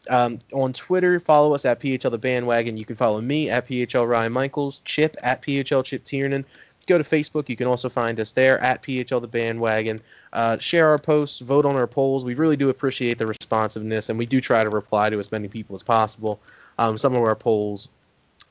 Um, 0.10 0.40
on 0.54 0.74
Twitter, 0.74 1.20
follow 1.20 1.54
us 1.54 1.66
at 1.66 1.80
PHL 1.80 2.12
the 2.12 2.18
Bandwagon. 2.18 2.78
You 2.78 2.86
can 2.86 2.96
follow 2.96 3.22
me 3.22 3.50
at 3.50 3.68
PHL 3.68 4.08
Ryan 4.08 4.32
Michaels, 4.32 4.82
Chip 4.86 5.16
at 5.24 5.42
PHL 5.42 5.84
Chip 5.84 6.04
Tiernan. 6.04 6.46
Go 6.88 7.00
to 7.00 7.04
Facebook. 7.04 7.50
You 7.50 7.56
can 7.56 7.66
also 7.66 7.90
find 7.90 8.20
us 8.20 8.32
there 8.32 8.62
at 8.62 8.84
PHL 8.84 9.20
the 9.20 9.28
Bandwagon. 9.28 9.98
Uh, 10.32 10.60
share 10.60 10.90
our 10.90 11.00
posts, 11.00 11.40
vote 11.40 11.66
on 11.66 11.76
our 11.76 11.88
polls. 11.88 12.24
We 12.24 12.36
really 12.36 12.58
do 12.58 12.70
appreciate 12.70 13.18
the 13.18 13.26
responsiveness, 13.26 14.10
and 14.10 14.20
we 14.20 14.28
do 14.28 14.40
try 14.40 14.64
to 14.64 14.70
reply 14.70 15.10
to 15.10 15.18
as 15.18 15.32
many 15.32 15.48
people 15.48 15.76
as 15.76 15.82
possible. 15.82 16.40
Um, 16.78 16.98
some 16.98 17.16
of 17.16 17.24
our 17.24 17.36
polls 17.36 17.88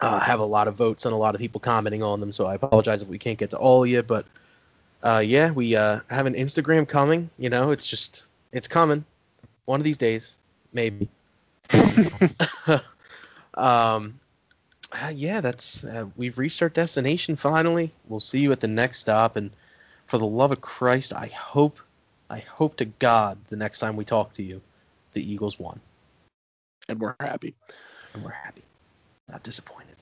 uh, 0.01 0.19
have 0.19 0.41
a 0.41 0.45
lot 0.45 0.67
of 0.67 0.77
votes 0.77 1.05
and 1.05 1.15
a 1.15 1.17
lot 1.17 1.35
of 1.35 1.41
people 1.41 1.61
commenting 1.61 2.03
on 2.03 2.19
them, 2.19 2.33
so 2.33 2.47
I 2.47 2.55
apologize 2.55 3.03
if 3.03 3.09
we 3.09 3.19
can't 3.19 3.39
get 3.39 3.51
to 3.51 3.57
all 3.57 3.85
of 3.85 3.89
you. 3.89 4.03
But 4.03 4.29
uh, 5.03 5.23
yeah, 5.25 5.53
we 5.53 5.77
uh, 5.77 6.01
have 6.11 6.27
an 6.27 6.35
Instagram 6.35 6.89
coming. 6.89 7.31
You 7.39 7.51
know, 7.51 7.71
it's 7.71 7.87
just 7.87 8.27
it's 8.53 8.67
coming. 8.67 9.05
One 9.67 9.81
of 9.81 9.85
these 9.85 9.99
days, 9.99 10.39
maybe. 10.73 11.09
um, 13.55 14.19
uh, 14.93 15.13
yeah, 15.15 15.41
that's 15.41 15.85
uh, 15.85 16.07
we've 16.17 16.39
reached 16.39 16.63
our 16.63 16.69
destination 16.69 17.37
finally. 17.37 17.91
We'll 18.09 18.21
see 18.21 18.41
you 18.41 18.53
at 18.53 18.61
the 18.61 18.69
next 18.69 18.99
stop, 18.99 19.37
and 19.37 19.51
for 20.07 20.19
the 20.19 20.27
love 20.27 20.53
of 20.53 20.61
Christ, 20.61 21.13
I 21.15 21.27
hope, 21.27 21.79
I 22.31 22.39
hope 22.39 22.77
to 22.77 22.85
God, 22.85 23.39
the 23.47 23.57
next 23.57 23.79
time 23.81 23.97
we 23.97 24.05
talk 24.05 24.35
to 24.35 24.43
you, 24.43 24.61
the 25.13 25.33
Eagles 25.33 25.59
won, 25.59 25.81
And 26.89 27.01
we're 27.01 27.17
happy. 27.19 27.55
and 28.13 28.23
we're 28.23 28.31
happy, 28.31 28.63
not 29.29 29.43
disappointed. 29.43 29.97